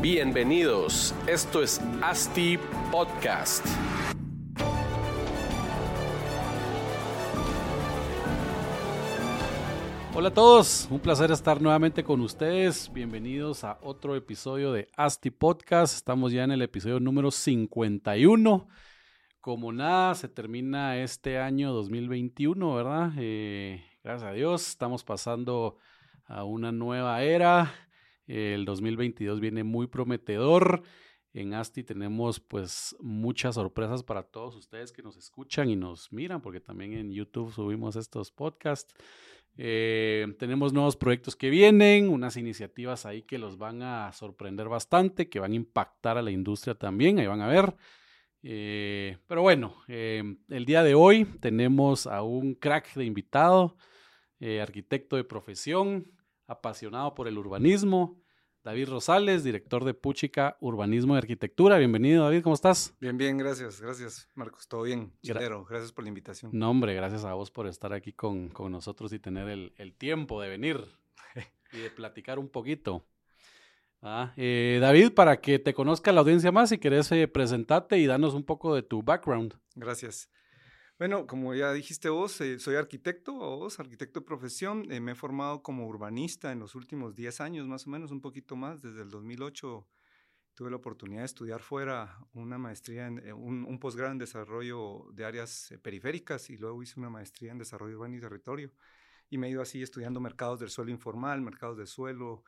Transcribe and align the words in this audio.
Bienvenidos, 0.00 1.12
esto 1.26 1.60
es 1.60 1.80
ASTI 2.00 2.56
Podcast. 2.92 3.66
Hola 10.14 10.28
a 10.28 10.32
todos, 10.32 10.86
un 10.88 11.00
placer 11.00 11.32
estar 11.32 11.60
nuevamente 11.60 12.04
con 12.04 12.20
ustedes. 12.20 12.92
Bienvenidos 12.92 13.64
a 13.64 13.80
otro 13.82 14.14
episodio 14.14 14.72
de 14.72 14.86
ASTI 14.96 15.32
Podcast. 15.32 15.96
Estamos 15.96 16.30
ya 16.30 16.44
en 16.44 16.52
el 16.52 16.62
episodio 16.62 17.00
número 17.00 17.32
51. 17.32 18.68
Como 19.40 19.72
nada, 19.72 20.14
se 20.14 20.28
termina 20.28 20.96
este 20.98 21.40
año 21.40 21.72
2021, 21.72 22.72
¿verdad? 22.72 23.12
Eh, 23.16 23.82
gracias 24.04 24.30
a 24.30 24.32
Dios, 24.32 24.68
estamos 24.68 25.02
pasando 25.02 25.76
a 26.26 26.44
una 26.44 26.70
nueva 26.70 27.20
era. 27.24 27.74
El 28.28 28.64
2022 28.64 29.40
viene 29.40 29.64
muy 29.64 29.88
prometedor. 29.88 30.82
En 31.34 31.54
ASTI 31.54 31.82
tenemos 31.82 32.40
pues 32.40 32.96
muchas 33.00 33.56
sorpresas 33.56 34.02
para 34.02 34.22
todos 34.22 34.54
ustedes 34.56 34.92
que 34.92 35.02
nos 35.02 35.16
escuchan 35.16 35.68
y 35.70 35.76
nos 35.76 36.12
miran, 36.12 36.40
porque 36.40 36.60
también 36.60 36.92
en 36.92 37.12
YouTube 37.12 37.52
subimos 37.52 37.96
estos 37.96 38.30
podcasts. 38.30 38.94
Eh, 39.56 40.26
tenemos 40.38 40.72
nuevos 40.72 40.96
proyectos 40.96 41.34
que 41.34 41.50
vienen, 41.50 42.08
unas 42.08 42.36
iniciativas 42.36 43.04
ahí 43.06 43.22
que 43.22 43.38
los 43.38 43.58
van 43.58 43.82
a 43.82 44.12
sorprender 44.12 44.68
bastante, 44.68 45.28
que 45.28 45.40
van 45.40 45.52
a 45.52 45.56
impactar 45.56 46.16
a 46.16 46.22
la 46.22 46.30
industria 46.30 46.76
también, 46.76 47.18
ahí 47.18 47.26
van 47.26 47.40
a 47.40 47.48
ver. 47.48 47.74
Eh, 48.42 49.18
pero 49.26 49.42
bueno, 49.42 49.74
eh, 49.88 50.22
el 50.48 50.64
día 50.64 50.84
de 50.84 50.94
hoy 50.94 51.24
tenemos 51.40 52.06
a 52.06 52.22
un 52.22 52.54
crack 52.54 52.94
de 52.94 53.04
invitado, 53.04 53.76
arquitecto 54.62 55.16
de 55.16 55.24
profesión, 55.24 56.12
apasionado 56.48 57.14
por 57.14 57.28
el 57.28 57.38
urbanismo, 57.38 58.20
David 58.64 58.88
Rosales, 58.88 59.44
director 59.44 59.84
de 59.84 59.94
Puchica 59.94 60.56
Urbanismo 60.60 61.14
y 61.14 61.18
Arquitectura. 61.18 61.78
Bienvenido, 61.78 62.24
David, 62.24 62.42
¿cómo 62.42 62.54
estás? 62.54 62.94
Bien, 63.00 63.16
bien, 63.16 63.38
gracias, 63.38 63.80
gracias, 63.80 64.28
Marcos. 64.34 64.66
Todo 64.66 64.82
bien, 64.82 65.12
chilero. 65.22 65.64
Gracias 65.64 65.92
por 65.92 66.04
la 66.04 66.08
invitación. 66.08 66.50
No, 66.52 66.70
hombre, 66.70 66.94
gracias 66.94 67.24
a 67.24 67.34
vos 67.34 67.50
por 67.50 67.66
estar 67.68 67.92
aquí 67.92 68.12
con, 68.12 68.48
con 68.48 68.72
nosotros 68.72 69.12
y 69.12 69.18
tener 69.20 69.48
el, 69.48 69.72
el, 69.76 69.94
tiempo 69.94 70.40
de 70.42 70.48
venir 70.48 70.84
y 71.72 71.78
de 71.78 71.90
platicar 71.90 72.38
un 72.38 72.48
poquito. 72.48 73.06
Ah, 74.00 74.32
eh, 74.36 74.78
David, 74.80 75.12
para 75.12 75.40
que 75.40 75.58
te 75.58 75.74
conozca 75.74 76.12
la 76.12 76.20
audiencia 76.20 76.52
más, 76.52 76.70
si 76.70 76.78
querés 76.78 77.10
eh, 77.12 77.28
presentarte 77.28 77.98
y 77.98 78.06
danos 78.06 78.34
un 78.34 78.44
poco 78.44 78.74
de 78.74 78.82
tu 78.82 79.02
background. 79.02 79.54
Gracias. 79.74 80.30
Bueno, 80.98 81.28
como 81.28 81.54
ya 81.54 81.72
dijiste 81.72 82.08
vos, 82.08 82.40
eh, 82.40 82.58
soy 82.58 82.74
arquitecto, 82.74 83.32
vos, 83.32 83.78
arquitecto 83.78 84.18
de 84.18 84.26
profesión. 84.26 84.90
Eh, 84.90 84.98
me 84.98 85.12
he 85.12 85.14
formado 85.14 85.62
como 85.62 85.86
urbanista 85.86 86.50
en 86.50 86.58
los 86.58 86.74
últimos 86.74 87.14
10 87.14 87.40
años, 87.40 87.68
más 87.68 87.86
o 87.86 87.90
menos, 87.90 88.10
un 88.10 88.20
poquito 88.20 88.56
más. 88.56 88.82
Desde 88.82 89.02
el 89.02 89.08
2008 89.08 89.86
tuve 90.54 90.70
la 90.70 90.76
oportunidad 90.76 91.20
de 91.20 91.26
estudiar 91.26 91.62
fuera 91.62 92.18
una 92.32 92.58
maestría, 92.58 93.06
en, 93.06 93.24
eh, 93.24 93.32
un, 93.32 93.64
un 93.64 93.78
posgrado 93.78 94.10
en 94.10 94.18
desarrollo 94.18 95.06
de 95.12 95.24
áreas 95.24 95.72
periféricas 95.82 96.50
y 96.50 96.56
luego 96.56 96.82
hice 96.82 96.98
una 96.98 97.10
maestría 97.10 97.52
en 97.52 97.58
desarrollo 97.58 97.94
urbano 97.94 98.16
y 98.16 98.20
territorio. 98.20 98.72
Y 99.30 99.38
me 99.38 99.46
he 99.46 99.50
ido 99.50 99.62
así 99.62 99.80
estudiando 99.80 100.18
mercados 100.18 100.58
del 100.58 100.70
suelo 100.70 100.90
informal, 100.90 101.40
mercados 101.42 101.76
del 101.76 101.86
suelo, 101.86 102.42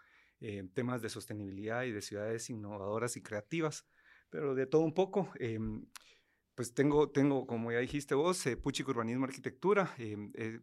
temas 0.75 1.03
de 1.03 1.11
sostenibilidad 1.11 1.85
y 1.85 1.93
de 1.93 2.01
ciudades 2.01 2.49
innovadoras 2.49 3.15
y 3.17 3.23
creativas, 3.23 3.87
pero 4.31 4.55
de 4.55 4.67
todo 4.67 4.81
un 4.81 4.95
poco. 4.95 5.31
Em, 6.61 6.65
pues 6.65 6.75
tengo, 6.75 7.09
tengo, 7.09 7.47
como 7.47 7.73
ya 7.73 7.79
dijiste 7.79 8.15
vos, 8.15 8.47
eh, 8.47 8.57
Puchica 8.57 8.91
Urbanismo 8.91 9.25
Arquitectura. 9.25 9.95
Eh, 9.99 10.61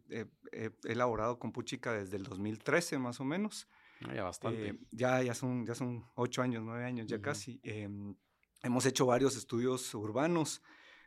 he 0.52 0.70
elaborado 0.84 1.38
con 1.38 1.52
Puchica 1.52 1.92
desde 1.92 2.16
el 2.16 2.22
2013 2.22 2.98
más 2.98 3.20
o 3.20 3.24
menos. 3.24 3.66
Ah, 4.06 4.14
ya 4.14 4.22
bastante. 4.22 4.68
Eh, 4.68 4.78
ya, 4.92 5.22
ya, 5.22 5.34
son, 5.34 5.66
ya 5.66 5.74
son 5.74 6.04
ocho 6.14 6.42
años, 6.42 6.62
nueve 6.64 6.84
años 6.84 7.06
ya 7.08 7.20
casi. 7.20 7.60
Em, 7.64 8.14
hemos 8.62 8.86
hecho 8.86 9.06
varios 9.06 9.36
estudios 9.36 9.92
urbanos. 9.94 10.62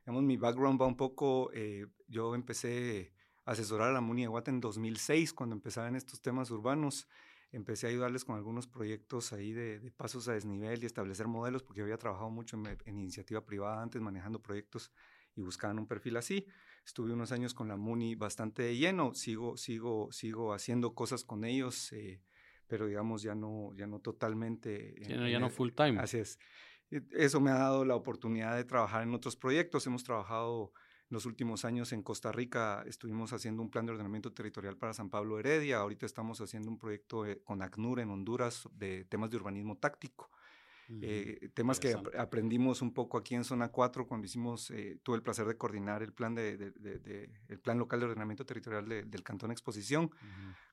Digamos, 0.05 0.23
mi 0.23 0.35
background 0.35 0.81
va 0.81 0.87
un 0.87 0.97
poco, 0.97 1.51
eh, 1.53 1.85
yo 2.07 2.35
empecé 2.35 3.13
a 3.45 3.51
asesorar 3.51 3.89
a 3.89 3.93
la 3.93 4.01
MUNI 4.01 4.23
de 4.23 4.27
Guata 4.27 4.51
en 4.51 4.59
2006 4.59 5.33
cuando 5.33 5.55
empezaba 5.55 5.87
en 5.87 5.95
estos 5.95 6.21
temas 6.21 6.51
urbanos 6.51 7.07
empecé 7.51 7.87
a 7.87 7.89
ayudarles 7.89 8.25
con 8.25 8.35
algunos 8.35 8.67
proyectos 8.67 9.33
ahí 9.33 9.51
de, 9.51 9.91
pasos 9.91 10.27
a 10.27 10.33
desnivel 10.33 10.81
y 10.81 10.85
establecer 10.85 11.27
modelos, 11.27 11.63
porque 11.63 11.79
yo 11.79 11.83
había 11.83 11.97
trabajado 11.97 12.29
mucho 12.29 12.57
en, 12.85 12.97
iniciativa 12.97 13.45
privada 13.45 13.81
antes, 13.81 14.01
manejando 14.01 14.41
proyectos 14.41 14.91
y 15.35 15.41
buscaban 15.41 15.79
un 15.79 15.87
perfil 15.87 16.17
así. 16.17 16.47
Estuve 16.85 17.13
unos 17.13 17.31
años 17.31 17.53
con 17.53 17.67
la 17.67 17.75
MUNI 17.75 18.15
bastante 18.15 18.63
de 18.63 18.77
lleno, 18.77 19.13
sigo, 19.13 19.57
sigo, 19.57 20.11
sigo 20.11 20.53
haciendo 20.53 20.93
cosas 20.95 21.23
con 21.23 21.43
ellos, 21.43 21.91
eh, 21.93 22.21
pero 22.67 22.87
digamos 22.87 23.21
ya 23.21 23.35
no, 23.35 23.73
ya 23.75 23.85
no 23.85 23.99
totalmente. 23.99 24.95
ya 25.07 25.39
no 25.39 25.49
full 25.49 25.71
time. 25.71 25.99
Así 25.99 26.19
es. 26.19 26.39
Eso 27.11 27.39
me 27.39 27.51
ha 27.51 27.55
dado 27.55 27.85
la 27.85 27.95
oportunidad 27.95 28.55
de 28.55 28.65
trabajar 28.65 29.03
en 29.03 29.13
otros 29.13 29.35
proyectos. 29.35 29.87
Hemos 29.87 30.03
trabajado 30.03 30.73
los 31.11 31.25
últimos 31.25 31.65
años 31.65 31.91
en 31.91 32.03
Costa 32.03 32.31
Rica 32.31 32.83
estuvimos 32.87 33.33
haciendo 33.33 33.61
un 33.61 33.69
plan 33.69 33.85
de 33.85 33.91
ordenamiento 33.91 34.31
territorial 34.31 34.77
para 34.77 34.93
San 34.93 35.09
Pablo 35.09 35.37
Heredia. 35.37 35.77
Ahorita 35.77 36.05
estamos 36.05 36.39
haciendo 36.39 36.69
un 36.69 36.77
proyecto 36.77 37.25
eh, 37.25 37.41
con 37.43 37.61
ACNUR 37.61 37.99
en 37.99 38.09
Honduras 38.09 38.69
de 38.77 39.03
temas 39.03 39.29
de 39.29 39.35
urbanismo 39.35 39.77
táctico. 39.77 40.29
Eh, 41.01 41.49
temas 41.53 41.79
que 41.79 41.95
aprendimos 42.17 42.81
un 42.81 42.93
poco 42.93 43.17
aquí 43.17 43.35
en 43.35 43.43
Zona 43.43 43.69
4 43.69 44.07
cuando 44.07 44.25
hicimos, 44.25 44.71
eh, 44.71 44.99
tuve 45.03 45.15
el 45.15 45.23
placer 45.23 45.45
de 45.45 45.55
coordinar 45.55 46.03
el 46.03 46.11
plan, 46.11 46.35
de, 46.35 46.73
el 47.47 47.59
plan 47.59 47.77
local 47.77 47.99
de 47.99 48.07
ordenamiento 48.07 48.45
territorial 48.45 48.87
del 48.87 49.23
Cantón 49.23 49.51
Exposición, 49.51 50.11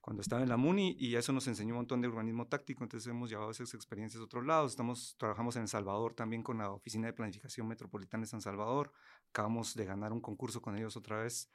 cuando 0.00 0.22
estaba 0.22 0.42
en 0.42 0.48
la 0.48 0.56
MUNI, 0.56 0.96
y 0.98 1.14
eso 1.16 1.32
nos 1.32 1.46
enseñó 1.46 1.74
un 1.74 1.78
montón 1.78 2.00
de 2.00 2.08
urbanismo 2.08 2.46
táctico, 2.46 2.82
entonces 2.82 3.08
hemos 3.08 3.30
llevado 3.30 3.50
esas 3.50 3.74
experiencias 3.74 4.20
a 4.20 4.24
otros 4.24 4.44
lados. 4.44 4.72
Estamos, 4.72 5.14
trabajamos 5.18 5.54
en 5.56 5.62
El 5.62 5.68
Salvador 5.68 6.14
también 6.14 6.42
con 6.42 6.58
la 6.58 6.70
Oficina 6.70 7.06
de 7.06 7.12
Planificación 7.12 7.68
Metropolitana 7.68 8.22
de 8.22 8.28
San 8.28 8.40
Salvador, 8.40 8.92
acabamos 9.28 9.74
de 9.74 9.84
ganar 9.84 10.12
un 10.12 10.20
concurso 10.20 10.60
con 10.62 10.76
ellos 10.76 10.96
otra 10.96 11.22
vez 11.22 11.50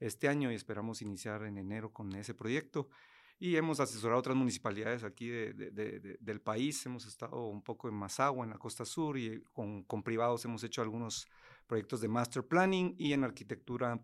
este 0.00 0.28
año 0.28 0.50
y 0.50 0.54
esperamos 0.54 1.02
iniciar 1.02 1.42
en 1.42 1.58
enero 1.58 1.92
con 1.92 2.14
ese 2.14 2.34
proyecto 2.34 2.88
y 3.38 3.56
hemos 3.56 3.78
asesorado 3.80 4.16
a 4.16 4.20
otras 4.20 4.36
municipalidades 4.36 5.04
aquí 5.04 5.28
de, 5.28 5.52
de, 5.52 6.16
del 6.20 6.40
país. 6.40 6.84
Hemos 6.86 7.06
estado 7.06 7.46
un 7.46 7.62
poco 7.62 7.88
en 7.88 7.94
Mazagua, 7.94 8.44
en 8.44 8.50
la 8.50 8.58
costa 8.58 8.84
sur, 8.84 9.16
y 9.16 9.42
con, 9.52 9.84
con 9.84 10.02
privados 10.02 10.44
hemos 10.44 10.64
hecho 10.64 10.82
algunos 10.82 11.28
proyectos 11.66 12.00
de 12.00 12.08
master 12.08 12.46
planning 12.46 12.94
y 12.98 13.12
en 13.12 13.24
arquitectura 13.24 14.00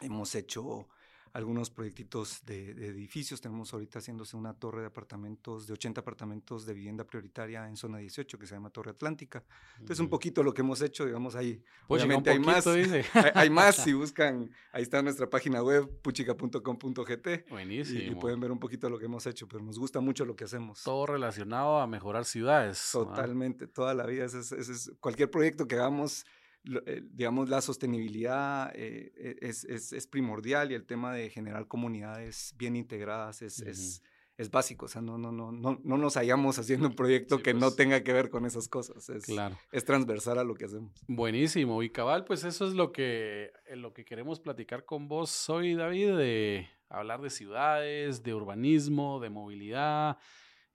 hemos 0.00 0.34
hecho 0.34 0.88
algunos 1.32 1.70
proyectitos 1.70 2.44
de, 2.44 2.70
edificios. 2.70 3.40
Tenemos 3.40 3.72
ahorita 3.72 3.98
haciéndose 3.98 4.36
una 4.36 4.54
torre 4.54 4.80
de 4.80 4.86
apartamentos, 4.88 5.66
de 5.66 5.72
80 5.74 6.00
apartamentos 6.00 6.66
de 6.66 6.74
vivienda 6.74 7.04
prioritaria 7.04 7.66
en 7.68 7.76
zona 7.76 7.98
18 7.98 8.38
que 8.38 8.46
se 8.46 8.54
llama 8.54 8.70
Torre 8.70 8.90
Atlántica. 8.90 9.44
Entonces, 9.74 10.00
un 10.00 10.08
poquito 10.08 10.42
lo 10.42 10.52
que 10.52 10.62
hemos 10.62 10.82
hecho, 10.82 11.06
digamos, 11.06 11.34
ahí. 11.36 11.62
Pues 11.86 12.02
obviamente 12.02 12.30
hay 12.30 12.38
más. 12.38 12.66
hay, 13.34 13.50
más 13.50 13.76
si 13.76 13.92
buscan, 13.94 14.50
ahí 14.72 14.82
está 14.82 15.02
nuestra 15.02 15.28
página 15.28 15.62
web, 15.62 15.88
puchica.com.gt. 16.02 17.48
Buenísimo. 17.50 18.12
Y, 18.12 18.14
pueden 18.14 18.40
ver 18.40 18.52
un 18.52 18.58
poquito 18.58 18.90
lo 18.90 18.98
que 18.98 19.06
hemos 19.06 19.26
hecho, 19.26 19.46
pero 19.48 19.62
nos 19.62 19.78
gusta 19.78 20.00
mucho 20.00 20.24
lo 20.24 20.36
que 20.36 20.44
hacemos. 20.44 20.82
Todo 20.82 21.06
relacionado 21.06 21.78
a 21.78 21.86
mejorar 21.86 22.24
ciudades. 22.24 22.90
Totalmente, 22.92 23.66
toda 23.66 23.94
la 23.94 24.06
vida. 24.06 24.24
es, 24.24 24.92
cualquier 25.00 25.30
proyecto 25.30 25.66
que 25.66 25.76
hagamos 25.76 26.26
digamos, 26.62 27.48
la 27.48 27.60
sostenibilidad 27.60 28.70
eh, 28.74 29.12
e, 29.16 29.36
es, 29.40 29.64
es, 29.64 29.92
es, 29.92 30.06
primordial 30.06 30.70
y 30.70 30.74
el 30.74 30.84
tema 30.84 31.14
de 31.14 31.30
generar 31.30 31.66
comunidades 31.66 32.54
bien 32.58 32.76
integradas 32.76 33.42
es, 33.42 33.60
es, 33.60 34.02
es, 34.36 34.50
básico. 34.50 34.86
O 34.86 34.88
sea, 34.88 35.00
no, 35.00 35.16
no, 35.16 35.32
no, 35.32 35.52
no, 35.52 35.80
no 35.82 35.96
nos 35.96 36.14
hallamos 36.14 36.58
haciendo 36.58 36.88
un 36.88 36.94
proyecto 36.94 37.42
que 37.42 37.54
no 37.54 37.60
pues 37.60 37.76
tenga 37.76 38.02
que 38.02 38.12
ver 38.12 38.30
con 38.30 38.44
esas 38.44 38.68
cosas. 38.68 39.08
Es, 39.08 39.24
claro. 39.24 39.58
es 39.72 39.84
transversal 39.84 40.38
a 40.38 40.44
lo 40.44 40.54
que 40.54 40.66
hacemos. 40.66 40.92
Buenísimo. 41.08 41.82
Y 41.82 41.90
cabal, 41.90 42.24
pues 42.24 42.44
eso 42.44 42.66
es 42.66 42.74
lo 42.74 42.92
que, 42.92 43.52
lo 43.74 43.94
que 43.94 44.04
queremos 44.04 44.40
platicar 44.40 44.84
con 44.84 45.08
vos 45.08 45.48
hoy, 45.48 45.74
David, 45.74 46.16
de 46.16 46.68
hablar 46.90 47.22
de 47.22 47.30
ciudades, 47.30 48.22
de 48.22 48.34
urbanismo, 48.34 49.20
de 49.20 49.30
movilidad, 49.30 50.18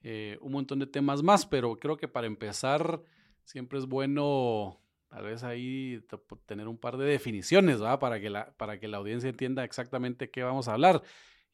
eh, 0.02 0.38
un 0.42 0.54
montón 0.54 0.80
de 0.80 0.88
temas 0.88 1.22
más, 1.22 1.46
pero 1.46 1.76
creo 1.78 1.98
que 1.98 2.08
para 2.08 2.28
empezar 2.28 3.02
siempre 3.44 3.78
es 3.78 3.86
bueno 3.86 4.80
tal 5.07 5.24
vez 5.24 5.44
ahí 5.44 6.04
tener 6.46 6.68
un 6.68 6.78
par 6.78 6.98
de 6.98 7.06
definiciones, 7.06 7.80
¿verdad? 7.80 8.00
Para 8.00 8.19
que, 8.19 8.30
la, 8.30 8.54
para 8.57 8.80
que 8.80 8.88
la 8.88 8.98
audiencia 8.98 9.30
entienda 9.30 9.63
exactamente 9.63 10.30
qué 10.30 10.44
vamos 10.44 10.68
a 10.68 10.74
hablar. 10.74 11.04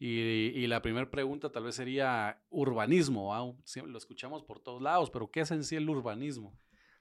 Y, 0.04 0.66
la 0.66 0.82
primera 0.82 1.12
pregunta 1.12 1.52
tal 1.52 1.66
vez 1.66 1.76
sería 1.76 2.42
urbanismo. 2.50 3.56
Lo 3.86 3.98
escuchamos 4.00 4.44
por 4.44 4.60
todos 4.60 4.82
lados, 4.82 5.12
pero 5.12 5.30
¿qué 5.30 5.42
es 5.42 5.52
en 5.52 5.64
sí 5.64 5.76
el 5.76 5.88
urbanismo? 5.88 6.58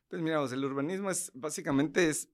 Pues 0.09 0.21
mira, 0.21 0.45
el 0.45 0.65
urbanismo 0.65 1.11
es 1.11 1.33
básicamente 1.33 2.11
es, 2.11 2.29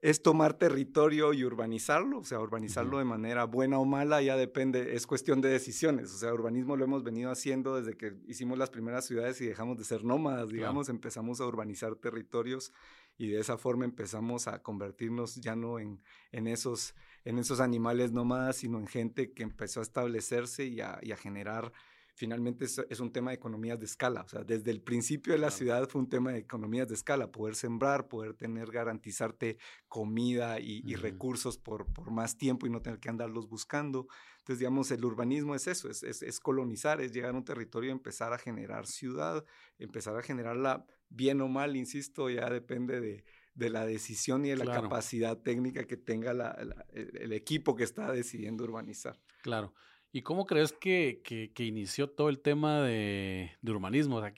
es 0.00 0.20
tomar 0.20 0.54
territorio 0.54 1.32
y 1.34 1.44
urbanizarlo, 1.44 2.18
o 2.18 2.24
sea, 2.24 2.40
urbanizarlo 2.40 2.98
de 2.98 3.04
manera 3.04 3.44
buena 3.44 3.78
o 3.78 3.84
mala 3.84 4.20
ya 4.20 4.36
depende, 4.36 4.96
es 4.96 5.06
cuestión 5.06 5.40
de 5.40 5.50
decisiones, 5.50 6.12
o 6.14 6.18
sea, 6.18 6.32
urbanismo 6.32 6.76
lo 6.76 6.84
hemos 6.84 7.04
venido 7.04 7.30
haciendo 7.30 7.76
desde 7.76 7.96
que 7.96 8.16
hicimos 8.26 8.58
las 8.58 8.70
primeras 8.70 9.06
ciudades 9.06 9.40
y 9.40 9.46
dejamos 9.46 9.76
de 9.76 9.84
ser 9.84 10.04
nómadas, 10.04 10.48
digamos, 10.48 10.88
empezamos 10.88 11.40
a 11.40 11.46
urbanizar 11.46 11.94
territorios 11.96 12.72
y 13.18 13.28
de 13.28 13.40
esa 13.40 13.58
forma 13.58 13.84
empezamos 13.84 14.48
a 14.48 14.62
convertirnos 14.62 15.36
ya 15.36 15.56
no 15.56 15.78
en, 15.78 16.00
en 16.32 16.46
esos 16.46 16.94
en 17.28 17.38
esos 17.38 17.60
animales 17.60 18.10
nómadas, 18.12 18.56
sino 18.56 18.78
en 18.78 18.86
gente 18.86 19.32
que 19.32 19.42
empezó 19.42 19.80
a 19.80 19.82
establecerse 19.82 20.64
y 20.64 20.80
a, 20.80 20.98
generar 21.18 21.72
finalmente 22.18 22.64
es, 22.64 23.00
un 23.00 23.12
tema 23.12 23.30
de 23.30 23.36
economías 23.36 23.78
de 23.78 23.86
escala. 23.86 24.22
O 24.22 24.28
sea, 24.28 24.42
desde 24.42 24.72
el 24.72 24.82
principio 24.82 25.32
de 25.32 25.38
la 25.38 25.52
ciudad 25.52 25.88
fue 25.88 26.00
un 26.00 26.08
tema 26.08 26.32
de 26.32 26.38
economías 26.38 26.88
de 26.88 26.94
escala, 26.94 27.30
poder 27.30 27.54
sembrar, 27.54 28.08
poder 28.08 28.34
tener, 28.34 28.72
garantizarte 28.72 29.56
comida 29.86 30.58
y, 30.58 30.96
recursos 30.96 31.58
por, 31.58 31.86
por, 31.92 32.10
más 32.10 32.36
tiempo 32.36 32.66
y 32.66 32.70
no 32.70 32.82
tener 32.82 32.98
que 32.98 33.08
andarlos 33.08 33.48
buscando. 33.48 34.08
Entonces, 34.38 34.58
digamos, 34.58 34.90
el 34.90 35.04
urbanismo 35.04 35.54
es 35.54 35.68
eso, 35.68 35.88
es, 35.88 36.02
es, 36.02 36.40
colonizar, 36.40 37.00
es 37.00 37.12
llegar 37.12 37.34
a 37.34 37.38
un 37.38 37.44
territorio 37.44 37.90
y 37.90 37.92
empezar 37.92 38.32
a 38.32 38.38
generar 38.38 38.88
ciudad, 38.88 39.44
empezar 39.78 40.16
a 40.16 40.22
generarla 40.22 40.84
bien 41.08 41.40
o 41.40 41.46
mal, 41.46 41.76
insisto, 41.76 42.28
ya 42.30 42.50
depende 42.50 43.00
de, 43.00 43.24
de 43.54 43.70
la 43.70 43.86
decisión 43.86 44.44
y 44.44 44.48
de 44.48 44.56
la 44.56 44.64
capacidad 44.64 45.38
técnica 45.38 45.84
que 45.84 45.96
tenga 45.96 46.56
el, 46.92 47.32
equipo 47.32 47.76
que 47.76 47.84
está 47.84 48.10
decidiendo 48.10 48.64
urbanizar. 48.64 49.20
Claro. 49.42 49.72
¿Y 50.10 50.22
cómo 50.22 50.46
crees 50.46 50.72
que, 50.72 51.20
que, 51.22 51.64
inició 51.64 52.08
todo 52.08 52.30
el 52.30 52.40
tema 52.40 52.82
de, 52.82 53.50
urbanismo? 53.62 54.16
O 54.16 54.20
sea, 54.20 54.32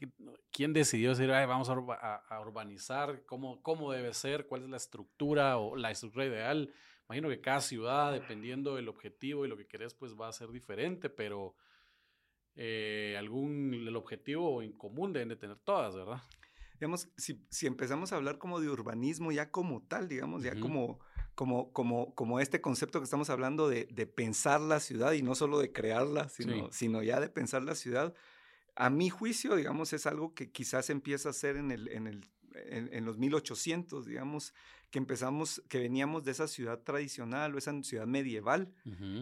¿Quién 0.51 0.73
decidió 0.73 1.11
decir, 1.11 1.29
vamos 1.29 1.69
a, 1.69 2.41
urbanizar? 2.41 3.25
¿Cómo, 3.25 3.63
¿Cómo 3.63 3.93
debe 3.93 4.13
ser? 4.13 4.47
¿Cuál 4.47 4.65
es 4.65 4.69
la 4.69 4.77
estructura 4.77 5.59
o 5.59 5.77
la 5.77 5.93
estructura 5.93 6.27
ideal? 6.27 6.73
Imagino 7.09 7.29
que 7.29 7.41
cada 7.41 7.61
ciudad, 7.61 8.13
dependiendo 8.13 8.75
del 8.75 8.89
objetivo 8.89 9.47
y 9.47 9.49
lo 9.49 9.57
que 9.57 9.67
querés, 9.67 9.95
pues 9.95 10.15
va 10.15 10.29
a 10.29 10.33
ser 10.33 10.51
diferente, 10.51 11.09
pero 11.09 11.55
eh, 12.57 13.15
algún 13.17 13.73
el 13.73 13.95
objetivo 13.95 14.63
en 14.63 14.73
común 14.73 15.13
deben 15.13 15.29
de 15.29 15.37
tener 15.37 15.59
todas, 15.59 15.95
¿verdad? 15.95 16.21
digamos, 16.81 17.11
si, 17.19 17.47
si, 17.51 17.67
empezamos 17.67 18.11
a 18.11 18.17
hablar 18.17 18.39
como 18.39 18.59
de 18.59 18.71
urbanismo 18.71 19.31
ya 19.33 19.51
como 19.51 19.83
tal, 19.83 20.09
digamos, 20.09 20.43
ya 20.43 20.59
como, 20.59 20.99
como, 21.35 21.73
como, 21.73 22.15
como 22.15 22.41
este 22.41 22.61
concepto 22.61 23.01
que 23.01 23.05
estamos 23.05 23.31
hablando 23.31 23.69
de, 23.69 23.87
de 23.87 24.07
pensar 24.07 24.61
la 24.61 24.81
ciudad 24.81 25.13
y 25.13 25.23
no 25.23 25.35
solo 25.35 25.59
de 25.59 25.73
crearla, 25.73 26.29
sino, 26.29 26.71
sino 26.73 27.03
ya 27.03 27.21
de 27.21 27.29
pensar 27.29 27.63
la 27.63 27.75
ciudad, 27.75 28.15
a 28.77 28.91
mi 28.91 29.11
juicio, 29.11 29.57
digamos, 29.57 29.93
es 29.93 30.07
algo 30.07 30.35
que 30.35 30.51
quizás 30.51 30.91
empieza 30.91 31.31
a 31.31 31.33
ser 31.33 31.57
en, 31.57 31.71
el, 31.71 31.89
en, 31.89 32.07
el, 32.07 32.27
en, 32.55 32.89
en 32.93 33.05
los 33.05 33.19
1800, 33.19 34.07
digamos, 34.07 34.55
que 34.91 34.99
empezamos, 34.99 35.63
que 35.69 35.79
veníamos 35.79 36.25
de 36.25 36.33
esa 36.33 36.49
ciudad 36.49 36.81
tradicional 36.81 37.55
o 37.55 37.59
esa 37.59 37.81
ciudad 37.83 38.07
medieval, 38.07 38.73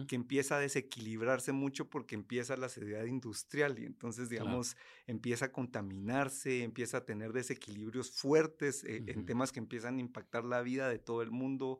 que 0.07 0.15
empieza 0.15 0.57
a 0.57 0.59
desequilibrarse 0.59 1.51
mucho 1.51 1.89
porque 1.89 2.15
empieza 2.15 2.57
la 2.57 2.69
ciudad 2.69 3.05
industrial 3.05 3.77
y 3.77 3.85
entonces, 3.85 4.29
digamos, 4.29 4.75
empieza 5.05 5.45
a 5.45 5.51
contaminarse, 5.51 6.63
empieza 6.63 6.97
a 6.97 7.05
tener 7.05 7.33
desequilibrios 7.33 8.11
fuertes 8.11 8.83
eh, 8.83 9.03
en 9.07 9.25
temas 9.25 9.51
que 9.51 9.59
empiezan 9.59 9.97
a 9.97 10.01
impactar 10.01 10.43
la 10.43 10.61
vida 10.61 10.89
de 10.89 10.97
todo 10.97 11.21
el 11.21 11.29
mundo. 11.29 11.79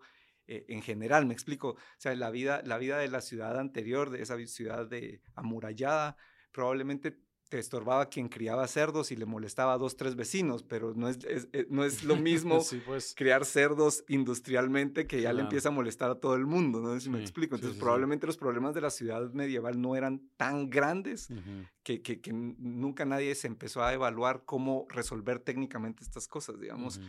Eh, 0.52 0.66
en 0.68 0.82
general, 0.82 1.28
me 1.28 1.34
explico, 1.34 1.70
o 1.70 1.78
sea, 2.00 2.16
la 2.16 2.32
vida, 2.32 2.64
la 2.66 2.80
vida 2.80 2.98
de 2.98 3.08
la 3.08 3.22
ciudad 3.22 3.60
anterior, 3.60 4.10
de 4.10 4.24
esa 4.24 4.36
ciudad 4.48 4.88
de 4.88 5.22
amurallada, 5.36 6.18
probablemente 6.52 7.20
te 7.50 7.60
estorbaba 7.60 8.10
quien 8.10 8.30
criaba 8.30 8.68
cerdos 8.68 9.12
y 9.12 9.16
le 9.16 9.28
molestaba 9.28 9.74
a 9.74 9.78
dos, 9.78 9.96
tres 9.96 10.16
vecinos, 10.16 10.64
pero 10.64 10.96
no 10.96 11.08
es, 11.08 11.20
eh, 11.24 11.68
no 11.70 11.84
es 11.84 12.04
lo 12.04 12.16
mismo 12.30 12.64
pues. 12.88 13.14
criar 13.16 13.46
cerdos 13.46 14.04
industrialmente 14.08 15.06
que 15.06 15.22
ya 15.22 15.34
le 15.34 15.42
empieza 15.42 15.70
a 15.70 15.72
molestar 15.72 16.10
a 16.10 16.16
todo 16.16 16.34
el 16.34 16.48
mundo, 16.48 16.82
¿no? 16.82 17.00
Si 17.00 17.12
me 17.12 17.20
explico. 17.20 17.54
Entonces, 17.54 17.80
probablemente 17.80 18.26
los 18.26 18.38
problemas 18.38 18.74
de 18.74 18.82
la 18.82 18.90
ciudad 18.90 19.32
medieval 19.34 19.80
no 19.80 19.96
eran 19.96 20.32
tan 20.36 20.72
grandes 20.72 21.28
que, 21.84 22.02
que, 22.02 22.34
nunca 22.34 23.06
nadie 23.06 23.36
se 23.36 23.46
empezó 23.46 23.84
a 23.84 23.94
evaluar 23.94 24.46
cómo 24.46 24.88
resolver 24.90 25.38
técnicamente 25.38 26.04
estas 26.04 26.28
cosas, 26.28 26.60
digamos. 26.60 27.00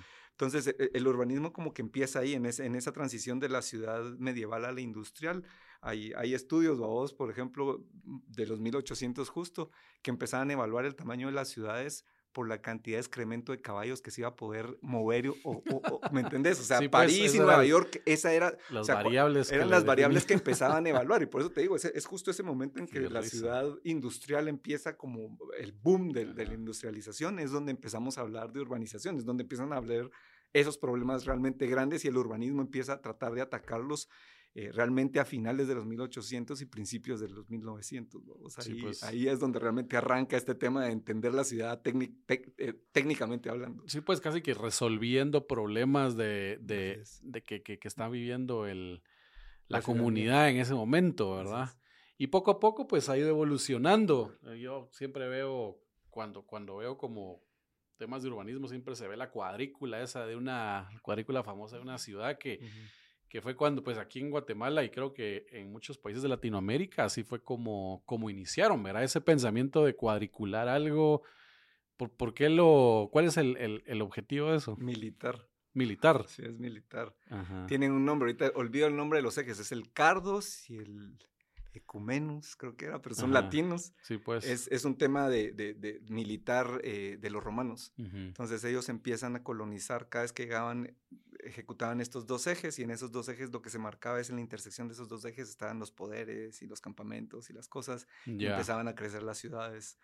Entonces, 0.40 0.74
e, 0.78 0.90
el 0.94 1.06
urbanismo 1.06 1.52
como 1.52 1.74
que 1.74 1.82
empieza 1.82 2.20
ahí, 2.20 2.32
en, 2.32 2.46
en 2.46 2.74
esa 2.74 2.92
transición 2.92 3.40
de 3.40 3.50
la 3.50 3.60
ciudad 3.60 4.02
medieval 4.18 4.64
a 4.64 4.72
la 4.72 4.80
industrial. 4.80 5.44
Hay, 5.82 6.12
hay 6.16 6.32
estudios, 6.32 6.78
vos, 6.78 7.12
por 7.12 7.30
ejemplo, 7.30 7.84
de 8.04 8.46
los 8.46 8.58
1800 8.58 9.28
justo, 9.28 9.70
que 10.00 10.10
empezaban 10.10 10.48
a 10.48 10.54
evaluar 10.54 10.86
el 10.86 10.94
tamaño 10.94 11.26
de 11.26 11.34
las 11.34 11.48
ciudades 11.48 12.06
por 12.32 12.48
la 12.48 12.62
cantidad 12.62 12.96
de 12.96 13.00
excremento 13.00 13.52
de 13.52 13.60
caballos 13.60 14.00
que 14.00 14.10
se 14.10 14.20
iba 14.20 14.28
a 14.28 14.36
poder 14.36 14.78
mover, 14.80 15.30
o, 15.42 15.62
¿me 16.12 16.20
entendés? 16.20 16.60
O 16.60 16.62
sea, 16.62 16.78
pues, 16.78 16.88
París 16.88 17.34
y 17.34 17.38
Nueva 17.38 17.64
York, 17.64 18.00
esa 18.06 18.32
era... 18.32 18.56
Las 18.70 18.86
variables. 18.86 19.50
Eran 19.50 19.68
las 19.68 19.84
variables 19.84 20.24
que 20.24 20.34
empezaban 20.34 20.86
a 20.86 20.88
evaluar, 20.90 21.22
y 21.22 21.26
por 21.26 21.40
eso 21.40 21.50
te 21.50 21.60
digo, 21.60 21.76
es, 21.76 22.06
justo 22.06 22.30
ese 22.30 22.42
momento 22.42 22.78
en 22.78 22.86
que 22.86 23.00
la 23.00 23.22
ciudad 23.22 23.68
industrial 23.84 24.48
empieza 24.48 24.96
como 24.96 25.38
el 25.58 25.72
boom 25.72 26.12
de, 26.12 26.26
de, 26.26 26.46
la 26.46 26.54
industrialización, 26.54 27.40
es 27.40 27.50
donde 27.50 27.72
empezamos 27.72 28.16
a 28.16 28.22
hablar 28.22 28.52
de 28.52 28.60
urbanización, 28.60 29.18
es 29.18 29.24
donde 29.24 29.42
empiezan 29.42 29.72
a 29.72 29.76
hablar 29.76 30.08
esos 30.52 30.78
problemas 30.78 31.24
realmente 31.24 31.66
grandes 31.66 32.04
y 32.04 32.08
el 32.08 32.16
urbanismo 32.16 32.60
empieza 32.60 32.94
a 32.94 33.00
tratar 33.00 33.34
de 33.34 33.42
atacarlos 33.42 34.08
eh, 34.52 34.72
realmente 34.72 35.20
a 35.20 35.24
finales 35.24 35.68
de 35.68 35.76
los 35.76 35.86
1800 35.86 36.60
y 36.60 36.66
principios 36.66 37.20
de 37.20 37.28
los 37.28 37.48
1900. 37.48 38.20
ahí, 38.58 38.82
pues. 38.82 39.02
ahí, 39.04 39.28
es 39.28 39.38
donde 39.38 39.60
realmente 39.60 39.96
arranca 39.96 40.36
este 40.36 40.56
tema 40.56 40.84
de 40.84 40.90
entender 40.90 41.32
la 41.32 41.44
ciudad 41.44 41.80
eh, 41.84 42.74
técnicamente 42.90 43.48
hablando. 43.48 43.84
Sí, 43.86 44.00
pues 44.00 44.20
casi 44.20 44.42
que 44.42 44.54
resolviendo 44.54 45.46
problemas 45.46 46.16
de, 46.16 46.58
de, 46.62 47.04
de 47.22 47.42
que, 47.44 47.62
que, 47.62 47.78
está 47.84 48.08
viviendo 48.08 48.66
el, 48.66 49.04
la, 49.68 49.82
comunidad 49.82 50.50
en 50.50 50.56
ese 50.56 50.74
momento, 50.74 51.36
¿verdad? 51.36 51.70
Y 52.18 52.26
poco 52.26 52.50
a 52.50 52.58
poco 52.58 52.88
pues 52.88 53.08
ha 53.08 53.16
ido 53.16 53.28
evolucionando. 53.28 54.36
Yo 54.60 54.88
siempre 54.90 55.28
veo, 55.28 55.78
cuando, 56.10 56.42
cuando 56.42 56.78
veo 56.78 56.98
como 56.98 57.40
temas 58.00 58.24
de 58.24 58.30
urbanismo, 58.30 58.66
siempre 58.66 58.96
se 58.96 59.06
ve 59.06 59.16
la 59.16 59.30
cuadrícula 59.30 60.02
esa 60.02 60.26
de 60.26 60.34
una, 60.34 60.90
cuadrícula 61.02 61.44
famosa 61.44 61.76
de 61.76 61.82
una 61.82 61.98
ciudad 61.98 62.36
que 62.38 62.58
que 63.30 63.40
fue 63.40 63.54
cuando, 63.54 63.82
pues 63.84 63.96
aquí 63.96 64.18
en 64.18 64.30
Guatemala 64.30 64.82
y 64.82 64.90
creo 64.90 65.14
que 65.14 65.46
en 65.52 65.70
muchos 65.70 65.96
países 65.96 66.20
de 66.20 66.28
Latinoamérica, 66.28 67.04
así 67.04 67.22
fue 67.22 67.40
como, 67.42 68.02
como 68.04 68.28
iniciaron, 68.28 68.82
¿verdad? 68.82 69.04
Ese 69.04 69.20
pensamiento 69.20 69.84
de 69.84 69.94
cuadricular 69.94 70.68
algo. 70.68 71.22
¿Por, 71.96 72.10
por 72.10 72.34
qué 72.34 72.48
lo, 72.48 73.08
cuál 73.12 73.26
es 73.26 73.36
el, 73.36 73.82
el, 73.86 74.02
objetivo 74.02 74.50
de 74.50 74.56
eso? 74.56 74.76
Militar. 74.76 75.46
Militar. 75.74 76.24
Sí, 76.26 76.42
es 76.44 76.58
militar. 76.58 77.14
Tienen 77.68 77.92
un 77.92 78.04
nombre, 78.04 78.30
ahorita 78.30 78.50
olvido 78.56 78.88
el 78.88 78.96
nombre 78.96 79.20
de 79.20 79.22
los 79.22 79.38
ejes, 79.38 79.60
es 79.60 79.70
el 79.70 79.92
Cardos 79.92 80.68
y 80.68 80.78
el 80.78 81.16
Ecumenus, 81.72 82.56
creo 82.56 82.76
que 82.76 82.86
era, 82.86 83.00
pero 83.00 83.14
son 83.14 83.32
latinos. 83.32 83.92
Sí, 84.02 84.18
pues. 84.18 84.44
Es, 84.44 84.68
es 84.68 84.84
un 84.84 84.96
tema 84.96 85.28
de, 85.28 85.52
de, 85.52 85.74
de 85.74 86.00
militar 86.08 86.80
eh, 86.84 87.18
de 87.20 87.30
los 87.30 87.42
romanos. 87.42 87.92
Entonces 87.96 88.64
ellos 88.64 88.88
empiezan 88.88 89.36
a 89.36 89.42
colonizar 89.42 90.08
cada 90.08 90.22
vez 90.22 90.32
que 90.32 90.44
llegaban 90.44 90.96
ejecutaban 91.42 92.02
estos 92.02 92.26
dos 92.26 92.46
ejes 92.46 92.78
y 92.78 92.82
en 92.82 92.90
esos 92.90 93.12
dos 93.12 93.28
ejes 93.30 93.50
lo 93.50 93.62
que 93.62 93.70
se 93.70 93.78
marcaba 93.78 94.20
es 94.20 94.28
en 94.28 94.36
la 94.36 94.42
intersección 94.42 94.88
de 94.88 94.92
esos 94.94 95.08
dos 95.08 95.24
ejes 95.24 95.48
estaban 95.48 95.78
los 95.78 95.90
poderes 95.90 96.60
y 96.60 96.66
los 96.66 96.82
campamentos 96.82 97.48
y 97.48 97.54
las 97.54 97.66
cosas 97.66 98.06
y 98.26 98.44
empezaban 98.44 98.88
a 98.88 98.94
crecer 98.94 99.22
las 99.22 99.38
ciudades 99.38 99.98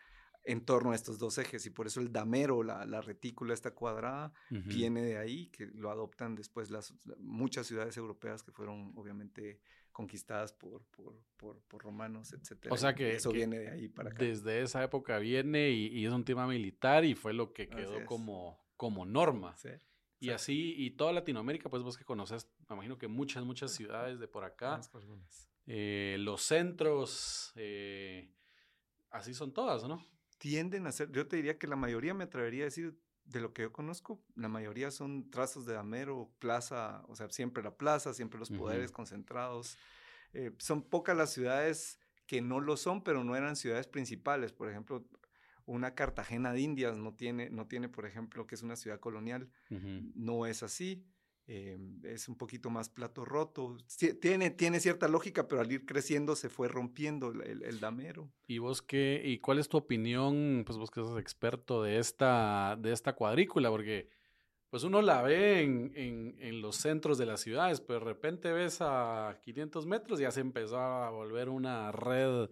en 0.46 0.64
torno 0.64 0.92
a 0.92 0.94
estos 0.94 1.18
dos 1.18 1.38
ejes 1.38 1.66
y 1.66 1.70
por 1.70 1.88
eso 1.88 2.00
el 2.00 2.12
damero, 2.12 2.62
la, 2.62 2.86
la 2.86 3.00
retícula 3.00 3.52
esta 3.52 3.72
cuadrada, 3.72 4.32
viene 4.48 5.02
de 5.02 5.18
ahí, 5.18 5.48
que 5.48 5.66
lo 5.66 5.90
adoptan 5.90 6.36
después 6.36 6.70
las, 6.70 6.94
muchas 7.18 7.66
ciudades 7.66 7.96
europeas 7.96 8.42
que 8.44 8.52
fueron 8.52 8.92
obviamente 8.94 9.60
conquistadas 9.96 10.52
por, 10.52 10.84
por, 10.88 11.18
por, 11.38 11.58
por 11.62 11.82
romanos, 11.82 12.34
etc. 12.34 12.66
O 12.68 12.76
sea 12.76 12.94
que 12.94 13.14
eso 13.14 13.32
viene 13.32 13.60
de 13.60 13.70
ahí 13.70 13.88
para 13.88 14.10
acá. 14.10 14.22
Desde 14.22 14.60
esa 14.60 14.84
época 14.84 15.18
viene 15.18 15.70
y, 15.70 15.86
y, 15.86 16.04
es 16.04 16.12
un 16.12 16.22
tema 16.22 16.46
militar 16.46 17.06
y 17.06 17.14
fue 17.14 17.32
lo 17.32 17.54
que 17.54 17.66
quedó 17.70 18.04
como, 18.04 18.62
como 18.76 19.06
norma. 19.06 19.56
Sí. 19.56 19.70
Y 20.20 20.28
así, 20.30 20.74
y 20.76 20.90
toda 20.90 21.14
Latinoamérica, 21.14 21.70
pues 21.70 21.82
vos 21.82 21.96
que 21.96 22.04
conoces, 22.04 22.46
me 22.68 22.74
imagino 22.74 22.98
que 22.98 23.08
muchas, 23.08 23.42
muchas 23.46 23.70
ciudades 23.72 24.20
de 24.20 24.28
por 24.28 24.44
acá, 24.44 24.82
eh, 25.66 26.16
los 26.20 26.42
centros, 26.42 27.54
eh, 27.56 28.30
así 29.08 29.32
son 29.32 29.54
todas, 29.54 29.82
¿no? 29.84 30.04
Tienden 30.36 30.86
a 30.86 30.92
ser, 30.92 31.10
yo 31.10 31.26
te 31.26 31.36
diría 31.36 31.58
que 31.58 31.68
la 31.68 31.76
mayoría, 31.76 32.12
me 32.12 32.24
atrevería 32.24 32.64
a 32.64 32.66
decir, 32.66 33.00
de 33.26 33.40
lo 33.40 33.52
que 33.52 33.62
yo 33.62 33.72
conozco, 33.72 34.22
la 34.34 34.48
mayoría 34.48 34.90
son 34.90 35.30
trazos 35.30 35.66
de 35.66 35.74
damero, 35.74 36.30
plaza, 36.38 37.02
o 37.08 37.16
sea, 37.16 37.28
siempre 37.30 37.62
la 37.62 37.76
plaza, 37.76 38.14
siempre 38.14 38.38
los 38.38 38.50
poderes 38.50 38.92
concentrados. 38.92 39.76
Eh, 40.32 40.52
son 40.58 40.82
pocas 40.82 41.16
las 41.16 41.32
ciudades 41.32 41.98
que 42.26 42.40
no 42.40 42.60
lo 42.60 42.76
son, 42.76 43.02
pero 43.02 43.24
no 43.24 43.36
eran 43.36 43.56
ciudades 43.56 43.86
principales. 43.86 44.52
Por 44.52 44.70
ejemplo, 44.70 45.04
una 45.64 45.94
Cartagena 45.94 46.52
de 46.52 46.60
Indias 46.60 46.96
no 46.96 47.14
tiene, 47.14 47.50
no 47.50 47.66
tiene, 47.66 47.88
por 47.88 48.06
ejemplo, 48.06 48.46
que 48.46 48.54
es 48.54 48.62
una 48.62 48.76
ciudad 48.76 49.00
colonial, 49.00 49.50
no 49.70 50.46
es 50.46 50.62
así. 50.62 51.04
Eh, 51.48 51.78
es 52.02 52.28
un 52.28 52.36
poquito 52.36 52.70
más 52.70 52.88
plato 52.88 53.24
roto. 53.24 53.76
Tiene, 54.20 54.50
tiene 54.50 54.80
cierta 54.80 55.06
lógica, 55.06 55.46
pero 55.46 55.60
al 55.60 55.70
ir 55.70 55.86
creciendo 55.86 56.34
se 56.34 56.48
fue 56.48 56.66
rompiendo 56.66 57.30
el, 57.30 57.80
damero. 57.80 58.32
¿Y 58.48 58.58
vos 58.58 58.82
qué, 58.82 59.22
y 59.24 59.38
cuál 59.38 59.60
es 59.60 59.68
tu 59.68 59.76
opinión, 59.76 60.64
pues 60.66 60.76
vos 60.76 60.90
que 60.90 61.00
sos 61.00 61.20
experto 61.20 61.82
de 61.82 61.98
esta, 61.98 62.76
de 62.80 62.92
esta 62.92 63.14
cuadrícula? 63.14 63.70
Porque 63.70 64.08
pues 64.70 64.82
uno 64.82 65.00
la 65.02 65.22
ve 65.22 65.62
en, 65.62 65.92
en, 65.94 66.60
los 66.60 66.76
centros 66.76 67.16
de 67.16 67.26
las 67.26 67.40
ciudades, 67.40 67.80
pero 67.80 68.00
de 68.00 68.06
repente 68.06 68.52
ves 68.52 68.78
a 68.80 69.38
500 69.42 69.86
metros 69.86 70.18
y 70.18 70.24
ya 70.24 70.32
se 70.32 70.40
empezó 70.40 70.78
a 70.78 71.10
volver 71.10 71.48
una 71.48 71.92
red 71.92 72.48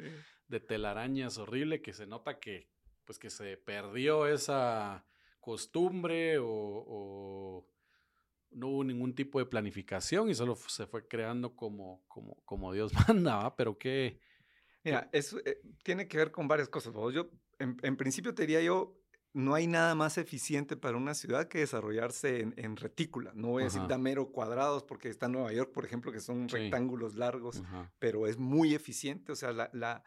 de 0.47 0.61
telarañas 0.61 1.37
horrible 1.39 1.83
que 1.83 1.93
se 1.93 2.07
nota 2.07 2.39
que, 2.39 2.69
pues 3.05 3.19
que 3.19 3.31
se 3.31 3.57
perdió 3.57 4.29
esa 4.29 5.05
costumbre 5.41 6.39
o 6.39 7.67
no 8.55 8.69
hubo 8.69 8.85
ningún 8.85 9.15
tipo 9.15 9.39
de 9.39 9.47
planificación 9.47 10.31
y 10.31 10.35
solo 10.35 10.57
se 10.57 10.87
fue 10.87 11.07
creando 11.07 11.55
como, 11.55 12.03
como, 12.09 12.37
como 12.45 12.73
Dios 12.73 12.93
manda, 13.09 13.55
Pero 13.57 13.79
qué... 13.79 14.21
Mira, 14.83 15.09
eso 15.13 15.39
eh, 15.47 15.61
tiene 15.83 16.07
que 16.07 16.19
ver 16.19 16.31
con 16.31 16.47
varias 16.47 16.69
cosas. 16.69 16.93
Yo, 17.13 17.31
en, 17.59 17.97
principio 17.97 18.35
te 18.35 18.43
diría 18.43 18.61
yo, 18.61 19.01
no 19.33 19.55
hay 19.55 19.67
nada 19.67 19.95
más 19.95 20.19
eficiente 20.19 20.77
para 20.77 20.99
una 20.99 21.15
ciudad 21.15 21.49
que 21.49 21.61
desarrollarse 21.61 22.41
en, 22.57 22.77
retícula. 22.77 23.33
No 23.35 23.49
voy 23.49 23.63
a 23.63 23.67
decir 23.67 23.81
damero 23.89 24.31
cuadrados 24.31 24.83
porque 24.85 25.09
está 25.09 25.27
Nueva 25.27 25.53
York, 25.53 25.73
por 25.73 25.87
ejemplo, 25.87 26.13
que 26.13 26.21
son 26.21 26.49
rectángulos 26.49 27.15
largos, 27.15 27.63
pero 27.99 28.27
es 28.27 28.37
muy 28.37 28.75
eficiente. 28.75 29.33
O 29.33 29.37
sea, 29.37 29.53
la, 29.53 29.71
la 29.73 30.05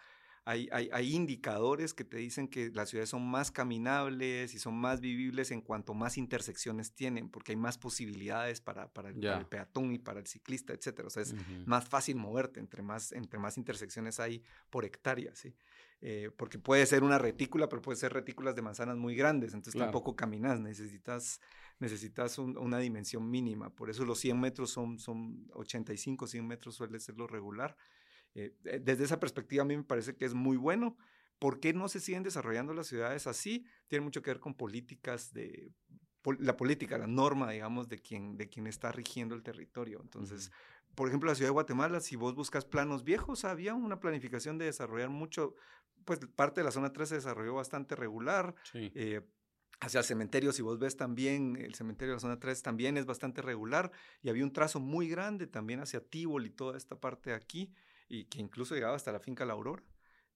hay, 0.48 0.70
hay, 0.72 1.14
indicadores 1.14 1.94
que 1.94 2.06
te 2.06 2.18
dicen 2.18 2.48
que 2.48 2.70
las 2.70 2.90
ciudades 2.90 3.10
son 3.10 3.28
más 3.28 3.52
caminables 3.52 4.54
y 4.54 4.60
son 4.60 4.76
más 4.76 5.02
vivibles 5.02 5.52
en 5.52 5.60
cuanto 5.60 5.94
más 5.94 6.18
intersecciones 6.18 6.94
tienen, 6.94 7.30
porque 7.30 7.52
hay 7.52 7.58
más 7.58 7.78
posibilidades 7.78 8.62
para, 8.62 8.88
para, 8.88 9.10
el, 9.10 9.46
peatón 9.48 9.92
y 9.92 10.00
para 10.00 10.22
el 10.22 10.26
ciclista, 10.26 10.72
etc. 10.72 11.02
O 11.06 11.10
sea, 11.10 11.24
es 11.24 11.36
más 11.66 11.90
fácil 11.90 12.16
moverte 12.16 12.62
entre 12.62 12.82
más, 12.82 13.12
entre 13.12 13.40
más 13.40 13.58
intersecciones 13.58 14.22
hay 14.22 14.42
por 14.70 14.86
hectárea, 14.86 15.36
¿sí? 15.36 15.54
Eh, 16.00 16.32
porque 16.38 16.60
puede 16.60 16.86
ser 16.86 17.04
una 17.04 17.18
retícula, 17.18 17.68
pero 17.68 17.82
puede 17.82 17.98
ser 17.98 18.14
retículas 18.14 18.56
de 18.56 18.62
manzanas 18.62 18.96
muy 18.96 19.16
grandes, 19.16 19.54
entonces 19.54 19.82
tampoco 19.82 20.16
caminas, 20.16 20.62
necesitas, 20.62 21.42
necesitas 21.80 22.38
una 22.38 22.78
dimensión 22.78 23.30
mínima. 23.30 23.70
Por 23.70 23.90
eso 23.90 24.06
los 24.06 24.20
100 24.20 24.40
metros 24.40 24.70
son, 24.70 24.98
son 24.98 25.48
85, 25.56 26.28
100 26.28 26.48
metros 26.48 26.76
suele 26.76 27.00
ser 27.00 27.18
lo 27.18 27.28
regular. 27.28 27.76
Eh, 28.38 28.54
eh, 28.66 28.80
desde 28.80 29.04
esa 29.04 29.20
perspectiva 29.20 29.64
a 29.64 29.66
mí 29.66 29.76
me 29.76 29.84
parece 29.84 30.16
que 30.16 30.26
es 30.26 30.36
muy 30.36 30.58
bueno. 30.58 30.96
¿Por 31.40 31.60
qué 31.60 31.74
no 31.74 31.88
se 31.88 32.00
siguen 32.00 32.24
desarrollando 32.24 32.74
las 32.74 32.88
ciudades 32.88 33.26
así? 33.26 33.66
Tiene 33.88 34.06
mucho 34.06 34.22
que 34.22 34.30
ver 34.30 34.40
con 34.40 34.54
políticas 34.54 35.34
de 35.34 35.72
la 36.40 36.58
política, 36.58 36.98
la 36.98 37.08
norma, 37.08 37.52
digamos, 37.52 37.88
de 37.88 38.00
quien, 38.00 38.38
de 38.38 38.50
quien 38.50 38.68
está 38.68 38.92
rigiendo 38.92 39.34
el 39.34 39.44
territorio. 39.44 40.02
Entonces, 40.02 40.52
por 40.94 41.08
ejemplo, 41.08 41.30
la 41.30 41.36
ciudad 41.36 41.50
de 41.50 41.54
Guatemala, 41.54 42.00
si 42.00 42.16
vos 42.16 42.36
buscas 42.36 42.66
planos 42.66 43.04
viejos, 43.04 43.46
había 43.46 43.74
una 43.74 44.00
planificación 44.00 44.58
de 44.58 44.66
desarrollar 44.66 45.10
mucho, 45.10 45.56
pues 46.06 46.20
parte 46.36 46.60
de 46.60 46.66
la 46.66 46.72
zona 46.72 46.92
3 46.92 47.10
se 47.10 47.16
desarrolló 47.16 47.56
bastante 47.56 47.96
regular. 47.96 48.56
Eh, 48.74 49.22
hacia 49.80 50.00
el 50.00 50.06
cementerio, 50.06 50.52
si 50.52 50.62
vos 50.62 50.80
ves 50.80 50.98
también, 50.98 51.56
el 51.56 51.76
cementerio 51.76 52.12
de 52.12 52.16
la 52.18 52.22
zona 52.22 52.40
3 52.40 52.62
también 52.62 52.98
es 52.98 53.06
bastante 53.06 53.42
regular 53.42 53.92
y 54.22 54.30
había 54.30 54.44
un 54.44 54.52
trazo 54.52 54.80
muy 54.80 55.08
grande 55.08 55.48
también 55.48 55.80
hacia 55.80 56.04
Tíbol 56.04 56.46
y 56.46 56.50
toda 56.50 56.78
esta 56.78 57.00
parte 57.00 57.30
de 57.30 57.36
aquí 57.36 57.74
y 58.08 58.26
que 58.26 58.40
incluso 58.40 58.76
llegaba 58.76 58.96
hasta 58.96 59.12
la 59.12 59.20
finca 59.20 59.46
La 59.46 59.54
Aurora. 59.54 59.84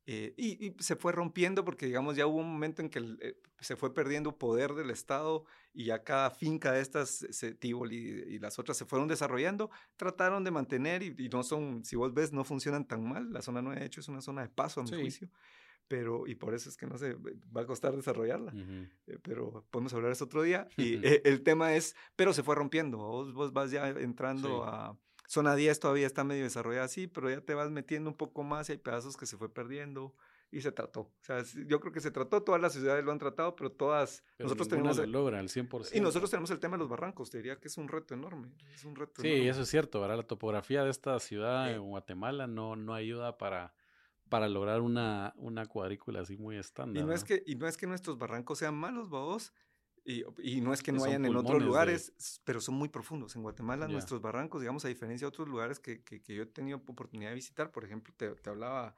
Eh, 0.08 0.34
y, 0.36 0.76
se 0.80 0.96
fue 0.96 1.12
rompiendo 1.12 1.64
porque, 1.64 1.86
digamos, 1.86 2.16
ya 2.16 2.26
hubo 2.26 2.40
un 2.40 2.52
momento 2.52 2.82
en 2.82 2.90
que 2.90 3.00
eh, 3.22 3.40
se 3.60 3.76
fue 3.76 3.94
perdiendo 3.94 4.38
poder 4.38 4.74
del 4.74 4.90
Estado 4.90 5.46
y 5.74 5.86
ya 5.86 6.04
cada 6.04 6.32
finca 6.32 6.72
de 6.72 6.82
estas, 6.82 7.26
se, 7.30 7.54
Tívoli 7.54 7.98
y, 8.28 8.40
las 8.40 8.58
otras 8.58 8.78
se 8.78 8.86
fueron 8.86 9.08
desarrollando, 9.08 9.70
trataron 9.98 10.44
de 10.44 10.52
mantener 10.52 11.04
y, 11.04 11.30
no 11.30 11.44
son, 11.44 11.86
si 11.86 11.96
vos 11.96 12.14
ves, 12.14 12.34
no 12.34 12.44
funcionan 12.44 12.88
tan 12.88 13.08
mal. 13.08 13.32
La 13.32 13.42
zona 13.42 13.62
9, 13.62 13.80
de 13.80 13.86
hecho, 13.86 14.02
es 14.02 14.08
una 14.08 14.22
zona 14.22 14.42
de 14.42 14.50
paso, 14.50 14.82
a 14.82 14.84
mi 14.84 14.90
juicio. 14.90 15.30
Pero, 15.88 16.26
y 16.26 16.36
por 16.36 16.54
eso 16.56 16.70
es 16.70 16.78
que 16.78 16.88
no 16.88 16.98
sé, 16.98 17.16
va 17.56 17.62
a 17.62 17.66
costar 17.66 17.96
desarrollarla. 17.96 18.54
Eh, 19.08 19.20
pero 19.22 19.66
podemos 19.70 19.94
hablar 19.94 20.12
eso 20.12 20.26
otro 20.26 20.42
día. 20.42 20.68
Y 20.78 20.94
el 21.28 21.44
tema 21.44 21.76
es, 21.76 21.96
pero 22.16 22.34
se 22.34 22.44
fue 22.44 22.56
rompiendo. 22.56 22.98
Vos, 22.98 23.34
vos 23.34 23.54
vas 23.54 23.72
ya 23.72 23.90
entrando 23.90 24.64
a 24.64 24.98
Zona 25.32 25.56
10 25.56 25.80
todavía 25.80 26.08
está 26.08 26.26
medio 26.26 26.44
desarrollada 26.44 26.84
así, 26.84 27.08
pero 27.08 27.30
ya 27.30 27.40
te 27.40 27.54
vas 27.54 27.72
metiendo 27.72 28.10
un 28.10 28.18
poco 28.18 28.44
más 28.44 28.68
y 28.68 28.74
hay 28.74 28.78
pedazos 28.80 29.16
que 29.16 29.26
se 29.26 29.38
fue 29.38 29.48
perdiendo 29.48 30.14
y 30.52 30.60
se 30.60 30.74
trató. 30.74 31.04
O 31.04 31.14
sea, 31.22 31.42
yo 31.68 31.80
creo 31.80 31.94
que 31.94 32.02
se 32.02 32.12
trató, 32.12 32.44
todas 32.44 32.60
las 32.60 32.74
ciudades 32.74 33.06
lo 33.06 33.14
han 33.14 33.18
tratado, 33.18 33.56
pero 33.56 33.72
todas... 33.72 34.26
nosotros 34.38 34.68
tenemos... 34.68 34.98
lo 34.98 35.06
logra 35.06 35.40
al 35.40 35.48
100%. 35.48 35.92
Y 35.96 36.02
nosotros 36.02 36.30
tenemos 36.30 36.52
el 36.52 36.60
tema 36.60 36.76
de 36.76 36.80
los 36.80 36.90
barrancos, 36.90 37.30
te 37.30 37.38
diría 37.38 37.58
que 37.62 37.70
es 37.70 37.78
un 37.78 37.88
reto 37.88 38.14
enorme. 38.14 38.52
Es 38.76 38.84
un 38.84 38.94
reto 38.94 39.22
sí, 39.22 39.48
eso 39.48 39.62
es 39.62 39.70
cierto, 39.70 40.02
¿verdad? 40.02 40.18
La 40.18 40.24
topografía 40.24 40.84
de 40.84 40.90
esta 40.90 41.18
ciudad 41.22 41.72
en 41.72 41.82
Guatemala 41.82 42.48
no, 42.48 42.76
no 42.76 42.94
ayuda 42.94 43.38
para, 43.38 43.74
para 44.28 44.50
lograr 44.50 44.82
una, 44.82 45.34
una 45.38 45.66
cuadrícula 45.66 46.20
así 46.20 46.36
muy 46.36 46.58
estándar. 46.58 47.02
Y 47.02 47.08
no, 47.08 47.14
es 47.14 47.24
que, 47.24 47.42
y 47.46 47.56
no 47.56 47.70
es 47.70 47.78
que 47.78 47.88
nuestros 47.88 48.18
barrancos 48.18 48.60
sean 48.60 48.76
malos, 48.76 49.08
vos 49.08 49.54
y, 50.04 50.62
no 50.62 50.74
es 50.74 50.82
que 50.82 50.92
no 50.92 51.04
hayan 51.04 51.26
en 51.26 51.36
otros 51.36 51.62
lugares, 51.62 52.14
pero 52.44 52.60
son 52.60 52.76
muy 52.76 52.90
profundos. 52.90 53.36
En 53.36 53.44
Guatemala, 53.44 53.88
nuestros 53.88 54.22
barrancos, 54.22 54.62
digamos, 54.62 54.84
a 54.86 54.88
diferencia 54.88 55.26
de 55.26 55.30
otros 55.30 55.48
lugares 55.48 55.80
que, 55.80 56.04
que, 56.04 56.22
yo 56.34 56.44
he 56.44 56.48
tenido 56.48 56.78
oportunidad 56.78 57.30
de 57.30 57.36
visitar, 57.36 57.72
por 57.72 57.86
ejemplo, 57.86 58.14
te, 58.16 58.30
te 58.32 58.50
hablaba 58.50 58.96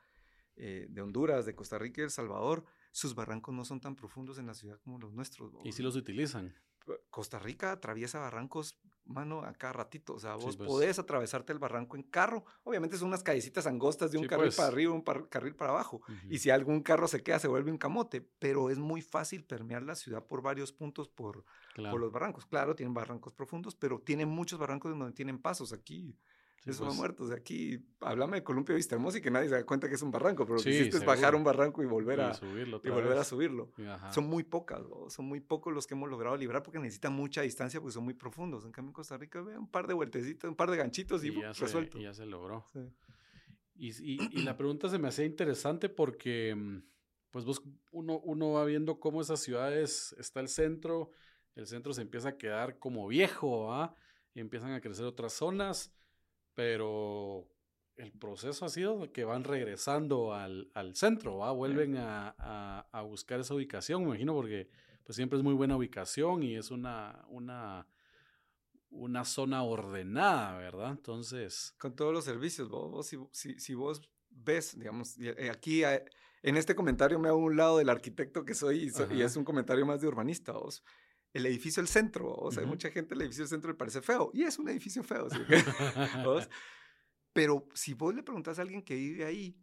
eh, 0.55 0.87
de 0.89 1.01
Honduras, 1.01 1.45
de 1.45 1.55
Costa 1.55 1.77
Rica 1.77 2.01
y 2.01 2.03
El 2.05 2.11
Salvador, 2.11 2.63
sus 2.91 3.15
barrancos 3.15 3.53
no 3.55 3.65
son 3.65 3.81
tan 3.81 3.95
profundos 3.95 4.37
en 4.37 4.45
la 4.45 4.53
ciudad 4.53 4.79
como 4.81 4.99
los 4.99 5.13
nuestros. 5.13 5.51
¿Y 5.63 5.71
si 5.71 5.81
los 5.81 5.95
utilizan? 5.95 6.53
Costa 7.09 7.39
Rica 7.39 7.71
atraviesa 7.71 8.19
barrancos, 8.19 8.77
mano, 9.05 9.43
a 9.43 9.53
cada 9.53 9.73
ratito. 9.73 10.13
O 10.13 10.19
sea, 10.19 10.35
vos 10.35 10.57
pues. 10.57 10.67
podés 10.67 10.99
atravesarte 10.99 11.53
el 11.53 11.59
barranco 11.59 11.95
en 11.95 12.03
carro. 12.03 12.45
Obviamente 12.63 12.97
son 12.97 13.09
unas 13.09 13.23
callecitas 13.23 13.67
angostas 13.67 14.11
de 14.11 14.17
un 14.17 14.27
carril 14.27 14.49
para 14.49 14.69
pues. 14.69 14.73
arriba, 14.73 14.93
un 14.93 15.01
carril 15.01 15.55
para 15.55 15.71
abajo. 15.71 16.01
Y 16.29 16.39
si 16.39 16.49
algún 16.49 16.81
carro 16.81 17.07
se 17.07 17.23
queda, 17.23 17.39
se 17.39 17.47
vuelve 17.47 17.71
un 17.71 17.77
camote. 17.77 18.21
Pero 18.39 18.69
es 18.69 18.79
muy 18.79 19.01
fácil 19.01 19.43
permear 19.43 19.83
la 19.83 19.95
ciudad 19.95 20.25
por 20.25 20.41
varios 20.41 20.71
puntos 20.71 21.09
por, 21.09 21.45
por 21.75 21.99
los 21.99 22.11
barrancos. 22.11 22.45
Claro, 22.45 22.75
tienen 22.75 22.93
barrancos 22.93 23.33
profundos, 23.33 23.75
pero 23.75 23.99
tienen 23.99 24.29
muchos 24.29 24.59
barrancos 24.59 24.97
donde 24.97 25.13
tienen 25.13 25.39
pasos. 25.39 25.73
Aquí 25.73 26.17
eso 26.65 26.85
pues. 26.85 26.95
muertos. 26.95 27.29
De 27.29 27.35
aquí, 27.35 27.79
háblame 27.99 28.37
de 28.37 28.43
Columpio 28.43 28.75
Vista 28.75 28.95
Hermosa 28.95 29.17
y 29.17 29.21
que 29.21 29.29
nadie 29.29 29.49
se 29.49 29.55
da 29.55 29.65
cuenta 29.65 29.89
que 29.89 29.95
es 29.95 30.01
un 30.01 30.11
barranco, 30.11 30.45
pero 30.45 30.57
lo 30.57 30.63
que 30.63 30.69
hiciste 30.69 30.97
es 30.97 31.05
bajar 31.05 31.35
un 31.35 31.43
barranco 31.43 31.83
y 31.83 31.85
volver 31.85 32.21
a, 32.21 32.33
subirlo, 32.33 32.81
y 32.83 32.89
volver 32.89 33.17
a 33.17 33.23
subirlo. 33.23 33.71
Son 34.11 34.25
muy 34.25 34.43
pocas, 34.43 34.81
son 35.09 35.25
muy 35.25 35.41
pocos 35.41 35.73
los 35.73 35.87
que 35.87 35.93
hemos 35.93 36.09
logrado 36.09 36.37
librar 36.37 36.63
porque 36.63 36.79
necesitan 36.79 37.13
mucha 37.13 37.41
distancia 37.41 37.81
porque 37.81 37.93
son 37.93 38.05
muy 38.05 38.13
profundos. 38.13 38.65
En 38.65 38.71
cambio, 38.71 38.89
en 38.89 38.93
Costa 38.93 39.17
Rica, 39.17 39.41
ve 39.41 39.57
un 39.57 39.67
par 39.67 39.87
de 39.87 39.93
vueltecitos, 39.93 40.49
un 40.49 40.55
par 40.55 40.71
de 40.71 40.77
ganchitos 40.77 41.23
y, 41.23 41.29
y 41.29 41.41
ya 41.41 41.51
resuelto. 41.51 41.99
y 41.99 42.03
ya 42.03 42.13
se 42.13 42.25
logró. 42.25 42.65
Y, 43.75 43.89
y, 44.13 44.43
la 44.43 44.55
pregunta 44.55 44.87
se 44.87 44.99
me 44.99 45.07
hacía 45.07 45.25
interesante 45.25 45.89
porque, 45.89 46.55
mm, 46.55 46.83
pues 47.31 47.43
vos, 47.43 47.61
uno, 47.91 48.19
uno 48.19 48.51
va 48.51 48.63
viendo 48.65 48.99
cómo 48.99 49.19
esas 49.19 49.41
ciudades, 49.41 50.15
está 50.19 50.39
el 50.39 50.47
centro, 50.47 51.09
el 51.55 51.67
centro 51.67 51.93
se 51.93 52.01
empieza 52.01 52.29
a 52.29 52.37
quedar 52.37 52.79
como 52.79 53.07
viejo, 53.07 53.73
¿ah? 53.73 53.95
Y 54.33 54.39
empiezan 54.39 54.71
a 54.71 54.81
crecer 54.81 55.05
otras 55.05 55.33
zonas 55.33 55.93
pero 56.55 57.47
el 57.95 58.11
proceso 58.11 58.65
ha 58.65 58.69
sido 58.69 59.11
que 59.11 59.23
van 59.23 59.43
regresando 59.43 60.33
al, 60.33 60.71
al 60.73 60.95
centro, 60.95 61.37
¿va? 61.37 61.51
vuelven 61.51 61.97
a, 61.97 62.35
a, 62.37 62.87
a, 62.91 63.01
buscar 63.01 63.39
esa 63.39 63.53
ubicación, 63.53 64.01
me 64.01 64.09
imagino, 64.09 64.33
porque 64.33 64.69
pues 65.03 65.15
siempre 65.15 65.37
es 65.37 65.43
muy 65.43 65.53
buena 65.53 65.77
ubicación 65.77 66.43
y 66.43 66.55
es 66.55 66.71
una, 66.71 67.25
una, 67.29 67.87
una 68.89 69.25
zona 69.25 69.63
ordenada, 69.63 70.57
¿verdad? 70.57 70.91
Entonces... 70.91 71.75
Con 71.77 71.95
todos 71.95 72.13
los 72.13 72.25
servicios, 72.25 72.69
vos, 72.69 73.07
si, 73.07 73.17
si, 73.31 73.59
si, 73.59 73.73
vos 73.73 74.01
ves, 74.29 74.77
digamos, 74.77 75.17
eh, 75.19 75.49
aquí 75.51 75.83
eh, 75.83 76.03
en 76.41 76.57
este 76.57 76.75
comentario 76.75 77.19
me 77.19 77.29
hago 77.29 77.37
un 77.37 77.57
lado 77.57 77.77
del 77.77 77.89
arquitecto 77.89 78.45
que 78.45 78.55
soy 78.55 78.91
y, 79.11 79.21
es 79.21 79.35
un 79.35 79.43
comentario 79.43 79.85
más 79.85 80.01
de 80.01 80.07
urbanista, 80.07 80.53
vos 80.53 80.83
el 81.33 81.45
edificio 81.45 81.81
del 81.81 81.87
centro. 81.87 82.31
O 82.31 82.51
sea, 82.51 82.65
mucha 82.65 82.91
gente 82.91 83.15
el 83.15 83.21
edificio 83.21 83.43
del 83.43 83.49
centro 83.49 83.71
le 83.71 83.77
parece 83.77 84.01
feo. 84.01 84.31
Y 84.33 84.43
es 84.43 84.57
un 84.59 84.69
edificio 84.69 85.03
feo. 85.03 85.29
¿sí? 85.29 85.37
Pero 87.33 87.67
si 87.73 87.95
vos 87.95 88.13
le 88.13 88.23
preguntas 88.23 88.59
a 88.59 88.61
alguien 88.61 88.83
que 88.83 88.95
vive 88.95 89.25
ahí, 89.25 89.57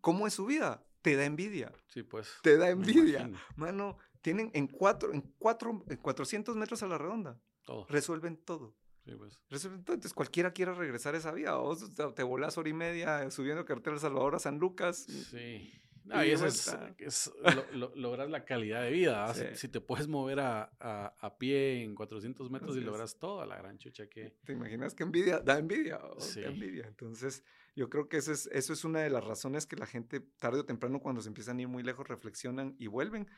¿cómo 0.00 0.26
es 0.26 0.34
su 0.34 0.46
vida? 0.46 0.84
Te 1.02 1.16
da 1.16 1.24
envidia. 1.24 1.72
Sí, 1.86 2.02
pues. 2.02 2.28
Te 2.42 2.56
da 2.56 2.70
envidia. 2.70 3.30
Mano, 3.56 3.98
tienen 4.22 4.50
en 4.54 4.66
cuatro, 4.66 5.12
en 5.12 5.20
cuatro, 5.38 5.84
en 5.88 5.96
400 5.98 6.56
metros 6.56 6.82
a 6.82 6.86
la 6.86 6.98
redonda. 6.98 7.38
Todo. 7.64 7.86
Resuelven 7.88 8.38
todo. 8.38 8.74
Sí, 9.04 9.12
pues. 9.16 9.42
Resuelven 9.50 9.84
todo. 9.84 9.94
Entonces 9.94 10.14
cualquiera 10.14 10.52
quiere 10.52 10.74
regresar 10.74 11.14
a 11.14 11.18
esa 11.18 11.32
vida. 11.32 11.56
Vos 11.56 11.94
te 12.14 12.22
volás 12.22 12.56
hora 12.56 12.68
y 12.68 12.74
media 12.74 13.30
subiendo 13.30 13.64
carretera 13.66 13.94
El 13.94 14.00
Salvador 14.00 14.34
a 14.34 14.38
San 14.38 14.58
Lucas. 14.58 15.04
Sí. 15.30 15.70
No, 16.04 16.24
y 16.24 16.30
eso 16.30 16.46
es, 16.46 16.76
es 16.98 17.32
lograr 17.72 18.30
la 18.30 18.44
calidad 18.44 18.82
de 18.82 18.90
vida. 18.90 19.32
Si, 19.54 19.68
te 19.68 19.80
puedes 19.80 20.08
mover 20.08 20.40
a, 20.40 20.70
a, 20.80 21.38
pie 21.38 21.82
en 21.82 21.94
400 21.94 22.50
metros 22.50 22.76
y 22.76 22.80
logras 22.80 23.18
todo, 23.18 23.44
la 23.46 23.56
gran 23.56 23.78
chucha 23.78 24.08
que... 24.08 24.34
¿Te 24.44 24.52
imaginas 24.52 24.94
que 24.94 25.02
envidia? 25.02 25.40
Da 25.40 25.58
envidia. 25.58 26.00
Sí. 26.18 26.42
envidia. 26.42 26.86
Entonces, 26.86 27.44
yo 27.76 27.88
creo 27.88 28.08
que 28.08 28.16
eso 28.16 28.32
es, 28.32 28.48
eso 28.52 28.72
es 28.72 28.84
una 28.84 29.00
de 29.00 29.10
las 29.10 29.24
razones 29.24 29.66
que 29.66 29.76
la 29.76 29.86
gente 29.86 30.20
tarde 30.20 30.60
o 30.60 30.64
temprano 30.64 31.00
cuando 31.00 31.20
se 31.22 31.28
empiezan 31.28 31.58
a 31.58 31.62
ir 31.62 31.68
muy 31.68 31.82
lejos 31.82 32.08
reflexionan 32.08 32.74
y 32.78 32.86
vuelven. 32.86 33.28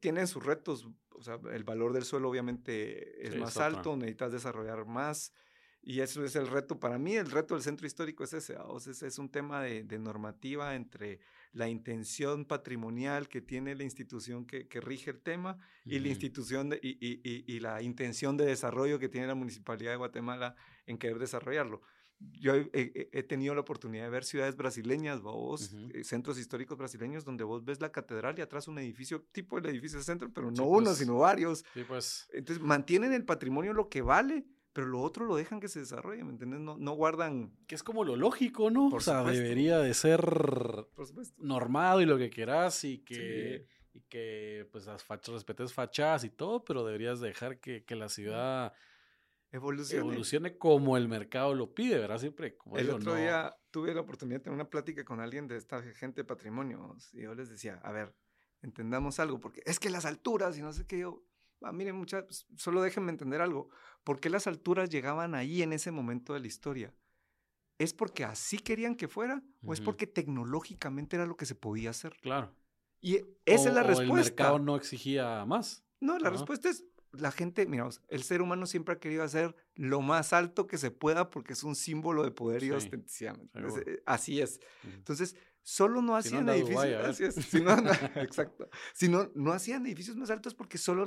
tienen 0.00 0.26
sus 0.26 0.44
retos, 0.44 0.88
o 1.10 1.22
sea, 1.22 1.40
el 1.52 1.64
valor 1.64 1.92
del 1.92 2.04
suelo 2.04 2.28
obviamente 2.28 3.26
es 3.26 3.36
más 3.36 3.56
alto, 3.56 3.96
necesitas 3.96 4.32
desarrollar 4.32 4.86
más. 4.86 5.32
Y 5.82 6.00
eso 6.00 6.24
es 6.24 6.36
el 6.36 6.48
reto, 6.48 6.78
para 6.78 6.98
mí 6.98 7.16
el 7.16 7.30
reto 7.30 7.54
del 7.54 7.62
centro 7.62 7.86
histórico 7.86 8.24
es 8.24 8.32
ese, 8.32 8.56
es, 8.86 9.02
es, 9.02 9.18
un 9.18 9.30
tema 9.30 9.62
de, 9.62 9.98
normativa 9.98 10.74
entre 10.74 11.20
la 11.52 11.68
intención 11.68 12.44
patrimonial 12.44 13.28
que 13.28 13.40
tiene 13.40 13.74
la 13.74 13.84
institución 13.84 14.44
que, 14.44 14.68
que 14.68 14.80
rige 14.80 15.10
el 15.10 15.20
tema 15.20 15.56
y 15.84 15.98
la 16.00 16.08
institución 16.08 16.74
y, 16.82 16.98
y, 17.00 17.44
y, 17.46 17.60
la 17.60 17.80
intención 17.80 18.36
de 18.36 18.44
desarrollo 18.44 18.98
que 18.98 19.08
tiene 19.08 19.26
la 19.26 19.34
Municipalidad 19.34 19.92
de 19.92 19.96
Guatemala 19.96 20.56
en 20.86 20.98
querer 20.98 21.18
desarrollarlo 21.18 21.80
yo 22.20 22.54
he, 22.54 23.22
tenido 23.22 23.54
la 23.54 23.60
oportunidad 23.60 24.04
de 24.04 24.10
ver 24.10 24.24
ciudades 24.24 24.56
brasileñas, 24.56 25.20
vos, 25.20 25.72
eh, 25.94 26.02
centros 26.02 26.38
históricos 26.38 26.76
brasileños, 26.76 27.24
donde 27.24 27.44
vos 27.44 27.64
ves 27.64 27.80
la 27.80 27.92
catedral 27.92 28.36
y 28.38 28.42
atrás 28.42 28.66
un 28.66 28.78
edificio, 28.78 29.22
tipo 29.32 29.58
el 29.58 29.66
edificio 29.66 29.98
de 29.98 30.04
centro, 30.04 30.30
pero 30.32 30.50
no 30.50 30.64
uno, 30.64 30.86
pues. 30.86 30.98
sino 30.98 31.18
varios. 31.18 31.64
Sí, 31.74 31.84
pues. 31.86 32.28
Entonces 32.32 32.62
mantienen 32.62 33.12
el 33.12 33.24
patrimonio 33.24 33.72
lo 33.72 33.88
que 33.88 34.02
vale, 34.02 34.46
pero 34.72 34.86
lo 34.86 35.00
otro 35.00 35.26
lo 35.26 35.36
dejan 35.36 35.60
que 35.60 35.68
se 35.68 35.80
desarrolle, 35.80 36.24
¿me 36.24 36.30
entiendes? 36.30 36.60
No, 36.60 36.76
no 36.76 36.92
guardan... 36.92 37.52
Que 37.66 37.74
es 37.74 37.82
como 37.82 38.04
lo 38.04 38.16
lógico, 38.16 38.70
¿no? 38.70 38.88
o 38.88 39.00
sea, 39.00 39.24
debería 39.24 39.78
de 39.78 39.94
ser 39.94 40.20
normado 41.38 42.00
y 42.00 42.06
lo 42.06 42.18
que 42.18 42.30
quieras 42.30 42.84
y 42.84 42.98
que... 42.98 43.66
Y 43.94 44.02
que 44.02 44.68
pues 44.70 44.86
las 44.86 45.02
fachas, 45.02 45.34
respetes 45.34 45.72
fachadas 45.72 46.22
y 46.22 46.30
todo, 46.30 46.62
pero 46.62 46.84
deberías 46.84 47.18
dejar 47.18 47.58
que, 47.58 47.84
que 47.84 47.96
la 47.96 48.08
ciudad 48.08 48.72
evolucione. 49.50 50.04
evolucione 50.04 50.58
como 50.58 50.96
el 50.96 51.08
mercado 51.08 51.54
lo 51.54 51.74
pide, 51.74 51.98
¿verdad? 51.98 52.18
Siempre. 52.18 52.56
Como 52.56 52.76
el 52.76 52.90
otro 52.90 53.14
día 53.14 53.56
tuve 53.70 53.94
la 53.94 54.02
oportunidad 54.02 54.38
de 54.38 54.44
tener 54.44 54.54
una 54.54 54.70
plática 54.70 55.04
con 55.04 55.20
alguien 55.20 55.48
de 55.48 55.56
esta 55.56 55.82
gente 55.82 56.22
de 56.22 56.24
patrimonio 56.24 56.96
y 57.12 57.22
yo 57.22 57.34
les 57.34 57.48
decía, 57.48 57.80
a 57.82 57.92
ver, 57.92 58.14
entendamos 58.62 59.20
algo, 59.20 59.40
porque 59.40 59.62
es 59.64 59.78
que 59.78 59.90
las 59.90 60.04
alturas 60.04 60.56
y 60.58 60.62
no 60.62 60.72
sé 60.72 60.86
qué, 60.86 61.00
yo, 61.00 61.22
ah, 61.62 61.72
miren, 61.72 61.96
muchachos, 61.96 62.46
solo 62.56 62.82
déjenme 62.82 63.10
entender 63.10 63.40
algo, 63.40 63.68
¿por 64.04 64.20
qué 64.20 64.30
las 64.30 64.46
alturas 64.46 64.90
llegaban 64.90 65.34
ahí 65.34 65.62
en 65.62 65.72
ese 65.72 65.90
momento 65.90 66.34
de 66.34 66.40
la 66.40 66.46
historia? 66.46 66.94
¿Es 67.78 67.92
porque 67.92 68.24
así 68.24 68.58
querían 68.58 68.96
que 68.96 69.06
fuera 69.06 69.42
o 69.64 69.72
es 69.72 69.80
porque 69.80 70.06
tecnológicamente 70.06 71.16
era 71.16 71.26
lo 71.26 71.36
que 71.36 71.46
se 71.46 71.54
podía 71.54 71.90
hacer? 71.90 72.16
Claro. 72.20 72.52
Y 73.00 73.18
esa 73.44 73.68
es 73.68 73.74
la 73.74 73.84
respuesta. 73.84 74.14
el 74.14 74.24
mercado 74.24 74.58
no 74.58 74.74
exigía 74.74 75.44
más. 75.44 75.84
No, 76.00 76.18
la 76.18 76.30
respuesta 76.30 76.68
es 76.68 76.84
la 77.12 77.30
gente, 77.30 77.66
miramos, 77.66 78.02
el 78.08 78.22
ser 78.22 78.42
humano 78.42 78.66
siempre 78.66 78.94
ha 78.94 78.98
querido 78.98 79.22
hacer 79.22 79.54
lo 79.74 80.00
más 80.00 80.32
alto 80.32 80.66
que 80.66 80.78
se 80.78 80.90
pueda 80.90 81.30
porque 81.30 81.52
es 81.52 81.62
un 81.62 81.74
símbolo 81.74 82.22
de 82.22 82.30
poder 82.30 82.62
y 82.62 82.70
autenticidad. 82.70 83.38
Eh, 83.54 84.02
así 84.04 84.40
es. 84.40 84.60
Entonces, 84.84 85.36
solo 85.62 86.02
no 86.02 86.16
hacían 86.16 86.48
edificios. 86.48 87.38
exacto. 88.16 88.68
Si 88.92 89.08
no, 89.08 89.30
no 89.34 89.52
hacían 89.52 89.86
edificios 89.86 90.16
más 90.16 90.30
altos 90.30 90.54
porque 90.54 90.78
solo 90.78 91.06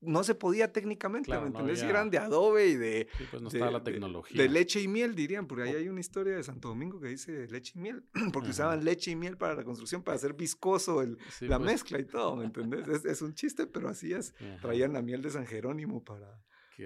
no 0.00 0.24
se 0.24 0.34
podía 0.34 0.72
técnicamente, 0.72 1.30
¿me 1.30 1.46
entendés? 1.46 1.82
eran 1.82 2.10
de 2.10 2.18
adobe 2.18 2.68
y 2.68 2.76
de... 2.76 3.08
Sí, 3.16 3.24
pues 3.30 3.42
no 3.42 3.48
estaba 3.48 3.70
la 3.70 3.82
tecnología. 3.82 4.42
De, 4.42 4.48
leche 4.48 4.80
y 4.80 4.88
miel, 4.88 5.14
dirían, 5.14 5.46
porque 5.46 5.64
ahí 5.64 5.74
hay 5.74 5.88
una 5.88 6.00
historia 6.00 6.36
de 6.36 6.42
Santo 6.42 6.68
Domingo 6.68 7.00
que 7.00 7.08
dice 7.08 7.46
leche 7.48 7.72
y 7.76 7.80
miel, 7.80 8.04
porque 8.32 8.50
usaban 8.50 8.84
leche 8.84 9.10
y 9.10 9.16
miel 9.16 9.36
para 9.36 9.54
la 9.54 9.64
construcción, 9.64 10.02
para 10.02 10.16
hacer 10.16 10.34
viscoso 10.34 11.02
el, 11.02 11.18
la 11.40 11.58
pues. 11.58 11.72
mezcla 11.72 11.98
y 11.98 12.04
todo, 12.04 12.36
¿me 12.36 12.44
entendés? 12.44 12.86
Es, 12.88 13.04
es, 13.04 13.22
un 13.22 13.34
chiste, 13.34 13.66
pero 13.66 13.88
así 13.88 14.12
es. 14.12 14.34
Traían 14.60 14.92
la 14.92 15.02
miel 15.02 15.22
de 15.22 15.30
San 15.30 15.46
Jerónimo 15.46 16.04
para 16.04 16.40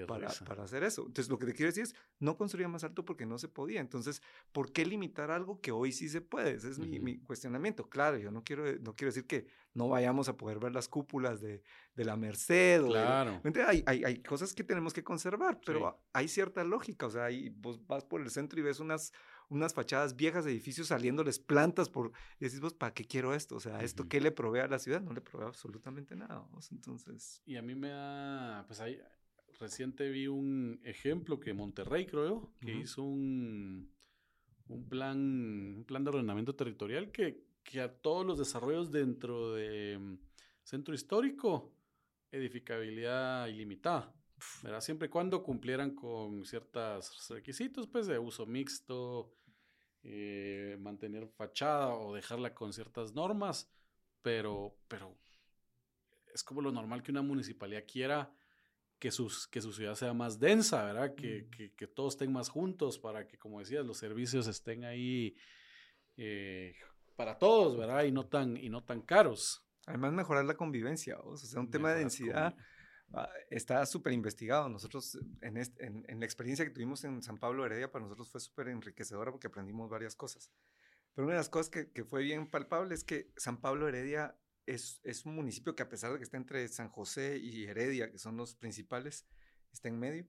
para, 0.06 0.28
para, 0.46 0.64
hacer 0.64 0.82
eso. 0.82 1.02
Entonces, 1.02 1.28
lo 1.28 1.38
que 1.38 1.46
te 1.46 1.54
quiero 1.54 1.68
decir 1.68 1.84
es, 1.84 1.94
no 2.18 2.36
construía 2.36 2.68
más 2.68 2.84
alto 2.84 3.04
porque 3.04 3.26
no 3.26 3.38
se 3.38 3.48
podía. 3.48 3.80
Entonces, 3.80 4.22
¿por 4.52 4.72
qué 4.72 4.84
limitar 4.84 5.30
algo 5.30 5.60
que 5.60 5.72
hoy 5.72 5.92
sí 5.92 6.08
se 6.08 6.20
puede? 6.20 6.52
Ese 6.52 6.70
es 6.70 6.78
mi, 6.78 7.00
mi, 7.00 7.18
cuestionamiento. 7.18 7.88
Claro, 7.88 8.18
yo 8.18 8.30
no 8.30 8.44
quiero, 8.44 8.64
no 8.80 8.94
quiero 8.94 9.10
decir 9.10 9.26
que 9.26 9.46
no 9.74 9.88
vayamos 9.88 10.28
a 10.28 10.36
poder 10.36 10.58
ver 10.58 10.72
las 10.72 10.88
cúpulas 10.88 11.40
de, 11.40 11.62
de 11.94 12.04
la 12.04 12.16
Merced. 12.16 12.84
Claro. 12.84 13.40
hay, 13.66 13.82
hay, 13.86 14.04
hay, 14.04 14.22
cosas 14.22 14.54
que 14.54 14.64
tenemos 14.64 14.92
que 14.92 15.04
conservar, 15.04 15.60
pero 15.64 16.00
hay 16.12 16.28
cierta 16.28 16.64
lógica. 16.64 17.06
O 17.06 17.10
sea, 17.10 17.24
ahí 17.24 17.50
vos 17.50 17.86
vas 17.86 18.04
por 18.04 18.20
el 18.20 18.30
centro 18.30 18.58
y 18.60 18.62
ves 18.62 18.80
unas 18.80 19.12
unas 19.50 19.74
fachadas 19.74 20.16
viejas 20.16 20.44
de 20.44 20.52
edificios 20.52 20.86
saliéndoles 20.86 21.38
plantas 21.38 21.88
por 21.88 22.12
y 22.38 22.44
decís 22.44 22.60
vos 22.60 22.72
para 22.72 22.94
qué 22.94 23.04
quiero 23.04 23.34
esto 23.34 23.56
o 23.56 23.60
sea 23.60 23.80
esto 23.82 24.08
qué 24.08 24.20
le 24.20 24.30
provee 24.30 24.60
a 24.60 24.68
la 24.68 24.78
ciudad 24.78 25.02
no 25.02 25.12
le 25.12 25.20
provee 25.20 25.46
absolutamente 25.46 26.14
nada 26.16 26.46
entonces 26.70 27.42
y 27.44 27.56
a 27.56 27.62
mí 27.62 27.74
me 27.74 27.88
da 27.88 28.64
pues 28.66 28.80
hay 28.80 29.02
reciente 29.60 30.08
vi 30.08 30.26
un 30.26 30.80
ejemplo 30.84 31.38
que 31.38 31.54
Monterrey, 31.54 32.06
creo, 32.06 32.52
que 32.60 32.72
hizo 32.72 33.02
un, 33.02 33.92
un, 34.68 34.88
plan, 34.88 35.18
un 35.18 35.84
plan 35.86 36.02
de 36.02 36.10
ordenamiento 36.10 36.54
territorial 36.56 37.12
que, 37.12 37.44
que 37.62 37.80
a 37.80 37.92
todos 37.92 38.26
los 38.26 38.38
desarrollos 38.38 38.90
dentro 38.90 39.54
de 39.54 39.98
mm, 39.98 40.18
centro 40.64 40.94
histórico, 40.94 41.72
edificabilidad 42.32 43.46
ilimitada. 43.48 44.14
¿verdad? 44.62 44.80
Siempre 44.80 45.06
y 45.06 45.10
cuando 45.10 45.42
cumplieran 45.42 45.94
con 45.94 46.44
ciertos 46.46 47.28
requisitos, 47.28 47.86
pues 47.86 48.06
de 48.06 48.18
uso 48.18 48.46
mixto, 48.46 49.34
eh, 50.02 50.78
mantener 50.80 51.28
fachada 51.28 51.94
o 51.94 52.14
dejarla 52.14 52.54
con 52.54 52.72
ciertas 52.72 53.14
normas, 53.14 53.70
pero, 54.22 54.74
pero 54.88 55.14
es 56.32 56.42
como 56.42 56.62
lo 56.62 56.72
normal 56.72 57.02
que 57.02 57.10
una 57.10 57.20
municipalidad 57.20 57.84
quiera 57.86 58.32
que, 59.00 59.10
sus, 59.10 59.48
que 59.48 59.60
su 59.60 59.72
ciudad 59.72 59.94
sea 59.94 60.12
más 60.12 60.38
densa, 60.38 60.84
¿verdad? 60.84 61.14
Que, 61.14 61.48
que, 61.50 61.72
que, 61.72 61.86
todos 61.86 62.14
estén 62.14 62.30
más 62.30 62.50
juntos 62.50 62.98
para 62.98 63.26
que, 63.26 63.38
como 63.38 63.58
decías, 63.58 63.84
los 63.84 63.96
servicios 63.96 64.46
estén 64.46 64.84
ahí 64.84 65.36
eh, 66.18 66.74
para 67.16 67.38
todos, 67.38 67.78
¿verdad? 67.78 68.04
Y 68.04 68.12
no 68.12 68.26
tan, 68.26 68.56
y 68.58 68.68
no 68.68 68.84
tan 68.84 69.00
caros. 69.00 69.66
Además, 69.86 70.12
mejorar 70.12 70.44
la 70.44 70.54
convivencia, 70.54 71.18
o 71.20 71.36
sea, 71.36 71.60
un 71.60 71.70
tema 71.70 71.92
de 71.92 72.00
densidad 72.00 72.54
ah, 73.14 73.30
está 73.48 73.84
súper 73.86 74.12
investigado. 74.12 74.68
Nosotros, 74.68 75.18
en, 75.40 75.56
en, 75.56 76.04
en, 76.06 76.20
la 76.20 76.26
experiencia 76.26 76.64
que 76.66 76.70
tuvimos 76.70 77.02
en 77.04 77.22
San 77.22 77.38
Pablo 77.38 77.64
Heredia, 77.64 77.90
para 77.90 78.04
nosotros 78.04 78.30
fue 78.30 78.40
súper 78.40 78.68
enriquecedora 78.68 79.32
porque 79.32 79.46
aprendimos 79.46 79.88
varias 79.88 80.14
cosas. 80.14 80.52
Pero 81.14 81.24
una 81.24 81.34
de 81.34 81.40
las 81.40 81.48
cosas 81.48 81.70
que, 81.70 81.90
que 81.90 82.04
fue 82.04 82.22
bien 82.22 82.48
palpable 82.48 82.94
es 82.94 83.02
que 83.02 83.32
San 83.36 83.56
Pablo 83.62 83.88
Heredia 83.88 84.36
es, 84.66 85.00
es, 85.04 85.24
un 85.24 85.34
municipio 85.34 85.74
que 85.74 85.82
a 85.82 85.88
pesar 85.88 86.12
de 86.12 86.18
que 86.18 86.24
está 86.24 86.36
entre 86.36 86.66
San 86.68 86.88
José 86.88 87.38
y 87.38 87.64
Heredia, 87.64 88.10
que 88.10 88.18
son 88.18 88.36
los 88.36 88.54
principales, 88.54 89.26
está 89.72 89.88
en 89.88 89.98
medio, 89.98 90.26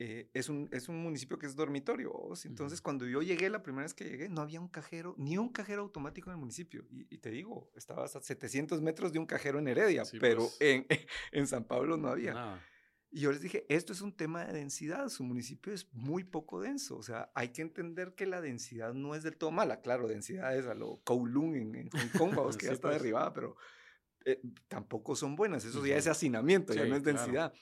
eh, 0.00 0.30
es, 0.32 0.48
un, 0.48 0.68
es 0.70 0.88
un 0.88 1.02
municipio 1.02 1.38
que 1.38 1.46
es 1.46 1.56
dormitorio. 1.56 2.12
Entonces, 2.44 2.80
cuando 2.80 3.06
yo 3.06 3.20
llegué, 3.20 3.50
la 3.50 3.62
primera 3.62 3.82
vez 3.82 3.94
que 3.94 4.04
llegué, 4.04 4.28
no 4.28 4.42
había 4.42 4.60
un 4.60 4.68
cajero, 4.68 5.16
ni 5.18 5.38
un 5.38 5.48
cajero 5.48 5.82
automático 5.82 6.30
en 6.30 6.34
el 6.34 6.38
municipio. 6.38 6.86
Y, 6.90 7.18
te 7.18 7.30
digo, 7.30 7.72
estabas 7.74 8.14
a 8.14 8.20
700 8.20 8.80
metros 8.80 9.12
de 9.12 9.18
un 9.18 9.26
cajero 9.26 9.58
en 9.58 9.66
Heredia, 9.66 10.04
pero 10.20 10.42
pues. 10.42 10.56
en, 10.60 10.86
en, 11.32 11.46
San 11.48 11.64
Pablo 11.64 11.96
no 11.96 12.08
había. 12.08 12.62
Y 13.10 13.20
yo 13.20 13.32
les 13.32 13.40
dije, 13.40 13.64
esto 13.70 13.92
es 13.92 14.02
un 14.02 14.14
tema 14.14 14.44
de 14.44 14.52
densidad, 14.52 15.08
su 15.08 15.24
municipio 15.24 15.72
es 15.72 15.88
muy 15.92 16.24
poco 16.24 16.60
denso, 16.60 16.98
o 16.98 17.02
sea, 17.02 17.30
hay 17.34 17.48
que 17.48 17.62
entender 17.62 18.14
que 18.14 18.26
la 18.26 18.42
densidad 18.42 18.92
no 18.92 19.14
es 19.14 19.22
del 19.22 19.38
todo 19.38 19.50
mala, 19.50 19.80
claro, 19.80 20.06
densidad 20.06 20.54
es 20.54 20.66
a 20.66 20.74
lo 20.74 21.00
Kowloon 21.04 21.54
en, 21.54 21.90
Hong 21.90 22.18
Kong, 22.18 22.34
vamos, 22.36 22.56
que 22.58 22.66
ya 22.66 22.72
está 22.72 22.88
pues. 22.88 22.98
derribada, 22.98 23.32
pero 23.32 23.56
eh, 24.26 24.42
tampoco 24.68 25.16
son 25.16 25.36
buenas, 25.36 25.64
eso 25.64 25.84
ya 25.86 25.96
es 25.96 26.06
hacinamiento, 26.06 26.74
ya 26.74 26.84
no 26.84 26.96
es 26.96 27.02
densidad, 27.02 27.54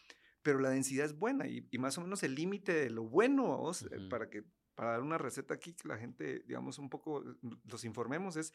pero 0.42 0.59
la 0.59 0.70
densidad 0.70 1.06
es 1.06 1.16
buena 1.16 1.46
y, 1.46 1.68
más 1.78 1.96
o 1.96 2.00
menos 2.00 2.24
el 2.24 2.35
límite 2.35 2.72
de 2.72 2.90
lo 2.90 3.04
bueno, 3.04 3.50
vamos, 3.50 3.82
eh, 3.82 4.09
para 4.11 4.28
que, 4.28 4.42
para 4.74 4.92
dar 4.92 5.02
una 5.02 5.16
receta 5.16 5.54
aquí 5.54 5.74
que 5.74 5.87
la 5.87 5.96
gente, 5.96 6.40
digamos, 6.40 6.80
un 6.80 6.90
poco 6.90 7.22
los 7.64 7.85
informemos, 7.85 8.37
es 8.37 8.52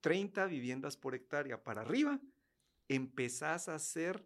30 0.00 0.46
viviendas 0.46 0.96
por 0.96 1.14
hectárea 1.14 1.62
para 1.62 1.82
arriba, 1.82 2.20
empezás 2.88 3.68
a 3.68 3.74
hacer 3.74 4.24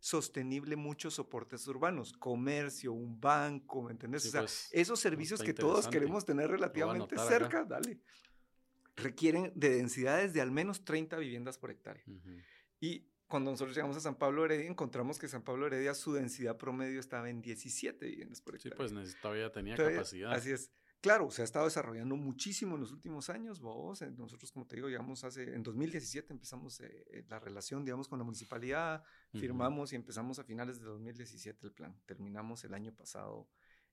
sostenible 0.00 0.76
muchos 0.76 1.14
soportes 1.14 1.66
urbanos, 1.66 2.12
comercio, 2.12 2.92
un 2.92 3.20
banco, 3.20 3.82
¿me 3.82 3.92
entiendes? 3.92 4.26
o 4.26 4.30
sea, 4.30 4.40
pues, 4.42 4.68
esos 4.72 5.00
servicios 5.00 5.42
que 5.42 5.54
todos 5.54 5.88
queremos 5.88 6.24
tener 6.24 6.50
relativamente 6.50 7.16
cerca, 7.18 7.64
dale, 7.64 8.00
requieren 8.96 9.52
de 9.54 9.70
densidades 9.70 10.32
de 10.32 10.40
al 10.40 10.50
menos 10.50 10.84
30 10.84 11.16
viviendas 11.18 11.58
por 11.58 11.70
hectárea. 11.70 12.02
Y 12.80 13.08
cuando 13.26 13.50
nosotros 13.50 13.76
llegamos 13.76 13.96
a 13.96 14.00
San 14.00 14.14
Pablo 14.16 14.44
Heredia, 14.44 14.66
encontramos 14.66 15.18
que 15.18 15.28
San 15.28 15.42
Pablo 15.42 15.66
Heredia 15.66 15.94
su 15.94 16.14
densidad 16.14 16.56
promedio 16.56 16.98
estaba 16.98 17.28
en 17.28 17.42
17 17.42 18.06
viviendas 18.06 18.40
por 18.40 18.54
hectárea. 18.56 18.88
Sí, 18.88 18.94
pues 18.94 19.20
todavía 19.20 19.52
tenía 19.52 19.76
capacidad. 19.76 20.32
Así 20.32 20.50
es. 20.50 20.70
Claro, 21.00 21.30
se 21.30 21.42
ha 21.42 21.44
estado 21.44 21.66
desarrollando 21.66 22.16
muchísimo 22.16 22.74
en 22.74 22.80
los 22.80 22.90
últimos 22.90 23.30
años, 23.30 23.60
vos. 23.60 24.02
Eh, 24.02 24.10
nosotros, 24.16 24.50
como 24.50 24.66
te 24.66 24.76
digo, 24.76 24.88
llegamos 24.88 25.22
hace, 25.22 25.54
en 25.54 25.62
2017 25.62 26.32
empezamos 26.32 26.80
eh, 26.80 27.06
eh, 27.10 27.24
la 27.28 27.38
relación, 27.38 27.84
digamos, 27.84 28.08
con 28.08 28.18
la 28.18 28.24
municipalidad, 28.24 29.04
firmamos 29.32 29.92
y 29.92 29.96
empezamos 29.96 30.38
a 30.38 30.44
finales 30.44 30.80
de 30.80 30.86
2017 30.86 31.66
el 31.66 31.72
plan. 31.72 31.96
Terminamos 32.04 32.64
el 32.64 32.74
año 32.74 32.92
pasado 32.92 33.48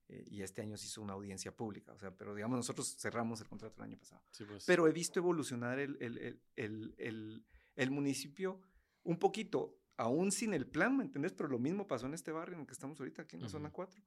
eh, 0.07 0.23
y 0.27 0.43
este 0.43 0.61
año 0.61 0.77
se 0.77 0.85
hizo 0.85 1.01
una 1.01 1.13
audiencia 1.13 1.55
pública, 1.55 1.91
o 1.93 1.97
sea, 1.97 2.15
pero 2.15 2.35
digamos 2.35 2.57
nosotros 2.57 2.95
cerramos 2.99 3.41
el 3.41 3.47
contrato 3.47 3.77
el 3.77 3.85
año 3.89 3.97
pasado. 3.97 4.21
Sí, 4.29 4.43
pues. 4.45 4.65
Pero 4.65 4.87
he 4.87 4.91
visto 4.91 5.19
evolucionar 5.19 5.79
el, 5.79 5.97
el, 5.99 6.39
el, 6.55 7.45
el, 7.75 7.91
municipio 7.91 8.61
un 9.01 9.17
poquito, 9.17 9.79
aún 9.97 10.31
sin 10.31 10.53
el 10.53 10.67
plan, 10.67 10.95
¿me 10.95 11.03
entendés? 11.03 11.33
Pero 11.33 11.49
lo 11.49 11.57
mismo 11.57 11.87
pasó 11.87 12.05
en 12.05 12.13
este 12.13 12.31
barrio 12.31 12.53
en 12.55 12.61
el 12.61 12.67
que 12.67 12.73
estamos 12.73 12.99
ahorita, 12.99 13.23
aquí 13.23 13.35
en 13.35 13.41
la 13.41 13.49
zona 13.49 13.69
Ujú. 13.69 13.77
4, 13.77 14.03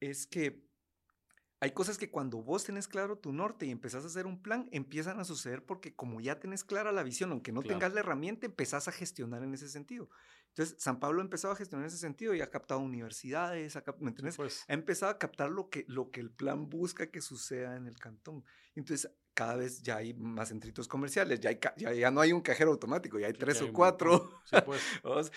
es 0.00 0.26
que 0.26 0.68
hay 1.62 1.70
cosas 1.70 1.96
que 1.96 2.10
cuando 2.10 2.38
vos 2.42 2.64
tenés 2.64 2.88
claro 2.88 3.18
tu 3.18 3.32
norte 3.32 3.66
y 3.66 3.70
empezás 3.70 4.02
a 4.02 4.08
hacer 4.08 4.26
un 4.26 4.42
plan, 4.42 4.68
empiezan 4.72 5.20
a 5.20 5.24
suceder 5.24 5.64
porque 5.64 5.94
como 5.94 6.20
ya 6.20 6.40
tenés 6.40 6.64
clara 6.64 6.90
la 6.90 7.04
visión, 7.04 7.30
aunque 7.30 7.52
no 7.52 7.60
Claro. 7.62 7.78
tengas 7.78 7.94
la 7.94 8.00
herramienta, 8.00 8.46
empezás 8.46 8.88
a 8.88 8.92
gestionar 8.92 9.44
en 9.44 9.54
ese 9.54 9.68
sentido. 9.68 10.10
Entonces, 10.48 10.74
San 10.82 10.98
Pablo 10.98 11.20
ha 11.20 11.24
empezado 11.24 11.54
a 11.54 11.56
gestionar 11.56 11.84
en 11.84 11.88
ese 11.88 11.98
sentido 11.98 12.34
y 12.34 12.40
ha 12.40 12.50
captado 12.50 12.80
universidades, 12.80 13.76
ha 13.76 13.84
pues. 13.84 14.64
ha 14.66 14.72
empezado 14.72 15.12
a 15.12 15.18
captar 15.20 15.52
lo 15.52 15.70
que, 15.70 15.84
lo 15.86 16.10
que 16.10 16.18
el 16.20 16.32
plan 16.32 16.68
busca 16.68 17.12
que 17.12 17.20
suceda 17.20 17.76
en 17.76 17.86
el 17.86 17.96
cantón. 17.96 18.44
Entonces, 18.74 19.12
cada 19.34 19.56
vez 19.56 19.82
ya 19.82 19.96
hay 19.96 20.14
más 20.14 20.48
centritos 20.50 20.86
comerciales, 20.88 21.40
ya, 21.40 21.50
hay 21.50 21.58
ya, 21.76 21.92
ya 21.92 22.10
no 22.10 22.20
hay 22.20 22.32
un 22.32 22.40
cajero 22.42 22.70
automático, 22.72 23.18
ya 23.18 23.26
hay 23.28 23.32
tres 23.32 23.62
o 23.62 23.72
cuatro. 23.72 24.42
Sí, 24.44 24.56
pues. 24.66 24.82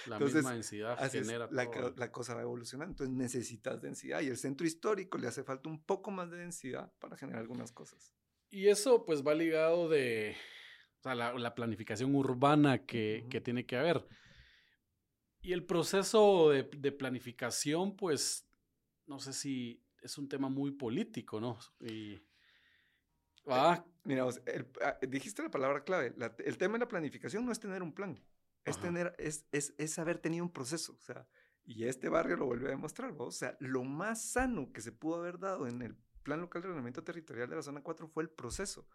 La 0.08 0.16
Entonces, 0.16 0.36
misma 0.36 0.54
densidad 0.54 0.98
Así 1.00 1.18
es, 1.18 1.26
genera 1.28 1.48
la, 1.52 1.70
todo. 1.72 1.94
la 1.96 2.12
cosa 2.12 2.36
va 2.36 2.42
evolucionando. 2.42 2.92
Entonces 2.92 3.16
necesitas 3.16 3.82
densidad 3.82 4.22
y 4.22 4.28
el 4.28 4.38
centro 4.38 4.68
histórico 4.68 5.18
le 5.18 5.28
hace 5.28 5.44
falta 5.44 5.70
un 5.70 5.82
poco 5.84 6.12
más 6.12 6.30
de 6.30 6.38
densidad 6.38 6.92
para 7.00 7.16
generar 7.18 7.42
algunas 7.42 7.72
cosas. 7.72 8.14
Y 8.50 8.68
eso 8.68 9.06
pues 9.06 9.26
va 9.26 9.34
ligado 9.34 9.90
de 9.90 10.36
o 11.00 11.04
sea, 11.04 11.16
la, 11.16 11.34
la 11.34 11.56
planificación 11.56 12.16
urbana 12.16 12.86
que, 12.86 13.20
Ujú. 13.22 13.30
que 13.30 13.42
tiene 13.42 13.66
que 13.66 13.78
haber. 13.78 14.06
Y 15.42 15.54
el 15.54 15.64
proceso 15.64 16.50
de, 16.50 16.64
de 16.64 16.92
planificación, 16.92 17.96
pues, 17.96 18.48
no 19.06 19.20
sé 19.20 19.32
si 19.32 19.84
es 20.02 20.18
un 20.18 20.28
tema 20.28 20.50
muy 20.50 20.72
político, 20.72 21.40
¿no? 21.40 21.58
Y, 21.80 22.20
ah, 23.48 23.84
Mira, 24.04 24.24
vos, 24.24 24.40
el- 24.46 24.68
ah, 24.84 24.98
dijiste 25.08 25.42
la 25.42 25.50
palabra 25.50 25.84
clave. 25.84 26.14
la- 26.18 26.36
el 26.46 26.58
tema 26.58 26.74
de 26.74 26.80
la 26.80 26.88
planificación 26.88 27.44
no 27.46 27.52
es 27.52 27.60
tener 27.60 27.82
un 27.82 27.92
plan, 27.94 28.20
es, 28.64 28.76
Ajá. 28.78 28.84
tener, 28.88 29.16
es, 29.18 29.46
es, 29.52 29.74
es 29.80 29.98
haber 30.00 30.20
tenido 30.20 30.44
un 30.46 30.52
proceso. 30.52 30.94
O 30.94 31.02
sea, 31.02 31.28
y 31.64 31.86
este 31.86 32.10
barrio 32.10 32.38
lo 32.38 32.46
vuelve 32.46 32.68
a 32.68 32.70
demostrar. 32.72 33.20
¿va? 33.20 33.26
O 33.26 33.32
sea, 33.32 33.58
lo 33.60 33.84
más 33.84 34.24
sano 34.32 34.72
que 34.72 34.82
se 34.82 34.92
pudo 34.92 35.16
haber 35.16 35.40
dado 35.40 35.68
en 35.68 35.82
el 35.82 35.96
Plan 36.22 36.40
Local 36.42 36.62
de 36.62 36.68
Ordenamiento 36.68 37.04
Territorial 37.04 37.50
de 37.50 37.56
la 37.56 37.62
Zona 37.64 37.82
4 37.82 38.08
fue 38.08 38.22
el 38.24 38.30
proceso. 38.30 38.88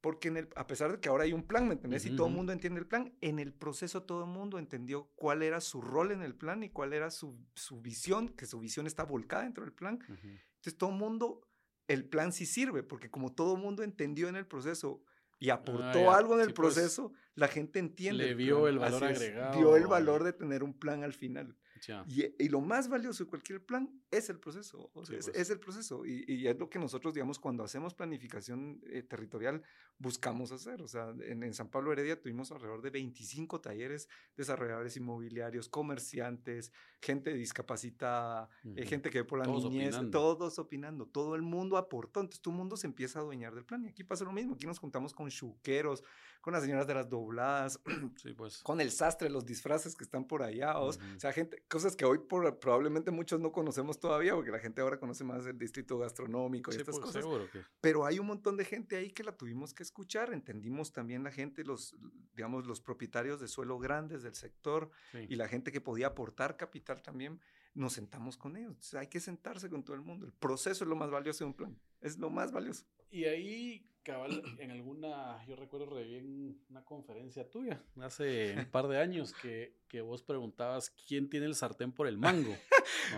Porque 0.00 0.28
en 0.28 0.38
el, 0.38 0.48
a 0.56 0.66
pesar 0.66 0.90
de 0.92 0.98
que 0.98 1.08
ahora 1.10 1.24
hay 1.24 1.32
un 1.34 1.42
plan, 1.46 1.68
¿me 1.68 1.74
entendés? 1.74 2.06
Y 2.06 2.16
todo 2.16 2.26
el 2.28 2.32
mundo 2.32 2.52
entiende 2.52 2.80
el 2.80 2.86
plan, 2.86 3.14
en 3.20 3.38
el 3.38 3.52
proceso 3.52 4.02
todo 4.04 4.24
el 4.24 4.30
mundo 4.30 4.58
entendió 4.58 5.12
cuál 5.14 5.42
era 5.42 5.60
su 5.60 5.82
rol 5.82 6.10
en 6.10 6.22
el 6.22 6.34
plan 6.34 6.62
y 6.62 6.70
cuál 6.70 6.94
era 6.94 7.10
su, 7.10 7.38
su 7.54 7.82
visión, 7.82 8.30
que 8.30 8.46
su 8.46 8.58
visión 8.60 8.86
está 8.86 9.04
volcada 9.04 9.42
dentro 9.42 9.62
del 9.62 9.74
plan. 9.74 9.96
ujú, 10.08 10.14
Entonces 10.54 10.78
todo 10.78 10.90
el 10.90 10.96
mundo, 10.96 11.46
el 11.92 12.04
plan 12.04 12.32
sí 12.32 12.46
sirve, 12.46 12.82
porque 12.82 13.10
como 13.10 13.32
todo 13.34 13.56
mundo 13.56 13.82
entendió 13.82 14.28
en 14.28 14.36
el 14.36 14.46
proceso 14.46 15.02
y 15.38 15.50
aportó 15.50 15.82
Ah, 15.84 15.92
ya. 16.12 16.16
algo 16.16 16.34
en 16.34 16.40
el 16.42 16.48
Sí, 16.48 16.52
pues, 16.54 16.74
proceso, 16.74 17.12
la 17.34 17.48
gente 17.48 17.78
entiende. 17.78 18.24
le 18.24 18.30
el 18.30 18.36
vio 18.36 18.68
el 18.68 18.78
valor 18.78 19.02
Así 19.04 19.12
es, 19.14 19.20
agregado 19.20 19.58
Vio 19.58 19.76
el 19.76 19.84
al- 19.84 19.88
valor 19.88 20.22
de 20.24 20.32
tener 20.32 20.62
un 20.62 20.74
plan 20.78 21.02
al 21.02 21.12
final. 21.14 21.56
ya. 21.86 22.04
Y, 22.06 22.26
y 22.38 22.48
lo 22.50 22.60
más 22.60 22.88
valioso 22.90 23.24
de 23.24 23.30
cualquier 23.30 23.64
plan 23.64 23.88
es 24.10 24.28
el 24.28 24.38
proceso. 24.38 24.90
o 24.92 25.06
sea, 25.06 25.14
Sí, 25.14 25.18
es, 25.20 25.26
pues. 25.30 25.38
es 25.40 25.48
el 25.50 25.58
proceso. 25.58 26.04
Y, 26.04 26.24
y 26.28 26.46
es 26.46 26.58
lo 26.58 26.68
que 26.68 26.78
nosotros, 26.78 27.14
digamos, 27.14 27.38
cuando 27.38 27.64
hacemos 27.64 27.94
planificación 27.94 28.82
eh, 28.86 29.02
territorial, 29.02 29.62
buscamos 29.96 30.52
hacer. 30.52 30.82
O 30.82 30.88
sea, 30.88 31.08
en, 31.22 31.42
en 31.42 31.54
San 31.54 31.70
Pablo 31.70 31.90
Heredia 31.90 32.20
tuvimos 32.20 32.52
alrededor 32.52 32.82
de 32.82 32.90
25 32.90 33.62
talleres, 33.62 34.10
desarrolladores 34.36 34.94
inmobiliarios, 34.98 35.70
comerciantes, 35.70 36.70
gente 37.02 37.32
discapacitada, 37.32 38.48
eh, 38.64 38.68
ujú. 38.80 38.88
gente 38.88 39.10
que 39.10 39.18
ve 39.20 39.24
por 39.24 39.38
la 39.38 39.44
Todos 39.44 39.64
niñez, 39.64 39.94
opinando. 39.94 40.10
todos 40.18 40.58
opinando, 40.58 41.06
todo 41.06 41.34
el 41.34 41.42
mundo 41.42 41.76
aportó, 41.76 42.20
entonces 42.20 42.42
todo 42.42 42.52
el 42.52 42.58
mundo 42.58 42.76
se 42.76 42.86
empieza 42.86 43.18
a 43.18 43.22
adueñar 43.22 43.54
del 43.54 43.64
plan. 43.64 43.84
Y 43.84 43.88
aquí 43.88 44.04
pasa 44.04 44.24
lo 44.24 44.32
mismo, 44.32 44.54
aquí 44.54 44.66
nos 44.66 44.78
juntamos 44.78 45.14
con 45.14 45.28
chuqueros, 45.30 46.04
con 46.40 46.52
las 46.52 46.62
señoras 46.62 46.86
de 46.86 46.94
las 46.94 47.08
dobladas, 47.08 47.80
Sí, 48.22 48.32
pues. 48.34 48.62
con 48.62 48.80
el 48.80 48.90
sastre, 48.90 49.30
los 49.30 49.44
disfraces 49.46 49.94
que 49.96 50.04
están 50.04 50.24
por 50.26 50.42
allá, 50.42 50.78
os- 50.78 50.96
Ujú. 50.96 51.16
o 51.16 51.20
sea, 51.20 51.32
gente, 51.32 51.62
cosas 51.68 51.96
que 51.96 52.04
hoy 52.04 52.18
por- 52.18 52.58
probablemente 52.58 53.10
muchos 53.10 53.40
no 53.40 53.52
conocemos 53.52 53.98
todavía, 53.98 54.34
porque 54.34 54.50
la 54.50 54.58
gente 54.58 54.80
ahora 54.82 54.98
conoce 54.98 55.24
más 55.24 55.46
el 55.46 55.58
distrito 55.58 55.98
gastronómico 55.98 56.70
y 56.70 56.74
Sí, 56.74 56.80
estas 56.80 56.96
pues, 56.96 57.06
cosas, 57.06 57.22
seguro 57.22 57.50
que. 57.50 57.62
pero 57.80 58.04
hay 58.04 58.18
un 58.18 58.26
montón 58.26 58.56
de 58.56 58.64
gente 58.64 58.96
ahí 58.96 59.10
que 59.10 59.22
la 59.24 59.36
tuvimos 59.36 59.72
que 59.74 59.82
escuchar, 59.82 60.32
entendimos 60.32 60.92
también 60.92 61.22
la 61.24 61.30
gente, 61.30 61.64
los, 61.64 61.94
digamos, 62.34 62.66
los 62.66 62.80
propietarios 62.80 63.40
de 63.40 63.48
suelo 63.48 63.78
grandes 63.78 64.22
del 64.22 64.34
sector, 64.34 64.90
Sí. 65.12 65.26
y 65.28 65.36
la 65.36 65.48
gente 65.48 65.72
que 65.72 65.80
podía 65.80 66.08
aportar 66.08 66.56
capital 66.56 66.89
también, 66.98 67.40
nos 67.74 67.92
sentamos 67.92 68.36
con 68.36 68.56
ellos. 68.56 68.94
Hay 68.94 69.06
que 69.06 69.20
sentarse 69.20 69.70
con 69.70 69.84
todo 69.84 69.94
el 69.94 70.02
mundo. 70.02 70.26
El 70.26 70.32
proceso 70.32 70.84
es 70.84 70.88
lo 70.88 70.96
más 70.96 71.10
valioso 71.10 71.44
de 71.44 71.48
un 71.48 71.54
plan. 71.54 71.78
Es 72.00 72.18
lo 72.18 72.30
más 72.30 72.52
valioso. 72.52 72.84
Y 73.10 73.24
ahí, 73.24 73.86
cabal, 74.04 74.42
en 74.58 74.70
alguna, 74.70 75.44
yo 75.46 75.56
recuerdo 75.56 75.86
re 75.86 76.04
bien 76.04 76.62
una 76.70 76.84
conferencia 76.84 77.50
tuya 77.50 77.82
hace 78.00 78.54
un 78.56 78.70
par 78.70 78.86
de 78.88 78.98
años 78.98 79.34
que, 79.42 79.76
que 79.88 80.00
vos 80.00 80.22
preguntabas 80.22 80.90
quién 81.08 81.28
tiene 81.28 81.46
el 81.46 81.54
sartén 81.56 81.92
por 81.92 82.06
el 82.06 82.16
mango. 82.18 82.56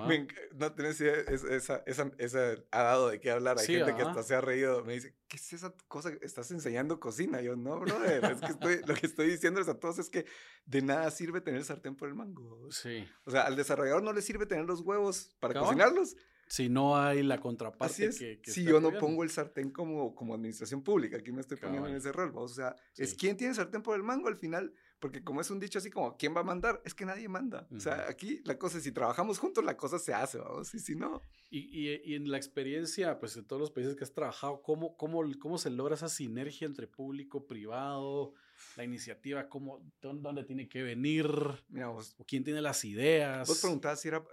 ¿va? 0.00 0.06
Me 0.08 0.26
enc- 0.26 0.34
no 0.54 0.72
tenés 0.72 0.98
idea, 1.00 1.14
es- 1.28 1.44
esa, 1.44 1.82
esa, 1.86 2.10
esa 2.18 2.54
ha 2.70 2.82
dado 2.82 3.10
de 3.10 3.20
qué 3.20 3.30
hablar. 3.30 3.58
Hay 3.58 3.66
Sí, 3.66 3.74
gente 3.74 3.94
que 3.94 4.02
hasta 4.02 4.22
se 4.22 4.34
ha 4.34 4.40
reído. 4.40 4.82
Me 4.84 4.94
dice, 4.94 5.14
¿qué 5.28 5.36
es 5.36 5.52
esa 5.52 5.74
cosa? 5.88 6.10
¿Estás 6.22 6.50
enseñando 6.50 6.98
cocina? 6.98 7.42
Yo, 7.42 7.54
no, 7.54 7.78
brother. 7.78 8.24
Es 8.24 8.40
que 8.40 8.46
estoy, 8.46 8.80
lo 8.86 8.94
que 8.94 9.06
estoy 9.06 9.28
diciéndoles 9.28 9.68
a 9.68 9.78
todos 9.78 9.98
es 9.98 10.08
que 10.08 10.24
de 10.64 10.80
nada 10.82 11.10
sirve 11.10 11.42
tener 11.42 11.60
el 11.60 11.66
sartén 11.66 11.94
por 11.96 12.08
el 12.08 12.14
mango. 12.14 12.70
Sí. 12.72 13.06
O 13.26 13.30
sea, 13.30 13.42
al 13.42 13.56
desarrollador 13.56 14.02
no 14.02 14.12
le 14.14 14.22
sirve 14.22 14.46
tener 14.46 14.64
los 14.64 14.80
huevos 14.80 15.36
para 15.38 15.52
Cabal. 15.54 15.68
cocinarlos. 15.68 16.16
Si 16.54 16.68
no 16.68 16.98
hay 16.98 17.22
la 17.22 17.38
contraparte 17.40 17.94
Así 17.94 18.04
es. 18.04 18.18
que, 18.18 18.38
que 18.42 18.50
si 18.50 18.62
yo 18.62 18.78
no 18.78 18.92
pongo 18.98 19.22
el 19.22 19.30
sartén 19.30 19.70
como, 19.70 20.14
como 20.14 20.34
administración 20.34 20.82
pública, 20.82 21.16
aquí 21.16 21.32
me 21.32 21.40
estoy 21.40 21.56
poniendo 21.56 21.88
en 21.88 21.94
ese 21.96 22.12
rol. 22.12 22.30
O 22.34 22.46
sea, 22.46 22.76
es 22.94 23.14
quién 23.14 23.38
tiene 23.38 23.54
sartén 23.54 23.80
por 23.82 23.96
el 23.96 24.02
mango 24.02 24.28
al 24.28 24.36
final, 24.36 24.74
porque 25.00 25.24
como 25.24 25.40
es 25.40 25.50
un 25.50 25.58
dicho 25.58 25.78
así 25.78 25.88
como, 25.90 26.14
¿quién 26.18 26.36
va 26.36 26.40
a 26.40 26.44
mandar? 26.44 26.82
Es 26.84 26.92
que 26.92 27.06
nadie 27.06 27.26
manda. 27.26 27.66
O 27.74 27.80
sea, 27.80 28.04
aquí 28.06 28.42
la 28.44 28.58
cosa 28.58 28.76
es, 28.76 28.84
si 28.84 28.92
trabajamos 28.92 29.38
juntos, 29.38 29.64
la 29.64 29.78
cosa 29.78 29.98
se 29.98 30.12
hace, 30.12 30.36
vamos. 30.36 30.74
Y 30.74 30.78
si 30.78 30.94
no, 30.94 31.22
Y, 31.48 31.60
y- 31.88 32.02
y 32.04 32.14
en 32.16 32.30
la 32.30 32.36
experiencia, 32.36 33.18
pues 33.18 33.34
en 33.38 33.46
todos 33.46 33.58
los 33.60 33.70
países 33.70 33.96
que 33.96 34.04
has 34.04 34.12
trabajado, 34.12 34.60
¿cómo, 34.60 34.94
cómo, 34.98 35.22
cómo 35.38 35.56
se 35.56 35.70
logra 35.70 35.94
esa 35.94 36.10
sinergia 36.10 36.66
entre 36.66 36.86
público, 36.86 37.46
privado, 37.46 38.34
la 38.76 38.84
iniciativa, 38.84 39.48
cómo, 39.48 39.82
dónde, 40.00 40.44
tiene 40.44 40.68
que 40.68 40.82
venir, 40.82 41.26
mira, 41.68 41.88
vos, 41.88 42.14
o 42.18 42.24
quién 42.24 42.44
tiene 42.44 42.60
las 42.60 42.84
ideas? 42.84 43.46
vos 43.48 43.60
preguntabas 43.60 44.00
si 44.00 44.08
era, 44.08 44.24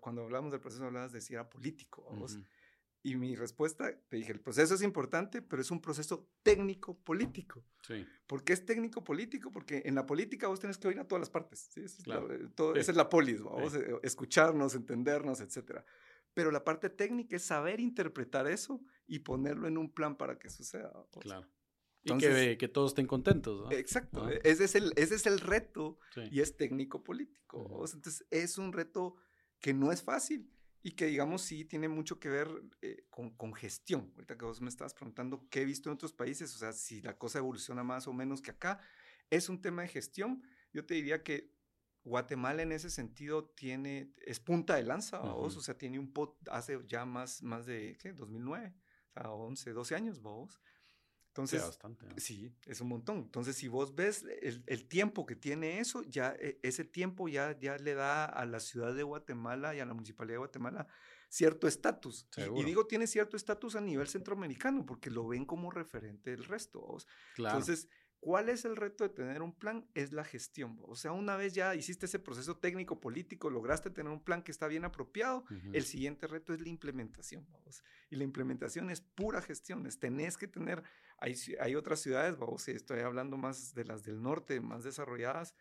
cuando 0.00 0.22
hablamos 0.22 0.50
del 0.52 0.60
proceso, 0.60 0.84
hablabas 0.84 1.12
de 1.12 1.20
si 1.20 1.34
era 1.34 1.48
político. 1.48 2.06
Y 3.04 3.14
mi 3.14 3.36
respuesta, 3.36 3.96
te 4.08 4.16
dije, 4.16 4.32
el 4.32 4.40
proceso 4.40 4.74
es 4.74 4.82
importante, 4.82 5.40
pero 5.40 5.62
es 5.62 5.70
un 5.70 5.80
proceso 5.80 6.28
técnico-político. 6.42 7.64
Sí, 7.86 8.04
¿Por 8.26 8.42
qué 8.42 8.52
es 8.52 8.66
técnico-político? 8.66 9.52
Porque 9.52 9.82
en 9.86 9.94
la 9.94 10.04
política 10.04 10.48
vos 10.48 10.58
tenés 10.60 10.78
que 10.78 10.88
oír 10.88 10.98
a 10.98 11.06
todas 11.06 11.20
las 11.20 11.30
partes. 11.30 11.68
¿sí? 11.72 11.80
Esa, 11.80 11.98
es 12.02 12.06
la, 12.08 12.18
Claro. 12.18 12.34
eh, 12.34 12.48
todo- 12.54 12.74
Sí. 12.74 12.80
esa 12.80 12.90
es 12.90 12.96
la 12.96 13.08
polis, 13.08 13.40
vamos, 13.42 13.74
eh, 13.74 13.94
escucharnos, 14.02 14.74
entendernos, 14.74 15.40
etcétera. 15.40 15.84
Pero 16.34 16.50
la 16.50 16.64
parte 16.64 16.90
técnica 16.90 17.36
es 17.36 17.44
saber 17.44 17.80
interpretar 17.80 18.46
eso 18.48 18.80
y 19.06 19.20
ponerlo 19.20 19.68
en 19.68 19.78
un 19.78 19.90
plan 19.92 20.16
para 20.16 20.38
que 20.38 20.50
suceda. 20.50 20.90
vamos. 20.92 21.48
Claro. 22.16 22.20
Y 22.20 22.24
Entonces- 22.26 22.48
que, 22.54 22.58
que 22.58 22.68
todos 22.68 22.90
estén 22.92 23.06
contentos, 23.06 23.60
¿no? 23.64 23.72
Exacto, 23.72 24.24
Ah. 24.24 24.32
ese, 24.44 24.64
es 24.64 24.74
el, 24.74 24.92
ese 24.96 25.14
es 25.16 25.26
el 25.26 25.40
reto 25.40 25.98
Sí. 26.14 26.22
y 26.30 26.40
es 26.40 26.56
técnico-político. 26.56 27.58
Ujú. 27.58 27.68
vamos. 27.74 27.94
Entonces 27.94 28.26
es 28.30 28.58
un 28.58 28.72
reto 28.72 29.16
que 29.60 29.74
no 29.74 29.92
es 29.92 30.02
fácil 30.02 30.50
y 30.82 30.92
que 30.92 31.06
digamos 31.06 31.42
sí 31.42 31.64
tiene 31.64 31.88
mucho 31.88 32.20
que 32.20 32.28
ver 32.28 32.48
eh, 32.82 33.04
con, 33.10 33.30
con 33.36 33.52
gestión. 33.54 34.12
Ahorita 34.14 34.36
que 34.38 34.44
vos 34.44 34.60
me 34.60 34.68
estabas 34.68 34.94
preguntando 34.94 35.46
qué 35.50 35.62
he 35.62 35.64
visto 35.64 35.88
en 35.90 35.94
otros 35.94 36.12
países, 36.12 36.54
o 36.54 36.58
sea, 36.58 36.72
si 36.72 37.02
la 37.02 37.18
cosa 37.18 37.38
evoluciona 37.38 37.82
más 37.82 38.06
o 38.06 38.12
menos 38.12 38.40
que 38.40 38.50
acá, 38.52 38.80
es 39.30 39.48
un 39.48 39.60
tema 39.60 39.82
de 39.82 39.88
gestión. 39.88 40.42
Yo 40.72 40.86
te 40.86 40.94
diría 40.94 41.22
que 41.22 41.52
Guatemala 42.04 42.62
en 42.62 42.72
ese 42.72 42.88
sentido 42.90 43.44
tiene, 43.50 44.14
es 44.24 44.40
punta 44.40 44.76
de 44.76 44.84
lanza, 44.84 45.18
vos, 45.18 45.52
Ujú. 45.54 45.60
o 45.60 45.62
sea, 45.62 45.76
tiene 45.76 45.98
un 45.98 46.12
pot 46.12 46.36
hace 46.50 46.78
ya 46.86 47.04
más, 47.04 47.42
más 47.42 47.66
de, 47.66 47.98
¿qué? 48.00 48.12
2009, 48.14 48.74
o 49.08 49.12
sea, 49.12 49.30
11, 49.32 49.72
12 49.72 49.94
años, 49.94 50.20
vos. 50.20 50.60
Sí, 51.46 51.56
Entonces, 51.56 51.62
bastante. 51.62 52.06
¿no? 52.06 52.14
Sí, 52.18 52.52
es 52.66 52.80
un 52.80 52.88
montón. 52.88 53.18
Entonces, 53.18 53.56
si 53.56 53.68
vos 53.68 53.94
ves 53.94 54.24
el, 54.42 54.62
el 54.66 54.88
tiempo 54.88 55.24
que 55.26 55.36
tiene 55.36 55.78
eso, 55.78 56.02
ya 56.04 56.34
eh, 56.40 56.58
ese 56.62 56.84
tiempo 56.84 57.28
ya, 57.28 57.56
ya 57.58 57.76
le 57.78 57.94
da 57.94 58.24
a 58.24 58.44
la 58.46 58.60
ciudad 58.60 58.94
de 58.94 59.02
Guatemala 59.02 59.74
y 59.74 59.80
a 59.80 59.86
la 59.86 59.94
municipalidad 59.94 60.34
de 60.34 60.38
Guatemala 60.38 60.86
cierto 61.28 61.68
estatus. 61.68 62.26
Y- 62.36 62.60
Y, 62.60 62.64
digo, 62.64 62.86
tiene 62.86 63.06
cierto 63.06 63.36
estatus 63.36 63.76
a 63.76 63.80
nivel 63.80 64.08
centroamericano 64.08 64.84
porque 64.86 65.10
lo 65.10 65.26
ven 65.28 65.44
como 65.44 65.70
referente 65.70 66.30
del 66.30 66.44
resto. 66.44 66.80
¿vos? 66.80 67.06
Claro. 67.34 67.58
Entonces, 67.58 67.88
¿cuál 68.20 68.48
es 68.48 68.64
el 68.64 68.74
reto 68.76 69.04
de 69.04 69.10
tener 69.10 69.42
un 69.42 69.52
plan? 69.54 69.86
Es 69.94 70.12
la 70.12 70.24
gestión. 70.24 70.78
O 70.82 70.96
sea, 70.96 71.12
una 71.12 71.36
vez 71.36 71.52
ya 71.54 71.74
hiciste 71.74 72.06
ese 72.06 72.18
proceso 72.18 72.56
técnico, 72.56 72.98
político, 72.98 73.48
lograste 73.50 73.90
tener 73.90 74.10
un 74.10 74.24
plan 74.24 74.42
que 74.42 74.50
está 74.50 74.66
bien 74.68 74.84
apropiado, 74.84 75.44
el 75.72 75.84
siguiente 75.84 76.26
reto 76.26 76.52
es 76.54 76.60
la 76.60 76.68
implementación, 76.68 77.46
vamos. 77.50 77.84
Y 78.10 78.16
la 78.16 78.24
implementación 78.24 78.90
es 78.90 79.00
pura 79.02 79.40
gestión, 79.42 79.86
es 79.86 79.98
tenés 80.00 80.36
que 80.38 80.48
tener, 80.48 80.82
hay, 81.18 81.34
hay 81.60 81.74
otras 81.74 82.00
ciudades, 82.00 82.36
vamos, 82.38 82.66
estoy 82.68 83.00
hablando 83.00 83.36
más 83.36 83.74
de 83.74 83.84
las 83.84 84.02
del 84.02 84.22
norte, 84.22 84.60
más 84.60 84.84
desarrolladas, 84.84 85.54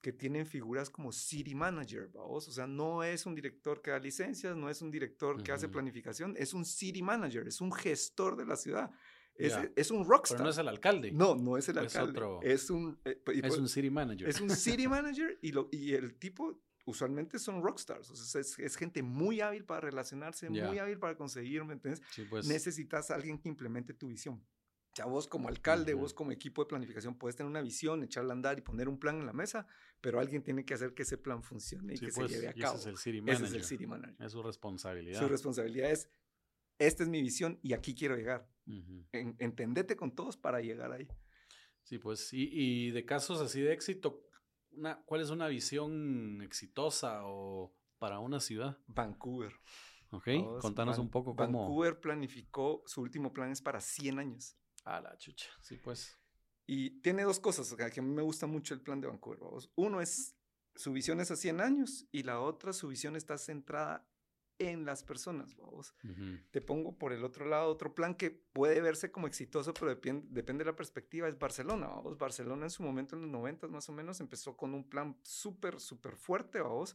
que 0.00 0.12
tienen 0.12 0.46
figuras 0.46 0.88
como 0.88 1.12
city 1.12 1.54
manager, 1.54 2.08
¿vamos? 2.14 2.48
O 2.48 2.52
sea, 2.52 2.66
no 2.66 3.02
es 3.02 3.26
un 3.26 3.34
director 3.34 3.82
que 3.82 3.90
da 3.90 3.98
licencias, 3.98 4.56
no 4.56 4.70
es 4.70 4.80
un 4.80 4.90
director 4.90 5.42
que 5.42 5.52
hace 5.52 5.68
planificación, 5.68 6.34
es 6.38 6.54
un 6.54 6.64
city 6.64 7.02
manager, 7.02 7.46
es 7.46 7.60
un 7.60 7.70
gestor 7.70 8.36
de 8.36 8.46
la 8.46 8.56
ciudad. 8.56 8.90
Es, 9.34 9.52
Ya. 9.52 9.70
es 9.76 9.90
un 9.90 10.04
rockstar. 10.06 10.38
Pero 10.38 10.44
no 10.44 10.50
es 10.50 10.58
el 10.58 10.68
alcalde. 10.68 11.12
No, 11.12 11.34
no 11.34 11.56
es 11.56 11.68
el 11.68 11.78
alcalde. 11.78 12.10
otro- 12.12 12.40
Es 12.42 12.68
un, 12.70 12.98
eh, 13.04 13.22
y 13.34 13.38
es 13.44 13.48
por- 13.48 13.58
un 13.60 13.68
city 13.68 13.90
manager. 13.90 14.28
es 14.28 14.40
un 14.40 14.50
city 14.50 14.86
manager 14.88 15.38
y, 15.42 15.52
lo, 15.52 15.68
y 15.70 15.92
el 15.94 16.14
tipo 16.18 16.60
usualmente 16.86 17.38
son 17.38 17.62
rockstars. 17.62 18.10
O 18.10 18.16
sea, 18.16 18.40
es, 18.40 18.58
es 18.58 18.76
gente 18.76 19.02
muy 19.02 19.40
hábil 19.40 19.64
para 19.64 19.80
relacionarse, 19.82 20.48
Ya. 20.50 20.66
muy 20.66 20.78
hábil 20.78 20.98
para 20.98 21.14
conseguir, 21.16 21.62
¿me 21.64 21.74
entiendes? 21.74 22.02
Sí, 22.10 22.24
pues. 22.28 22.46
Necesitas 22.48 23.10
a 23.10 23.14
alguien 23.16 23.38
que 23.38 23.48
implemente 23.48 23.92
tu 23.94 24.08
visión. 24.08 24.42
Vos 25.06 25.26
como 25.28 25.48
alcalde, 25.48 25.94
vos 25.94 26.14
como 26.14 26.32
equipo 26.32 26.62
de 26.62 26.68
planificación, 26.68 27.16
puedes 27.16 27.36
tener 27.36 27.48
una 27.50 27.60
visión, 27.60 28.02
echarla 28.02 28.32
a 28.32 28.36
andar 28.36 28.58
y 28.58 28.62
poner 28.62 28.88
un 28.88 28.98
plan 28.98 29.18
en 29.20 29.26
la 29.26 29.32
mesa, 29.32 29.66
pero 30.00 30.20
alguien 30.20 30.42
tiene 30.42 30.64
que 30.64 30.74
hacer 30.74 30.94
que 30.94 31.02
ese 31.02 31.18
plan 31.18 31.42
funcione 31.42 31.94
y 31.94 31.96
sí, 31.96 32.06
que 32.06 32.12
pues, 32.12 32.30
se 32.30 32.36
lleve 32.36 32.48
a 32.48 32.54
cabo. 32.54 32.76
Ese 32.76 32.90
es 32.90 32.94
el 32.94 32.96
city 32.98 33.18
Ese 33.18 33.22
manager. 33.24 33.46
es 33.46 33.54
el 33.54 33.64
city 33.64 33.86
manager. 33.86 34.16
Es 34.26 34.32
su 34.32 34.42
responsabilidad. 34.42 35.20
Su 35.20 35.28
responsabilidad 35.28 35.90
es, 35.90 36.10
esta 36.78 37.02
es 37.02 37.08
mi 37.08 37.22
visión 37.22 37.58
y 37.62 37.72
aquí 37.72 37.94
quiero 37.94 38.16
llegar. 38.16 38.48
En- 39.12 39.34
entendete 39.38 39.96
con 39.96 40.14
todos 40.14 40.36
para 40.36 40.60
llegar 40.60 40.92
ahí. 40.92 41.08
Sí, 41.82 41.98
pues, 41.98 42.32
y, 42.32 42.48
y 42.52 42.90
de 42.92 43.04
casos 43.04 43.40
así 43.40 43.60
de 43.60 43.72
éxito, 43.72 44.22
una, 44.72 45.02
¿cuál 45.04 45.20
es 45.22 45.30
una 45.30 45.48
visión 45.48 46.40
exitosa 46.42 47.22
o 47.24 47.74
para 47.98 48.20
una 48.20 48.38
ciudad? 48.38 48.78
Vancouver. 48.86 49.52
¿Ok? 50.12 50.28
Contanos 50.60 50.98
un 50.98 51.08
poco 51.10 51.34
cómo. 51.34 51.60
Vancouver 51.60 52.00
planificó, 52.00 52.82
su 52.86 53.00
último 53.00 53.32
plan 53.32 53.50
es 53.50 53.60
para 53.62 53.80
100 53.80 54.18
años. 54.18 54.56
A 54.84 55.00
la 55.00 55.16
chucha. 55.16 55.50
Sí, 55.62 55.76
pues. 55.76 56.16
Y 56.66 57.00
tiene 57.00 57.24
dos 57.24 57.40
cosas, 57.40 57.70
o 57.72 57.76
sea, 57.76 57.90
que 57.90 58.00
a 58.00 58.02
mí 58.02 58.10
me 58.10 58.22
gusta 58.22 58.46
mucho 58.46 58.74
el 58.74 58.80
plan 58.80 59.00
de 59.00 59.08
Vancouver. 59.08 59.40
vamos. 59.40 59.72
Uno 59.74 60.00
es, 60.00 60.36
su 60.74 60.92
visión 60.92 61.20
es 61.20 61.30
a 61.30 61.36
100 61.36 61.60
años 61.60 62.06
y 62.12 62.22
la 62.22 62.40
otra, 62.40 62.72
su 62.72 62.88
visión 62.88 63.16
está 63.16 63.38
centrada 63.38 64.06
en 64.60 64.84
las 64.84 65.02
personas. 65.02 65.56
Vamos. 65.56 65.94
Ujú. 66.04 66.38
Te 66.50 66.60
pongo 66.60 66.96
por 66.96 67.12
el 67.12 67.24
otro 67.24 67.46
lado 67.46 67.70
otro 67.70 67.94
plan 67.94 68.14
que 68.14 68.30
puede 68.30 68.80
verse 68.80 69.10
como 69.10 69.26
exitoso, 69.26 69.74
pero 69.74 69.88
depende, 69.88 70.26
depende 70.30 70.64
de 70.64 70.70
la 70.70 70.76
perspectiva, 70.76 71.28
es 71.28 71.38
Barcelona. 71.38 71.88
Vamos. 71.88 72.18
Barcelona 72.18 72.66
en 72.66 72.70
su 72.70 72.82
momento, 72.82 73.16
en 73.16 73.22
los 73.22 73.30
90 73.30 73.66
más 73.68 73.88
o 73.88 73.92
menos, 73.92 74.20
empezó 74.20 74.56
con 74.56 74.74
un 74.74 74.88
plan 74.88 75.18
súper, 75.22 75.80
súper 75.80 76.16
fuerte, 76.16 76.60
vamos, 76.60 76.94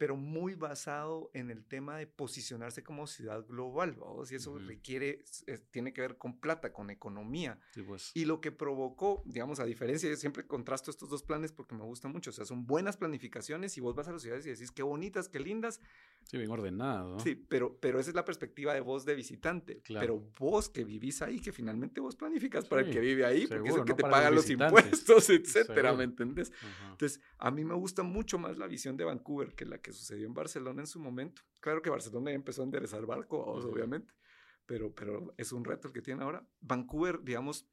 pero 0.00 0.16
muy 0.16 0.54
basado 0.54 1.30
en 1.34 1.50
el 1.50 1.62
tema 1.62 1.98
de 1.98 2.06
posicionarse 2.06 2.82
como 2.82 3.06
ciudad 3.06 3.44
global, 3.46 3.96
vamos, 4.00 4.32
y 4.32 4.36
eso 4.36 4.52
Ujú. 4.52 4.60
requiere, 4.60 5.22
es- 5.46 5.62
tiene 5.70 5.92
que 5.92 6.00
ver 6.00 6.16
con 6.16 6.40
plata, 6.40 6.72
con 6.72 6.88
economía. 6.88 7.60
Sí, 7.74 7.82
pues. 7.82 8.10
Y 8.14 8.24
lo 8.24 8.40
que 8.40 8.50
provocó, 8.50 9.22
digamos, 9.26 9.60
a 9.60 9.66
diferencia, 9.66 10.08
yo 10.08 10.16
siempre 10.16 10.46
contrasto 10.46 10.90
estos 10.90 11.10
dos 11.10 11.22
planes 11.22 11.52
porque 11.52 11.74
me 11.74 11.84
gustan 11.84 12.12
mucho, 12.12 12.30
o 12.30 12.32
sea, 12.32 12.46
son 12.46 12.66
buenas 12.66 12.96
planificaciones 12.96 13.76
y 13.76 13.82
vos 13.82 13.94
vas 13.94 14.08
a 14.08 14.12
las 14.12 14.22
ciudades 14.22 14.46
y 14.46 14.48
decís 14.48 14.70
qué 14.72 14.82
bonitas, 14.82 15.28
qué 15.28 15.38
lindas, 15.38 15.82
Sí, 16.24 16.38
bien 16.38 16.50
ordenado. 16.50 17.14
¿no? 17.16 17.20
sí, 17.20 17.34
pero, 17.34 17.76
pero 17.78 17.98
esa 18.00 18.08
es 18.08 18.14
la 18.16 18.24
perspectiva 18.24 18.72
de 18.72 18.80
vos 18.80 19.04
de 19.04 19.14
visitante, 19.14 19.80
Claro. 19.82 20.00
pero 20.06 20.30
vos 20.38 20.70
que 20.70 20.84
vivís 20.84 21.20
ahí, 21.20 21.40
que 21.40 21.52
finalmente 21.52 22.00
vos 22.00 22.16
planificas 22.16 22.64
para 22.66 22.80
el 22.82 22.86
Sí, 22.86 22.92
que 22.94 23.00
vive 23.00 23.26
ahí, 23.26 23.46
porque 23.46 23.68
es 23.68 23.74
seguro, 23.74 23.82
el 23.82 23.84
que 23.84 23.90
no 23.92 23.96
te 23.96 24.02
los 24.04 24.10
paga 24.10 24.30
los 24.30 24.44
visitantes. 24.46 24.84
impuestos, 24.86 25.28
etcétera, 25.30 25.74
Seguro. 25.90 25.96
¿me 25.96 26.04
entendés? 26.04 26.52
Ajá. 26.62 26.92
Entonces, 26.92 27.20
a 27.38 27.50
mí 27.50 27.64
me 27.64 27.74
gusta 27.74 28.02
mucho 28.02 28.38
más 28.38 28.56
la 28.58 28.66
visión 28.66 28.96
de 28.96 29.04
Vancouver 29.04 29.54
que 29.54 29.64
la 29.66 29.78
que 29.78 29.89
sucedió 29.92 30.26
en 30.26 30.34
Barcelona 30.34 30.82
en 30.82 30.86
su 30.86 31.00
momento. 31.00 31.42
Claro 31.60 31.82
que 31.82 31.90
Barcelona 31.90 32.30
ya 32.30 32.36
empezó 32.36 32.62
a 32.62 32.64
enderezar 32.64 33.04
barco, 33.06 33.38
obviamente, 33.72 34.12
pero, 34.66 34.94
pero 34.94 35.34
es 35.36 35.52
un 35.52 35.64
reto 35.64 35.88
el 35.88 35.94
que 35.94 36.02
tiene 36.02 36.22
ahora. 36.22 36.46
Vancouver, 36.60 37.22
digamos, 37.22 37.66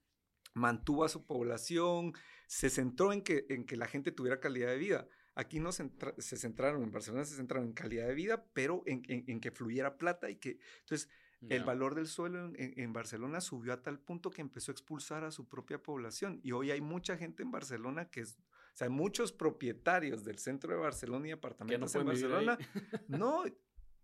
mantuvo 0.53 1.03
a 1.03 1.09
su 1.09 1.25
población, 1.25 2.13
se 2.47 2.69
centró 2.69 3.13
en 3.13 3.21
que, 3.21 3.45
en 3.49 3.65
que 3.65 3.77
la 3.77 3.87
gente 3.87 4.11
tuviera 4.11 4.39
calidad 4.39 4.69
de 4.69 4.77
vida. 4.77 5.07
Aquí 5.35 5.59
no 5.59 5.71
centra- 5.71 6.15
se 6.17 6.35
centraron, 6.37 6.81
en 6.83 6.91
Barcelona 6.91 7.23
se 7.25 7.35
centraron 7.35 7.67
en 7.67 7.73
calidad 7.73 8.07
de 8.07 8.15
vida, 8.15 8.45
pero 8.53 8.81
en, 8.87 9.03
en- 9.07 9.23
en 9.27 9.39
que 9.39 9.51
fluyera 9.51 9.97
plata 9.97 10.29
y 10.29 10.37
que, 10.37 10.59
entonces, 10.79 11.09
el 11.49 11.63
valor 11.65 11.93
del 11.93 12.07
suelo 12.07 12.45
en, 12.55 12.55
en- 12.79 12.93
Barcelona 12.93 13.39
subió 13.41 13.71
a 13.73 13.83
tal 13.83 13.99
punto 13.99 14.31
que 14.31 14.41
empezó 14.41 14.71
a 14.71 14.73
expulsar 14.73 15.23
a 15.23 15.29
su 15.29 15.47
propia 15.47 15.83
población. 15.83 16.39
Y 16.41 16.51
hoy 16.53 16.71
hay 16.71 16.81
mucha 16.81 17.15
gente 17.17 17.43
en 17.43 17.51
Barcelona 17.51 18.09
que 18.09 18.21
es, 18.21 18.39
sea, 18.77 18.85
hay 18.87 18.93
muchos 18.93 19.31
propietarios 19.31 20.23
del 20.23 20.37
centro 20.37 20.73
de 20.73 20.79
Barcelona 20.79 21.27
y 21.27 21.31
apartamentos 21.31 21.93
en 21.95 22.05
vivir 22.07 22.25
ahí. 22.25 22.45
Barcelona. 22.45 22.57
No, 23.07 23.43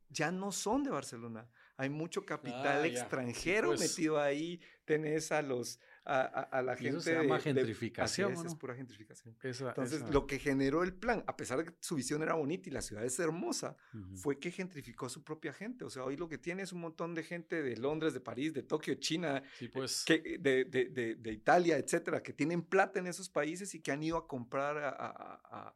ya 0.09 0.31
no 0.31 0.51
son 0.51 0.83
de 0.83 0.89
Barcelona. 0.91 1.49
Hay 1.77 1.89
mucho 1.89 2.25
capital 2.25 2.83
Ah, 2.83 2.87
extranjero 2.87 3.69
pues. 3.69 3.79
metido 3.81 4.19
ahí. 4.19 4.61
Tenés 4.85 5.31
a 5.31 5.41
los, 5.41 5.79
a, 6.05 6.21
a- 6.21 6.41
a 6.59 6.61
la 6.61 6.73
Y 6.73 6.77
gente. 6.77 6.89
eso 6.89 7.01
se 7.01 7.11
de- 7.15 7.21
llama 7.23 7.35
de- 7.37 7.41
gentrificación, 7.41 8.33
así 8.33 8.43
¿o 8.45 8.47
es, 8.49 8.55
pura 8.55 8.75
gentrificación. 8.75 9.35
Esa- 9.41 9.69
Entonces, 9.69 10.01
esa- 10.01 10.11
lo 10.11 10.27
que 10.27 10.39
generó 10.39 10.83
el 10.83 10.93
plan, 10.93 11.23
a 11.27 11.37
pesar 11.37 11.57
de 11.59 11.65
que 11.65 11.73
su 11.79 11.95
visión 11.95 12.21
era 12.23 12.33
bonita 12.33 12.69
y 12.69 12.71
la 12.71 12.81
ciudad 12.81 13.03
es 13.05 13.17
hermosa, 13.19 13.77
fue 14.15 14.39
que 14.39 14.51
gentrificó 14.51 15.05
a 15.05 15.09
su 15.09 15.23
propia 15.23 15.53
gente. 15.53 15.85
O 15.85 15.89
sea, 15.89 16.03
hoy 16.03 16.17
lo 16.17 16.27
que 16.27 16.37
tiene 16.37 16.63
es 16.63 16.73
un 16.73 16.81
montón 16.81 17.13
de 17.15 17.23
gente 17.23 17.61
de 17.63 17.77
Londres, 17.77 18.13
de 18.13 18.19
París, 18.19 18.53
de 18.53 18.63
Tokio, 18.63 18.95
China, 18.95 19.41
Sí, 19.57 19.67
pues. 19.69 20.03
que, 20.05 20.37
de, 20.39 20.65
de- 20.65 20.89
de- 20.89 21.15
de 21.15 21.31
Italia, 21.31 21.77
etcétera, 21.77 22.21
que 22.21 22.33
tienen 22.33 22.61
plata 22.63 22.99
en 22.99 23.07
esos 23.07 23.29
países 23.29 23.73
y 23.75 23.79
que 23.81 23.91
han 23.91 24.03
ido 24.03 24.17
a 24.17 24.27
comprar 24.27 24.77
a-. 24.77 25.73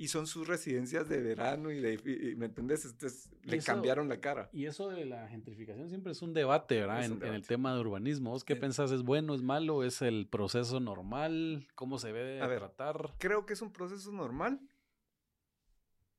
y 0.00 0.08
son 0.08 0.26
sus 0.26 0.48
residencias 0.48 1.10
de 1.10 1.20
verano 1.20 1.70
y 1.70 1.78
de, 1.78 1.92
y- 2.02 2.30
y, 2.30 2.34
¿me 2.34 2.46
entendés? 2.46 2.86
Entonces 2.86 3.28
le 3.42 3.58
eso- 3.58 3.66
cambiaron 3.66 4.08
la 4.08 4.18
cara. 4.18 4.48
Y 4.50 4.64
eso 4.64 4.88
de 4.88 5.04
la 5.04 5.28
gentrificación 5.28 5.90
siempre 5.90 6.12
es 6.12 6.22
un 6.22 6.32
debate, 6.32 6.80
¿verdad? 6.80 7.04
En, 7.04 7.22
el 7.22 7.46
tema 7.46 7.74
de 7.74 7.80
urbanismo. 7.80 8.30
¿Vos 8.30 8.42
qué 8.42 8.54
Eh, 8.54 8.56
pensás? 8.56 8.90
¿Es 8.92 9.02
bueno, 9.02 9.34
es 9.34 9.42
malo? 9.42 9.84
¿Es 9.84 10.00
el 10.00 10.26
proceso 10.26 10.80
normal? 10.80 11.68
¿Cómo 11.74 11.98
se 11.98 12.08
debe 12.14 12.40
A 12.40 12.46
ver, 12.46 12.60
tratar? 12.60 13.14
Creo 13.18 13.44
que 13.44 13.52
es 13.52 13.60
un 13.60 13.74
proceso 13.74 14.10
normal, 14.10 14.58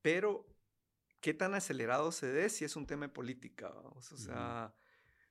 pero 0.04 0.46
qué 1.20 1.34
tan 1.34 1.54
acelerado 1.56 2.12
se 2.12 2.28
dé 2.28 2.50
si 2.50 2.66
es 2.66 2.76
un 2.76 2.86
tema 2.86 3.08
de 3.08 3.14
política. 3.14 3.70
O 3.96 4.02
sea, 4.02 4.76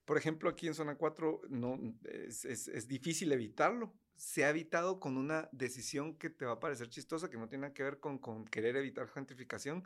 por 0.04 0.16
ejemplo, 0.18 0.50
aquí 0.50 0.66
en 0.66 0.74
zona 0.74 0.96
4 0.96 1.40
no, 1.48 1.78
es, 2.04 2.44
es- 2.44 2.66
es 2.66 2.88
difícil 2.88 3.30
evitarlo. 3.30 3.94
Se 4.20 4.44
ha 4.44 4.50
evitado 4.50 5.00
con 5.00 5.16
una 5.16 5.48
decisión 5.50 6.14
que 6.14 6.28
te 6.28 6.44
va 6.44 6.52
a 6.52 6.60
parecer 6.60 6.90
chistosa, 6.90 7.30
que 7.30 7.38
no 7.38 7.48
tiene 7.48 7.62
nada 7.62 7.72
que 7.72 7.82
ver 7.82 8.00
con, 8.00 8.18
con 8.18 8.44
querer 8.44 8.76
evitar 8.76 9.08
gentrificación, 9.08 9.82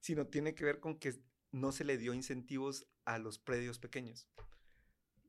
sino 0.00 0.28
tiene 0.28 0.54
que 0.54 0.64
ver 0.64 0.78
con 0.78 1.00
que 1.00 1.14
no 1.50 1.72
se 1.72 1.82
le 1.82 1.98
dio 1.98 2.14
incentivos 2.14 2.86
a 3.04 3.18
los 3.18 3.40
predios 3.40 3.80
pequeños. 3.80 4.28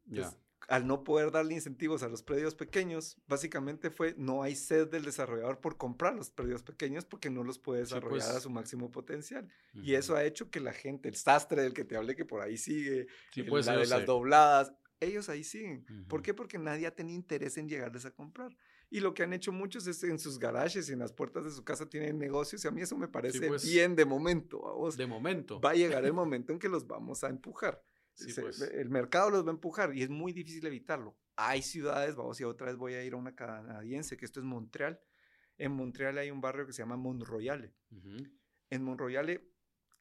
Entonces, 0.07 0.37
al 0.67 0.85
no 0.85 1.03
poder 1.03 1.31
darle 1.31 1.55
incentivos 1.55 2.03
a 2.03 2.09
los 2.09 2.21
predios 2.21 2.53
pequeños, 2.53 3.17
básicamente 3.25 3.89
fue 3.89 4.13
no 4.19 4.43
hay 4.43 4.55
sed 4.55 4.87
del 4.87 5.03
desarrollador 5.03 5.59
por 5.59 5.77
comprar 5.77 6.13
los 6.13 6.29
predios 6.29 6.61
pequeños 6.61 7.05
porque 7.05 7.31
no 7.31 7.43
los 7.43 7.57
puede 7.57 7.79
Sí, 7.85 7.95
desarrollar 7.95 8.29
a 8.29 8.31
pues. 8.33 8.43
su 8.43 8.49
máximo 8.51 8.91
potencial. 8.91 9.49
Y 9.73 9.95
eso 9.95 10.15
ha 10.15 10.23
hecho 10.23 10.51
que 10.51 10.59
la 10.59 10.73
gente, 10.73 11.09
el 11.09 11.15
sastre 11.15 11.63
del 11.63 11.73
que 11.73 11.85
te 11.85 11.97
hablé 11.97 12.15
que 12.15 12.23
por 12.23 12.41
ahí 12.41 12.57
sigue, 12.57 13.07
Sí, 13.31 13.41
el- 13.41 13.47
pues, 13.47 13.65
la 13.65 13.77
de 13.77 13.87
las 13.87 14.05
dobladas, 14.05 14.73
ellos 14.99 15.27
ahí 15.29 15.43
siguen. 15.43 15.85
¿Por 16.07 16.19
Ujú. 16.19 16.23
qué? 16.23 16.33
Porque 16.33 16.57
nadie 16.57 16.87
ha 16.87 16.95
tenido 16.95 17.15
interés 17.15 17.57
en 17.57 17.67
llegarles 17.67 18.05
a 18.05 18.11
comprar. 18.11 18.55
Y 18.89 18.99
lo 18.99 19.13
que 19.13 19.23
han 19.23 19.33
hecho 19.33 19.51
muchos 19.51 19.85
es 19.87 20.03
en 20.03 20.19
sus 20.19 20.39
garajes 20.39 20.87
y 20.89 20.93
en 20.93 20.99
las 20.99 21.11
puertas 21.11 21.43
de 21.43 21.51
su 21.51 21.63
casa 21.63 21.89
tienen 21.89 22.17
negocios 22.19 22.63
y 22.63 22.67
a 22.67 22.71
mí 22.71 22.81
eso 22.81 22.95
me 22.97 23.07
parece 23.07 23.47
pues. 23.47 23.63
bien 23.69 23.95
de 23.95 24.05
momento. 24.05 24.67
a 24.67 24.73
vos. 24.73 24.95
De 24.95 25.07
momento. 25.07 25.59
Va 25.59 25.71
a 25.71 25.75
llegar 25.75 26.05
el 26.05 26.13
momento 26.13 26.53
en 26.53 26.59
que 26.59 26.69
los 26.69 26.85
vamos 26.87 27.23
a 27.23 27.29
empujar. 27.29 27.81
Sí, 28.13 28.31
Se- 28.31 28.41
pues. 28.41 28.61
El 28.61 28.89
mercado 28.89 29.29
los 29.31 29.43
va 29.45 29.49
a 29.49 29.53
empujar 29.53 29.95
y 29.95 30.03
es 30.03 30.09
muy 30.09 30.31
difícil 30.31 30.65
evitarlo. 30.67 31.17
Hay 31.35 31.63
ciudades, 31.63 32.15
vamos, 32.15 32.39
y 32.39 32.43
otra 32.43 32.67
vez 32.67 32.77
voy 32.77 32.93
a 32.93 33.03
ir 33.03 33.13
a 33.13 33.17
una 33.17 33.33
canadiense, 33.35 34.15
que 34.17 34.25
esto 34.25 34.39
es 34.39 34.45
Montreal. 34.45 34.99
En 35.57 35.71
Montreal 35.71 36.17
hay 36.19 36.29
un 36.29 36.39
barrio 36.39 36.65
que 36.67 36.73
se 36.73 36.83
llama 36.83 36.95
Monroyale. 36.97 37.73
Ujú. 37.91 38.17
En 38.69 38.83
Monroyale 38.83 39.49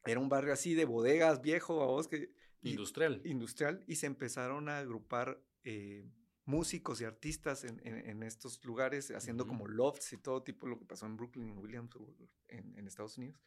era 0.05 0.19
un 0.19 0.29
barrio 0.29 0.53
así 0.53 0.75
de 0.75 0.85
bodegas 0.85 1.41
viejo, 1.41 1.77
vamos, 1.77 2.07
que 2.07 2.31
y- 2.63 2.71
Industrial. 2.71 3.21
industrial 3.25 3.83
y 3.87 3.95
se 3.95 4.07
empezaron 4.07 4.69
a 4.69 4.79
agrupar 4.79 5.39
eh, 5.63 6.03
músicos 6.45 6.99
y 7.01 7.05
artistas 7.05 7.63
en, 7.63 7.79
en- 7.85 8.09
en 8.09 8.23
estos 8.23 8.63
lugares 8.65 9.11
haciendo 9.11 9.45
como 9.47 9.67
lofts 9.67 10.11
y 10.13 10.17
todo 10.17 10.41
tipo 10.43 10.67
lo 10.67 10.77
que 10.79 10.85
pasó 10.85 11.05
en 11.05 11.15
Brooklyn, 11.17 11.49
en 11.49 11.57
Williamsburg, 11.57 12.13
en, 12.47 12.77
en 12.77 12.87
Estados 12.87 13.17
Unidos 13.17 13.39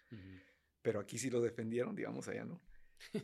pero 0.82 1.00
aquí 1.00 1.18
sí 1.18 1.30
lo 1.30 1.40
defendieron, 1.40 1.96
digamos, 1.96 2.28
allá 2.28 2.44
no. 2.44 2.62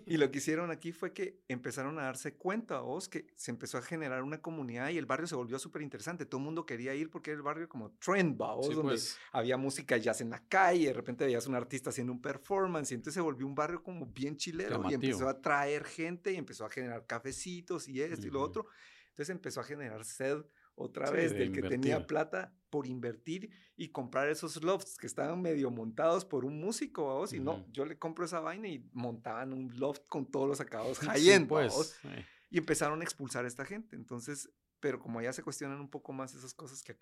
Y 0.06 0.16
lo 0.16 0.30
que 0.30 0.38
hicieron 0.38 0.70
aquí 0.70 0.92
fue 0.92 1.12
que 1.12 1.40
empezaron 1.48 1.98
a 1.98 2.02
darse 2.02 2.34
cuenta, 2.34 2.80
vos, 2.80 3.08
que 3.08 3.26
se 3.36 3.50
empezó 3.50 3.78
a 3.78 3.82
generar 3.82 4.22
una 4.22 4.40
comunidad 4.40 4.90
y 4.90 4.98
el 4.98 5.06
barrio 5.06 5.26
se 5.26 5.34
volvió 5.34 5.58
súper 5.58 5.82
interesante. 5.82 6.26
Todo 6.26 6.38
el 6.38 6.44
mundo 6.44 6.64
quería 6.66 6.94
ir 6.94 7.10
porque 7.10 7.30
era 7.30 7.36
el 7.38 7.42
barrio 7.42 7.68
como 7.68 7.90
trend, 7.92 8.36
vos, 8.36 8.66
Sí, 8.66 8.74
donde 8.74 8.92
pues. 8.92 9.18
había 9.32 9.56
música 9.56 9.96
jazz 9.96 10.20
en 10.20 10.30
la 10.30 10.42
calle, 10.46 10.86
de 10.86 10.92
repente 10.92 11.24
veías 11.24 11.46
un 11.46 11.54
artista 11.54 11.90
haciendo 11.90 12.12
un 12.12 12.20
performance 12.22 12.92
y 12.92 12.94
entonces 12.94 13.14
se 13.14 13.20
volvió 13.20 13.46
un 13.46 13.54
barrio 13.54 13.82
como 13.82 14.06
bien 14.06 14.36
chilero 14.36 14.70
y 14.70 14.72
Llamativo. 14.74 15.02
empezó 15.04 15.28
a 15.28 15.40
traer 15.40 15.84
gente 15.84 16.32
y 16.32 16.36
empezó 16.36 16.64
a 16.64 16.70
generar 16.70 17.06
cafecitos 17.06 17.88
y 17.88 18.00
esto 18.00 18.26
y 18.26 18.30
lo 18.30 18.40
otro. 18.40 18.66
Entonces 19.08 19.30
empezó 19.30 19.60
a 19.60 19.64
generar 19.64 20.04
sed 20.04 20.42
otra 20.74 21.08
Sí, 21.08 21.14
vez 21.14 21.32
de 21.32 21.38
del 21.40 21.52
que 21.52 21.62
tenía 21.62 22.06
plata 22.06 22.54
por 22.70 22.86
invertir 22.86 23.50
y 23.76 23.90
comprar 23.90 24.28
esos 24.28 24.62
lofts 24.62 24.96
que 24.96 25.06
estaban 25.06 25.42
medio 25.42 25.70
montados 25.70 26.24
por 26.24 26.44
un 26.44 26.58
músico, 26.60 27.06
vamos, 27.08 27.32
y 27.32 27.40
no, 27.40 27.54
Ujú. 27.56 27.72
yo 27.72 27.84
le 27.84 27.98
compro 27.98 28.24
esa 28.24 28.40
vaina 28.40 28.68
y 28.68 28.88
montaban 28.92 29.52
un 29.52 29.78
loft 29.78 30.06
con 30.08 30.30
todos 30.30 30.48
los 30.48 30.60
acabados 30.60 30.98
Sí, 31.00 31.06
high-end, 31.06 31.48
pues. 31.48 31.72
vamos, 31.72 31.86
sí. 32.00 32.08
y 32.50 32.58
empezaron 32.58 33.00
a 33.00 33.04
expulsar 33.04 33.44
a 33.44 33.48
esta 33.48 33.64
gente. 33.64 33.96
Entonces, 33.96 34.50
pero 34.80 34.98
como 34.98 35.18
allá 35.18 35.32
se 35.32 35.42
cuestionan 35.42 35.80
un 35.80 35.88
poco 35.88 36.12
más 36.12 36.34
esas 36.34 36.54
cosas 36.54 36.82
que 36.82 36.92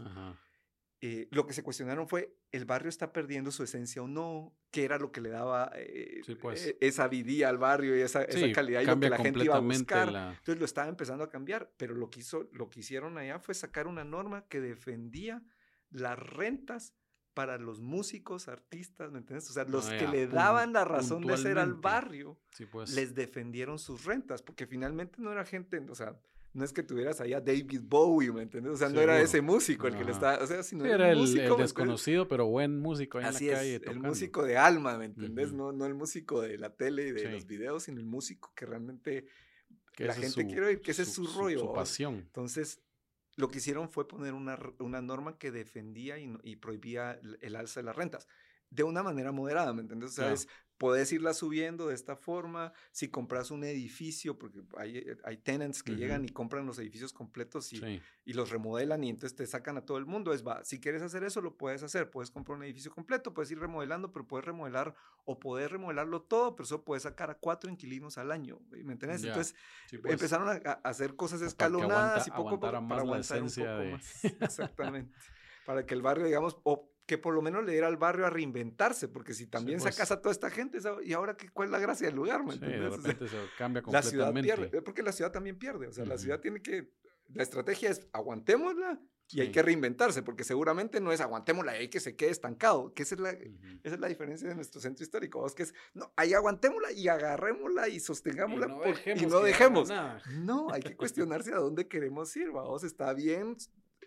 Ajá. 0.00 0.38
Eh, 1.02 1.28
lo 1.30 1.46
que 1.46 1.52
se 1.52 1.62
cuestionaron 1.62 2.08
fue, 2.08 2.34
¿el 2.52 2.64
barrio 2.64 2.88
está 2.88 3.12
perdiendo 3.12 3.50
su 3.50 3.62
esencia 3.62 4.02
o 4.02 4.08
no? 4.08 4.56
¿Qué 4.70 4.84
era 4.84 4.98
lo 4.98 5.12
que 5.12 5.20
le 5.20 5.28
daba 5.28 5.70
eh, 5.74 6.22
Sí, 6.24 6.34
pues. 6.36 6.66
eh, 6.66 6.78
esa 6.80 7.06
vidía 7.08 7.48
al 7.50 7.58
barrio 7.58 7.96
y 7.96 8.00
esa, 8.00 8.22
esa 8.24 8.38
Sí, 8.46 8.52
calidad 8.52 8.80
y 8.80 8.86
lo 8.86 8.98
que 8.98 9.10
la 9.10 9.18
gente 9.18 9.44
iba 9.44 9.56
a 9.56 9.60
buscar? 9.60 10.10
la- 10.12 10.30
Entonces 10.30 10.58
lo 10.58 10.64
estaba 10.64 10.88
empezando 10.88 11.22
a 11.24 11.28
cambiar, 11.28 11.70
pero 11.76 11.94
lo 11.94 12.08
que, 12.08 12.20
hizo, 12.20 12.48
lo 12.52 12.70
que 12.70 12.80
hicieron 12.80 13.18
allá 13.18 13.38
fue 13.38 13.54
sacar 13.54 13.86
una 13.86 14.04
norma 14.04 14.46
que 14.48 14.60
defendía 14.60 15.42
las 15.90 16.18
rentas 16.18 16.94
para 17.34 17.58
los 17.58 17.80
músicos, 17.80 18.48
artistas, 18.48 19.12
¿me 19.12 19.18
entiendes? 19.18 19.50
O 19.50 19.52
sea, 19.52 19.64
los 19.64 19.88
Ah, 19.88 19.96
que 19.98 20.04
ya, 20.04 20.10
le 20.10 20.26
daban 20.26 20.72
la 20.72 20.86
razón 20.86 21.20
de 21.26 21.36
ser 21.36 21.58
al 21.58 21.74
barrio, 21.74 22.40
Sí, 22.52 22.64
pues. 22.64 22.94
les 22.94 23.14
defendieron 23.14 23.78
sus 23.78 24.06
rentas, 24.06 24.42
porque 24.42 24.66
finalmente 24.66 25.20
no 25.20 25.30
era 25.30 25.44
gente, 25.44 25.78
o 25.90 25.94
sea, 25.94 26.18
no 26.56 26.64
es 26.64 26.72
que 26.72 26.82
tuvieras 26.82 27.20
allá 27.20 27.40
David 27.40 27.82
Bowie, 27.84 28.32
¿me 28.32 28.42
entiendes? 28.42 28.72
O 28.72 28.76
sea, 28.76 28.88
no 28.88 29.00
era 29.00 29.20
ese 29.20 29.40
músico 29.42 29.86
el 29.86 29.96
que 29.96 30.04
le 30.04 30.12
estaba, 30.12 30.42
o 30.42 30.46
sea, 30.46 30.62
sino 30.62 30.84
Sí, 30.84 30.90
era, 30.90 31.10
el, 31.10 31.18
músico, 31.18 31.54
el 31.56 31.62
desconocido, 31.62 32.26
pero 32.28 32.46
buen 32.46 32.78
músico 32.80 33.18
ahí 33.18 33.24
Así 33.26 33.44
en 33.48 33.52
la 33.52 33.56
es, 33.56 33.58
calle. 33.60 33.74
el 33.76 33.80
tocando. 33.82 34.08
músico 34.08 34.42
de 34.44 34.56
alma, 34.56 34.98
¿me 34.98 35.04
entendés? 35.04 35.52
No, 35.52 35.72
no 35.72 35.86
el 35.86 35.94
músico 35.94 36.40
de 36.40 36.58
la 36.58 36.74
tele 36.74 37.08
y 37.08 37.12
de 37.12 37.20
Sí. 37.20 37.28
los 37.28 37.46
videos, 37.46 37.84
sino 37.84 38.00
el 38.00 38.06
músico 38.06 38.52
que 38.56 38.66
realmente 38.66 39.26
Que 39.92 40.04
la 40.06 40.14
gente 40.14 40.42
su- 40.42 40.46
quiere 40.46 40.66
oír, 40.66 40.80
que 40.80 40.90
ese 40.90 41.02
es 41.02 41.12
su 41.12 41.26
rollo, 41.26 41.60
Su 41.60 41.72
pasión. 41.72 42.14
Entonces, 42.16 42.80
lo 43.36 43.48
que 43.48 43.58
hicieron 43.58 43.88
fue 43.90 44.08
poner 44.08 44.32
una, 44.34 44.58
una 44.78 45.00
norma 45.02 45.38
que 45.38 45.50
defendía 45.50 46.18
y, 46.18 46.56
prohibía 46.56 47.12
el, 47.22 47.38
el 47.42 47.56
alza 47.56 47.80
de 47.80 47.84
las 47.84 47.96
rentas. 47.96 48.26
De 48.70 48.82
una 48.82 49.02
manera 49.02 49.30
moderada, 49.30 49.72
¿me 49.72 49.82
entiendes? 49.82 50.10
O 50.10 50.12
sea, 50.14 50.24
Claro. 50.24 50.34
es, 50.34 50.48
puedes 50.78 51.10
irla 51.12 51.32
subiendo 51.34 51.88
de 51.88 51.94
esta 51.94 52.16
forma. 52.16 52.72
Si 52.92 53.08
compras 53.08 53.50
un 53.50 53.64
edificio, 53.64 54.38
porque 54.38 54.60
hay, 54.76 54.98
eh, 54.98 55.16
hay 55.24 55.38
tenants 55.38 55.82
que 55.82 55.96
llegan 55.96 56.24
y 56.24 56.28
compran 56.28 56.66
los 56.66 56.78
edificios 56.78 57.12
completos 57.12 57.72
y, 57.72 57.78
Sí. 57.78 58.02
y 58.24 58.32
los 58.34 58.50
remodelan 58.50 59.02
y 59.04 59.10
entonces 59.10 59.34
te 59.36 59.46
sacan 59.46 59.76
a 59.78 59.84
todo 59.84 59.98
el 59.98 60.06
mundo. 60.06 60.32
Es, 60.32 60.46
va, 60.46 60.64
si 60.64 60.80
quieres 60.80 61.02
hacer 61.02 61.24
eso, 61.24 61.40
lo 61.40 61.56
puedes 61.56 61.82
hacer. 61.82 62.10
Puedes 62.10 62.30
comprar 62.30 62.58
un 62.58 62.64
edificio 62.64 62.90
completo, 62.92 63.32
puedes 63.32 63.50
ir 63.50 63.58
remodelando, 63.58 64.12
pero 64.12 64.26
puedes 64.26 64.44
remodelar 64.44 64.94
o 65.24 65.38
poder 65.38 65.70
remodelarlo 65.72 66.22
todo, 66.22 66.54
pero 66.54 66.64
eso 66.64 66.84
puedes 66.84 67.04
sacar 67.04 67.30
a 67.30 67.34
cuatro 67.38 67.70
inquilinos 67.70 68.18
al 68.18 68.30
año. 68.30 68.60
¿Me 68.70 68.92
entiendes? 68.92 69.22
Ya, 69.22 69.28
Entonces, 69.30 69.54
Sí, 69.88 69.98
pues. 69.98 70.12
empezaron 70.12 70.48
a, 70.48 70.52
a 70.70 70.72
hacer 70.88 71.16
cosas 71.16 71.40
escalonadas 71.42 72.22
aguanta- 72.22 72.28
y 72.28 72.30
poco 72.30 72.48
a 72.48 72.50
poco 72.52 72.60
para 72.60 72.78
aguantar 72.78 73.42
un 73.42 73.48
poco 73.50 73.66
de- 73.78 73.92
más. 73.92 74.24
Exactamente. 74.40 75.12
para 75.64 75.84
que 75.84 75.94
el 75.94 76.02
barrio, 76.02 76.26
digamos, 76.26 76.56
o 76.62 76.92
que 77.06 77.18
por 77.18 77.34
lo 77.34 77.40
menos 77.42 77.64
le 77.64 77.72
diera 77.72 77.86
al 77.86 77.96
barrio 77.96 78.26
a 78.26 78.30
reinventarse, 78.30 79.06
porque 79.08 79.32
si 79.32 79.46
también 79.46 79.78
pues. 79.80 79.94
sacas 79.94 80.10
a 80.10 80.20
toda 80.20 80.32
esta 80.32 80.50
gente, 80.50 80.78
¿y 81.04 81.12
ahora 81.12 81.36
qué, 81.36 81.48
cuál 81.50 81.68
es 81.68 81.72
la 81.72 81.78
gracia 81.78 82.08
del 82.08 82.16
lugar? 82.16 82.44
¿me 82.44 82.54
Sí, 82.54 82.58
de 82.58 82.66
entiendes? 82.66 82.98
O 82.98 83.02
sea, 83.02 83.12
repente 83.12 83.28
se 83.28 83.36
cambia 83.56 83.82
la 83.86 84.02
ciudad 84.02 84.26
completamente. 84.26 84.68
pierde, 84.70 84.82
porque 84.82 85.02
la 85.02 85.12
ciudad 85.12 85.30
también 85.30 85.56
pierde, 85.58 85.86
o 85.86 85.92
sea, 85.92 86.04
la 86.04 86.14
Ujú. 86.14 86.22
ciudad 86.24 86.40
tiene 86.40 86.60
que, 86.60 86.90
la 87.32 87.42
estrategia 87.44 87.90
es 87.90 88.06
aguantémosla 88.12 89.00
y 89.28 89.40
hay 89.40 89.46
Sí. 89.48 89.52
que 89.52 89.62
reinventarse, 89.62 90.22
porque 90.22 90.42
seguramente 90.44 91.00
no 91.00 91.10
es 91.12 91.20
aguantémosla 91.20 91.76
y 91.76 91.80
hay 91.82 91.88
que 91.88 91.98
se 92.00 92.14
quede 92.16 92.30
estancado, 92.30 92.92
que 92.92 93.02
esa 93.04 93.14
es 93.14 93.20
la, 93.20 93.30
Ujú. 93.30 93.78
esa 93.84 93.94
es 93.94 94.00
la 94.00 94.08
diferencia 94.08 94.48
de 94.48 94.54
nuestro 94.56 94.80
centro 94.80 95.02
histórico, 95.04 95.40
¿vos? 95.40 95.54
que 95.54 95.62
es, 95.64 95.74
no, 95.94 96.12
ahí 96.16 96.34
aguantémosla 96.34 96.90
y 96.92 97.06
agarrémosla 97.06 97.88
y 97.88 98.00
sostengámosla 98.00 98.66
por- 98.68 98.86
y 98.88 98.90
dejemos 98.94 99.32
no 99.32 99.40
que 99.40 99.46
dejemos. 99.46 99.90
haga 99.90 100.02
nada. 100.02 100.22
No, 100.40 100.70
hay 100.72 100.82
que 100.82 100.96
cuestionarse 100.96 101.52
a 101.52 101.56
dónde 101.58 101.86
queremos 101.86 102.36
ir, 102.36 102.50
vamos, 102.50 102.82
está 102.84 103.12
bien 103.14 103.56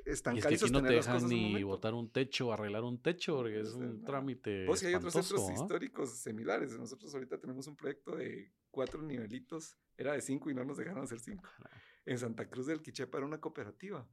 Y 0.05 0.09
es 0.11 0.21
que 0.21 0.29
aquí 0.55 0.71
no 0.71 0.81
te 0.81 0.93
dejan 0.93 1.27
ni 1.27 1.63
botar 1.63 1.93
un 1.93 2.09
techo, 2.11 2.51
arreglar 2.53 2.83
un 2.83 3.01
techo, 3.01 3.35
porque 3.37 3.59
es 3.61 3.73
un 3.73 3.99
no. 3.99 4.05
trámite. 4.05 4.65
Vos 4.65 4.79
que 4.81 4.87
hay 4.87 4.95
otros 4.95 5.13
centros 5.13 5.49
¿ah? 5.49 5.53
históricos 5.53 6.09
similares. 6.17 6.77
Nosotros 6.77 7.13
ahorita 7.13 7.37
tenemos 7.39 7.67
un 7.67 7.75
proyecto 7.75 8.15
de 8.15 8.51
cuatro 8.71 9.01
nivelitos. 9.01 9.77
Era 9.97 10.13
de 10.13 10.21
cinco 10.21 10.49
y 10.49 10.53
no 10.53 10.63
nos 10.63 10.77
dejaron 10.77 11.03
hacer 11.03 11.19
cinco. 11.19 11.49
En 12.05 12.17
Santa 12.17 12.49
Cruz 12.49 12.65
del 12.67 12.81
Quichepa 12.81 13.17
era 13.17 13.27
una 13.27 13.39
cooperativa. 13.39 14.07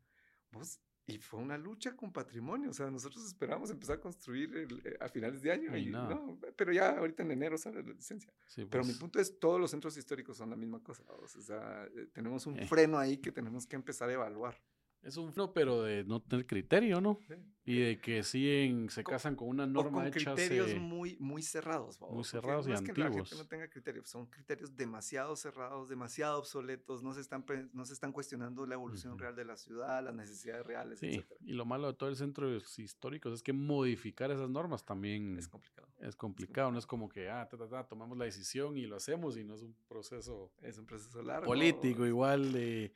Vos, 0.51 0.81
y 1.09 1.19
fue 1.19 1.39
una 1.39 1.57
lucha 1.57 1.95
con 1.95 2.13
patrimonio. 2.13 2.71
O 2.71 2.73
sea, 2.73 2.91
nosotros 2.91 3.25
esperamos 3.25 3.71
empezar 3.71 3.99
a 3.99 4.01
construir 4.01 4.57
el- 4.57 4.83
eh, 4.85 4.97
a 5.01 5.09
finales 5.09 5.41
de 5.41 5.53
año. 5.53 5.77
Y 5.77 5.89
Y, 5.89 5.91
nada. 5.91 6.09
no, 6.17 6.39
pero 6.57 6.73
ya 6.73 6.99
ahorita 6.99 7.23
en 7.23 7.31
enero 7.31 7.57
sale 7.57 7.83
la 7.85 7.93
licencia. 7.93 8.33
Sí, 8.49 8.65
Pero 8.69 8.83
mi 8.83 8.91
pues, 8.91 8.99
punto 8.99 9.21
es, 9.21 9.39
todos 9.39 9.61
los 9.61 9.71
centros 9.71 9.97
históricos 9.97 10.37
son 10.37 10.51
la 10.51 10.57
misma 10.57 10.83
cosa. 10.83 11.05
O 11.09 11.29
sea, 11.29 11.85
eh, 11.95 12.09
tenemos 12.13 12.45
un 12.47 12.59
Eh. 12.59 12.67
freno 12.67 12.99
ahí 12.99 13.19
que 13.19 13.31
tenemos 13.31 13.67
que 13.69 13.77
empezar 13.77 14.09
a 14.09 14.15
evaluar. 14.15 14.61
Es 15.07 15.17
un 15.17 15.33
no, 15.37 15.53
pero 15.53 15.83
de 15.83 16.03
no 16.05 16.21
tener 16.21 16.47
criterio, 16.47 17.01
¿no? 17.01 17.21
Sí. 17.29 17.35
Y 17.69 17.81
de 17.81 18.01
que 18.01 18.23
siguen, 18.23 18.91
se 18.91 19.03
Co- 19.03 19.11
casan 19.13 19.35
con 19.35 19.49
una 19.49 19.65
O 19.65 19.67
norma 19.67 19.99
con 19.99 20.07
hecha 20.07 20.35
criterios 20.35 20.75
muy, 20.77 21.17
muy 21.19 21.43
cerrados. 21.43 21.99
vamos, 21.99 22.15
porque 22.15 22.29
cerrados 22.31 22.67
y 22.67 22.71
no 22.71 22.75
es 22.77 22.81
que 22.83 22.87
la 22.89 22.95
gente 22.95 23.07
antiguos. 23.21 23.37
no 23.37 23.49
tenga 23.49 23.69
criterios, 23.69 24.09
son 24.09 24.27
criterios 24.27 24.77
demasiado 24.77 25.35
cerrados, 25.35 25.89
demasiado 25.89 26.39
obsoletos, 26.39 27.03
no 27.03 27.13
se 27.13 27.21
están, 27.21 27.45
no 27.73 27.85
se 27.85 27.93
están 27.93 28.13
cuestionando 28.13 28.67
la 28.67 28.75
evolución 28.75 29.19
real 29.19 29.35
de 29.35 29.45
la 29.45 29.57
ciudad, 29.57 30.03
las 30.05 30.15
necesidades 30.15 30.65
reales, 30.67 30.99
Sí, 31.01 31.07
etc. 31.17 31.27
y 31.41 31.53
lo 31.55 31.65
malo 31.65 31.89
de 31.89 31.95
todo 31.95 32.09
el 32.09 32.17
centro 32.17 32.49
histórico 32.79 33.33
es 33.33 33.43
que 33.43 33.53
modificar 33.53 34.31
esas 34.31 34.49
normas 34.51 34.85
también 34.85 35.37
Es 35.39 35.49
complicado. 35.49 35.89
es 36.01 36.15
complicado. 36.17 36.71
No 36.73 36.79
es 36.79 36.87
como 36.87 37.09
que, 37.09 37.29
ah, 37.31 37.49
ta, 37.49 37.57
ta, 37.57 37.69
ta, 37.69 37.87
tomamos 37.89 38.17
la 38.17 38.25
decisión 38.27 38.77
y 38.77 38.87
lo 38.87 38.95
hacemos 38.97 39.37
y 39.37 39.45
no 39.45 39.55
es 39.55 39.63
un 39.63 39.75
proceso 39.89 40.53
Es 40.63 40.79
un 40.79 40.87
proceso 40.87 41.21
largo. 41.23 41.47
político 41.47 42.07
igual 42.07 42.53
de, 42.53 42.93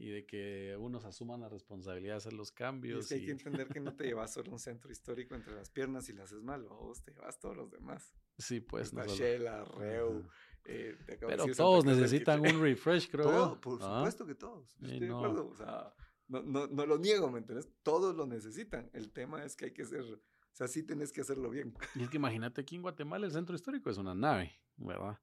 y 0.00 0.10
de 0.10 0.24
que 0.26 0.76
unos 0.78 1.04
asuman 1.04 1.40
la 1.40 1.48
responsabilidad 1.48 2.14
de 2.14 2.16
hacer 2.18 2.32
los 2.32 2.50
Y 2.50 2.54
cambios. 2.54 3.00
es 3.00 3.08
que 3.08 3.14
hay 3.16 3.22
y- 3.22 3.26
que 3.26 3.32
entender 3.32 3.68
que 3.68 3.80
no 3.80 3.94
te 3.96 4.04
llevas 4.14 4.32
solo 4.32 4.52
un 4.52 4.58
centro 4.60 4.90
histórico 4.92 5.34
entre 5.34 5.54
las 5.54 5.70
piernas 5.70 6.08
y 6.08 6.12
le 6.12 6.22
haces 6.22 6.40
mal, 6.40 6.62
vos 6.62 7.02
te 7.02 7.12
llevas 7.12 7.38
todos 7.40 7.56
los 7.56 7.70
demás. 7.70 8.14
sí, 8.38 8.60
pues. 8.60 8.92
no 8.92 9.04
Shela, 9.06 9.64
Reu, 9.64 10.28
eh, 10.64 10.96
te 11.04 11.12
de 11.16 11.18
Pero 11.26 11.44
Santa 11.44 11.56
todos 11.56 11.84
necesitan 11.84 12.40
un 12.40 12.60
refresh, 12.62 13.10
creo 13.10 13.24
Todo, 13.26 13.60
por 13.60 13.78
¿Ah? 13.82 13.96
supuesto 13.98 14.24
que 14.26 14.34
todos. 14.36 14.76
yo 14.78 14.86
Estoy 14.86 15.00
de 15.00 15.08
no. 15.08 15.16
acuerdo. 15.18 15.48
O 15.48 15.54
sea, 15.56 15.92
no, 16.28 16.42
no, 16.42 16.66
no 16.68 16.86
lo 16.86 16.98
niego, 16.98 17.30
¿me 17.30 17.38
entiendes? 17.40 17.68
Todos 17.82 18.14
lo 18.14 18.26
necesitan. 18.26 18.88
El 18.92 19.10
tema 19.12 19.44
es 19.44 19.56
que 19.56 19.64
hay 19.66 19.72
que 19.72 19.84
ser, 19.84 20.02
o 20.02 20.20
sea, 20.52 20.68
sí 20.68 20.82
tenés 20.84 21.10
que 21.10 21.22
hacerlo 21.22 21.50
bien. 21.50 21.74
Y 21.96 22.02
es 22.02 22.08
que 22.10 22.18
imagínate 22.18 22.60
aquí 22.60 22.76
en 22.76 22.82
Guatemala 22.82 23.26
el 23.26 23.32
centro 23.32 23.56
histórico 23.56 23.90
es 23.90 23.96
una 23.98 24.14
nave, 24.14 24.52
¿verdad? 24.76 25.18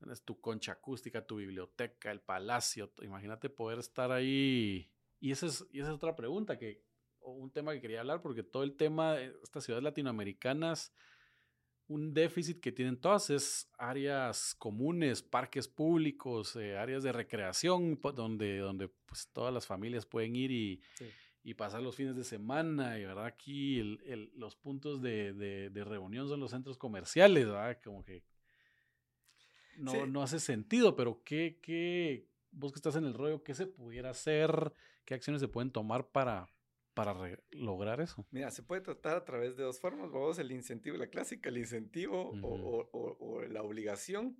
Tienes 0.00 0.22
tu 0.24 0.40
concha 0.40 0.72
acústica, 0.72 1.26
tu 1.26 1.36
biblioteca, 1.36 2.10
el 2.10 2.20
palacio. 2.20 2.90
Imagínate 3.02 3.50
poder 3.50 3.78
estar 3.78 4.10
ahí. 4.10 4.90
Y 5.20 5.30
esa 5.30 5.44
es, 5.46 5.64
y 5.70 5.80
esa 5.80 5.90
es 5.90 5.94
otra 5.94 6.16
pregunta, 6.16 6.58
que, 6.58 6.82
o 7.20 7.32
un 7.32 7.50
tema 7.50 7.72
que 7.74 7.82
quería 7.82 8.00
hablar, 8.00 8.22
porque 8.22 8.42
todo 8.42 8.62
el 8.62 8.76
tema 8.76 9.14
de 9.16 9.34
estas 9.42 9.62
ciudades 9.64 9.84
latinoamericanas, 9.84 10.94
un 11.86 12.14
déficit 12.14 12.60
que 12.60 12.72
tienen 12.72 12.98
todas 12.98 13.28
es 13.30 13.70
áreas 13.76 14.54
comunes, 14.54 15.22
parques 15.22 15.68
públicos, 15.68 16.56
eh, 16.56 16.78
áreas 16.78 17.02
de 17.02 17.12
recreación, 17.12 18.00
donde, 18.14 18.56
donde 18.58 18.88
pues, 18.88 19.28
todas 19.32 19.52
las 19.52 19.66
familias 19.66 20.06
pueden 20.06 20.34
ir 20.34 20.50
y, 20.50 20.80
Sí. 20.94 21.10
y 21.42 21.54
pasar 21.54 21.82
los 21.82 21.96
fines 21.96 22.16
de 22.16 22.24
semana. 22.24 22.98
Y 22.98 23.04
verdad, 23.04 23.26
aquí 23.26 23.80
el- 23.80 24.00
el- 24.06 24.30
los 24.34 24.56
puntos 24.56 25.02
de, 25.02 25.34
de- 25.34 25.68
de 25.68 25.84
reunión 25.84 26.26
son 26.28 26.40
los 26.40 26.52
centros 26.52 26.78
comerciales, 26.78 27.44
¿verdad? 27.46 27.78
Como 27.84 28.02
que 28.04 28.22
no, 29.80 29.92
Sí. 29.92 29.98
no 30.08 30.22
hace 30.22 30.38
sentido, 30.40 30.94
pero 30.96 31.22
¿qué, 31.24 31.58
qué, 31.62 32.28
vos 32.52 32.72
que 32.72 32.76
estás 32.78 32.96
en 32.96 33.04
el 33.04 33.14
rollo, 33.14 33.42
qué 33.42 33.54
se 33.54 33.66
pudiera 33.66 34.10
hacer? 34.10 34.72
¿Qué 35.04 35.14
acciones 35.14 35.40
se 35.40 35.48
pueden 35.48 35.70
tomar 35.72 36.08
para, 36.10 36.48
para 36.94 37.14
lograr 37.50 38.00
eso? 38.00 38.26
Mira, 38.30 38.50
se 38.50 38.62
puede 38.62 38.80
tratar 38.82 39.16
a 39.16 39.24
través 39.24 39.56
de 39.56 39.64
dos 39.64 39.80
formas. 39.80 40.10
Vamos, 40.10 40.38
el 40.38 40.52
incentivo, 40.52 40.96
la 40.96 41.08
clásica, 41.08 41.48
el 41.48 41.58
incentivo 41.58 42.30
o- 42.30 42.36
Ujú. 42.36 42.46
o, 42.46 42.88
o- 42.92 43.16
o 43.38 43.42
la 43.42 43.62
obligación. 43.62 44.36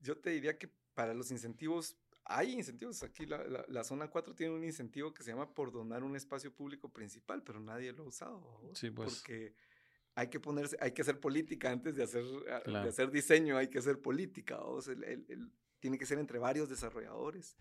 Yo 0.00 0.18
te 0.18 0.30
diría 0.30 0.58
que 0.58 0.68
para 0.94 1.14
los 1.14 1.30
incentivos, 1.30 1.96
hay 2.24 2.52
incentivos. 2.52 3.02
Aquí 3.02 3.26
la, 3.26 3.42
la- 3.44 3.64
la 3.68 3.82
zona 3.84 4.08
4 4.10 4.34
tiene 4.34 4.54
un 4.54 4.62
incentivo 4.64 5.12
que 5.12 5.22
se 5.24 5.30
llama 5.30 5.54
por 5.54 5.72
donar 5.72 6.04
un 6.04 6.14
espacio 6.14 6.54
público 6.54 6.92
principal, 6.92 7.42
pero 7.42 7.58
nadie 7.60 7.92
lo 7.92 8.04
ha 8.04 8.06
usado. 8.06 8.60
Sí, 8.74 8.90
pues. 8.90 9.14
Porque 9.16 9.54
hay 10.14 10.28
que 10.28 10.40
ponerse, 10.40 10.76
hay 10.80 10.92
que 10.92 11.02
hacer 11.02 11.18
política 11.20 11.70
antes 11.70 11.96
de 11.96 12.02
hacer, 12.04 12.24
a- 12.50 12.60
de 12.82 12.88
hacer 12.88 13.10
diseño, 13.10 13.56
hay 13.56 13.68
que 13.68 13.78
hacer 13.78 14.00
política. 14.00 14.56
¿vamos? 14.58 14.88
El- 14.88 15.04
el- 15.04 15.24
el- 15.28 15.50
tiene 15.80 15.98
que 15.98 16.06
ser 16.06 16.18
entre 16.18 16.38
varios 16.38 16.68
desarrolladores. 16.68 17.56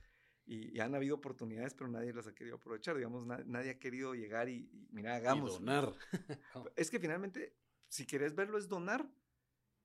Y, 0.45 0.75
y 0.75 0.79
han 0.79 0.93
habido 0.95 1.15
oportunidades, 1.15 1.73
pero 1.75 1.87
nadie 1.89 2.11
las 2.13 2.25
ha 2.27 2.33
querido 2.33 2.55
aprovechar. 2.57 2.95
Digamos, 2.97 3.25
na- 3.25 3.43
nadie 3.45 3.69
ha 3.71 3.79
querido 3.79 4.15
llegar 4.15 4.49
y, 4.49 4.67
y 4.73 4.87
mira, 4.91 5.15
hagamos. 5.15 5.51
Y 5.51 5.53
donar. 5.59 5.93
Es 6.75 6.89
que 6.89 6.99
finalmente, 6.99 7.55
si 7.87 8.05
quieres 8.05 8.33
verlo, 8.35 8.57
es 8.57 8.67
donar, 8.67 9.07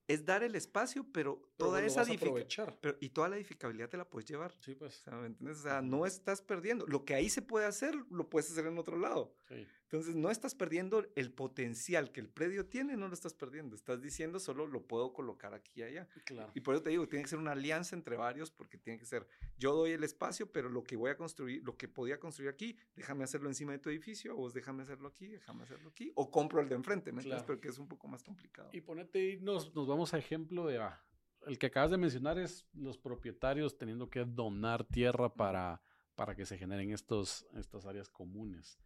es 0.09 0.25
dar 0.25 0.43
el 0.43 0.55
espacio, 0.55 1.05
pero 1.13 1.37
Pero 1.43 1.53
toda 1.57 1.81
lo 1.81 1.87
esa 1.87 2.01
vas 2.01 2.09
a 2.09 2.13
edifica- 2.13 2.31
aprovechar. 2.31 2.79
pero- 2.81 2.97
y 3.01 3.11
toda 3.11 3.29
la 3.29 3.37
edificabilidad 3.37 3.89
te 3.91 3.97
la 3.99 4.09
puedes 4.09 4.29
llevar. 4.29 4.53
Sí, 4.61 4.73
O 4.73 4.79
pues. 4.79 4.95
sea, 4.95 5.15
¿me 5.15 5.27
entiendes? 5.27 5.59
O 5.59 5.63
sea, 5.63 5.83
no 5.83 6.07
estás 6.07 6.41
perdiendo. 6.43 6.87
Lo 6.87 7.05
que 7.05 7.15
ahí 7.15 7.29
se 7.29 7.43
puede 7.43 7.67
hacer, 7.67 7.95
lo 8.11 8.29
puedes 8.31 8.51
hacer 8.51 8.67
en 8.67 8.79
otro 8.79 8.99
lado. 8.99 9.35
Sí. 9.49 9.67
Entonces, 9.87 10.17
no 10.17 10.33
estás 10.33 10.57
perdiendo 10.57 11.07
el 11.15 11.33
potencial 11.33 12.11
que 12.11 12.21
el 12.21 12.29
predio 12.29 12.67
tiene, 12.67 12.97
no 12.97 13.07
lo 13.07 13.15
estás 13.15 13.35
perdiendo. 13.35 13.77
Estás 13.77 14.03
diciendo 14.03 14.41
solo 14.41 14.67
lo 14.67 14.83
puedo 14.83 15.13
colocar 15.13 15.55
aquí 15.55 15.71
y 15.77 15.83
allá. 15.85 16.09
Claro. 16.25 16.51
Y 16.55 16.61
por 16.61 16.75
eso 16.75 16.83
te 16.83 16.91
digo, 16.91 17.07
tiene 17.07 17.23
que 17.23 17.31
ser 17.31 17.39
una 17.39 17.53
alianza 17.53 17.95
entre 17.95 18.17
varios, 18.17 18.51
porque 18.51 18.79
tiene 18.79 18.99
que 18.99 19.07
ser, 19.07 19.29
yo 19.59 19.75
doy 19.75 19.93
el 19.93 20.03
espacio, 20.03 20.51
pero 20.51 20.69
lo 20.69 20.83
que 20.83 20.97
voy 20.97 21.11
a 21.11 21.17
construir, 21.17 21.63
lo 21.63 21.77
que 21.77 21.87
podía 21.87 22.19
construir 22.19 22.51
aquí, 22.51 22.77
déjame 22.97 23.23
hacerlo 23.23 23.49
encima 23.49 23.73
de 23.73 23.79
tu 23.79 23.89
edificio, 23.89 24.35
o 24.35 24.39
vos 24.39 24.55
déjame 24.55 24.83
hacerlo 24.83 25.07
aquí, 25.07 25.29
déjame 25.29 25.63
hacerlo 25.63 25.91
aquí, 25.91 26.11
o 26.17 26.33
compro 26.33 26.61
el 26.61 26.69
de 26.69 26.75
enfrente, 26.75 27.13
¿me 27.13 27.21
entiendes? 27.21 27.45
Claro. 27.45 27.47
Pero 27.47 27.61
que 27.61 27.69
es 27.69 27.79
un 27.79 27.87
poco 27.87 28.09
más 28.09 28.25
complicado. 28.25 28.71
Y 28.73 28.81
ponete, 28.81 29.35
y 29.35 29.41
nos, 29.41 29.73
nos 29.73 29.87
vamos 29.87 30.15
a 30.15 30.19
ejemplo 30.19 30.67
de, 30.67 30.79
ah, 30.79 31.01
el 31.47 31.59
que 31.59 31.67
acabas 31.67 31.93
de 31.93 31.99
mencionar 31.99 32.39
es 32.39 32.67
los 32.73 32.99
propietarios 32.99 33.79
teniendo 33.79 34.11
que 34.11 34.25
donar 34.25 34.85
tierra 34.85 35.33
para, 35.33 35.81
para 36.17 36.35
que 36.35 36.45
se 36.45 36.59
generen 36.59 36.91
estos, 36.91 37.47
estas 37.55 37.87
áreas 37.87 38.09
comunes. 38.09 38.81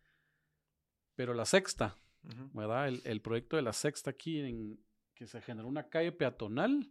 Pero 1.20 1.34
la 1.34 1.44
sexta, 1.44 1.98
¿verdad? 2.54 2.88
El, 2.88 3.02
el, 3.04 3.20
proyecto 3.20 3.56
de 3.56 3.60
la 3.60 3.74
sexta 3.74 4.08
aquí, 4.08 4.40
en 4.40 4.80
que 5.14 5.26
se 5.26 5.42
generó 5.42 5.68
una 5.68 5.90
calle 5.90 6.12
peatonal, 6.12 6.90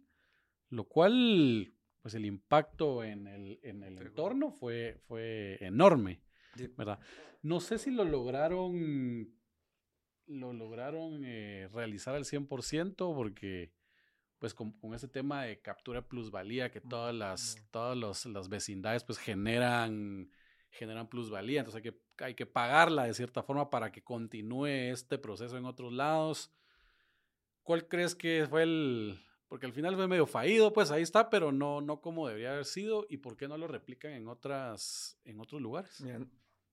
lo 0.68 0.84
cual, 0.84 1.74
pues 2.00 2.14
el 2.14 2.24
impacto 2.24 3.02
en 3.02 3.26
el, 3.26 3.58
en 3.64 3.82
el 3.82 3.98
entorno 3.98 4.52
fue, 4.52 5.00
fue 5.08 5.58
enorme, 5.60 6.20
¿verdad? 6.76 7.00
No 7.42 7.58
sé 7.58 7.78
si 7.78 7.90
lo 7.90 8.04
lograron, 8.04 9.34
lo 10.28 10.52
lograron 10.52 11.24
eh, 11.24 11.68
realizar 11.72 12.14
al 12.14 12.24
100% 12.24 12.94
porque 13.12 13.72
pues 14.38 14.54
con, 14.54 14.70
con, 14.78 14.94
ese 14.94 15.08
tema 15.08 15.42
de 15.42 15.60
captura 15.60 16.06
plusvalía 16.06 16.70
que 16.70 16.80
todas 16.80 17.12
las, 17.12 17.60
todas 17.72 17.96
los, 17.96 18.26
las 18.26 18.48
vecindades 18.48 19.02
pues 19.02 19.18
generan, 19.18 20.30
generan 20.70 21.08
plusvalía, 21.08 21.60
entonces 21.60 21.82
hay 21.82 21.90
que, 21.90 22.24
hay 22.24 22.34
que 22.34 22.46
pagarla 22.46 23.04
de 23.04 23.14
cierta 23.14 23.42
forma 23.42 23.70
para 23.70 23.92
que 23.92 24.02
continúe 24.02 24.66
este 24.66 25.18
proceso 25.18 25.56
en 25.56 25.64
otros 25.64 25.92
lados. 25.92 26.52
¿Cuál 27.62 27.86
crees 27.88 28.14
que 28.14 28.46
fue 28.48 28.62
el, 28.62 29.20
porque 29.48 29.66
al 29.66 29.72
final 29.72 29.96
fue 29.96 30.08
medio 30.08 30.26
fallido, 30.26 30.72
pues 30.72 30.90
ahí 30.90 31.02
está, 31.02 31.28
pero 31.28 31.52
no, 31.52 31.80
no 31.80 32.00
como 32.00 32.26
debería 32.26 32.52
haber 32.52 32.64
sido, 32.64 33.06
y 33.08 33.18
por 33.18 33.36
qué 33.36 33.48
no 33.48 33.58
lo 33.58 33.66
replican 33.66 34.12
en, 34.12 34.28
otras, 34.28 35.18
en 35.24 35.40
otros 35.40 35.60
lugares? 35.60 36.02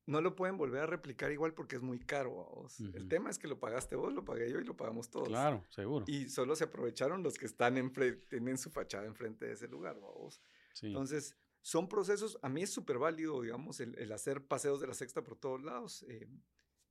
no 0.08 0.22
lo 0.22 0.36
pueden 0.36 0.58
volver 0.58 0.84
a 0.84 0.86
replicar 0.86 1.32
igual 1.32 1.54
porque 1.54 1.76
es 1.76 1.82
muy 1.82 2.00
caro. 2.00 2.66
El 2.93 3.10
tema 3.10 3.30
es 3.30 3.38
que 3.38 3.48
lo 3.48 3.60
pagaste 3.60 3.98
vos, 3.98 4.14
lo 4.14 4.24
pagué 4.24 4.50
yo 4.50 4.60
y 4.60 4.64
lo 4.64 4.76
pagamos 4.76 5.10
todos. 5.10 5.28
Claro, 5.28 5.66
seguro. 5.70 6.06
Y 6.08 6.30
solo 6.30 6.56
se 6.56 6.64
aprovecharon 6.64 7.24
los 7.24 7.38
que 7.38 7.45
están 7.45 7.78
enfrente, 7.78 8.26
tienen 8.28 8.58
su 8.58 8.70
fachada 8.70 9.06
enfrente 9.06 9.48
de 9.48 9.54
ese 9.54 9.68
lugar, 9.68 10.00
vos. 10.00 10.41
Entonces, 10.82 11.36
son 11.68 11.89
procesos, 11.89 12.39
a 12.43 12.47
mí 12.47 12.61
es 12.61 12.70
súper 12.70 12.97
válido, 12.97 13.41
digamos, 13.41 13.82
el, 13.82 14.09
hacer 14.13 14.47
paseos 14.47 14.80
de 14.80 14.88
la 14.88 14.93
sexta 14.93 15.22
por 15.22 15.36
todos 15.36 15.61
lados. 15.61 16.05
Eh, 16.07 16.26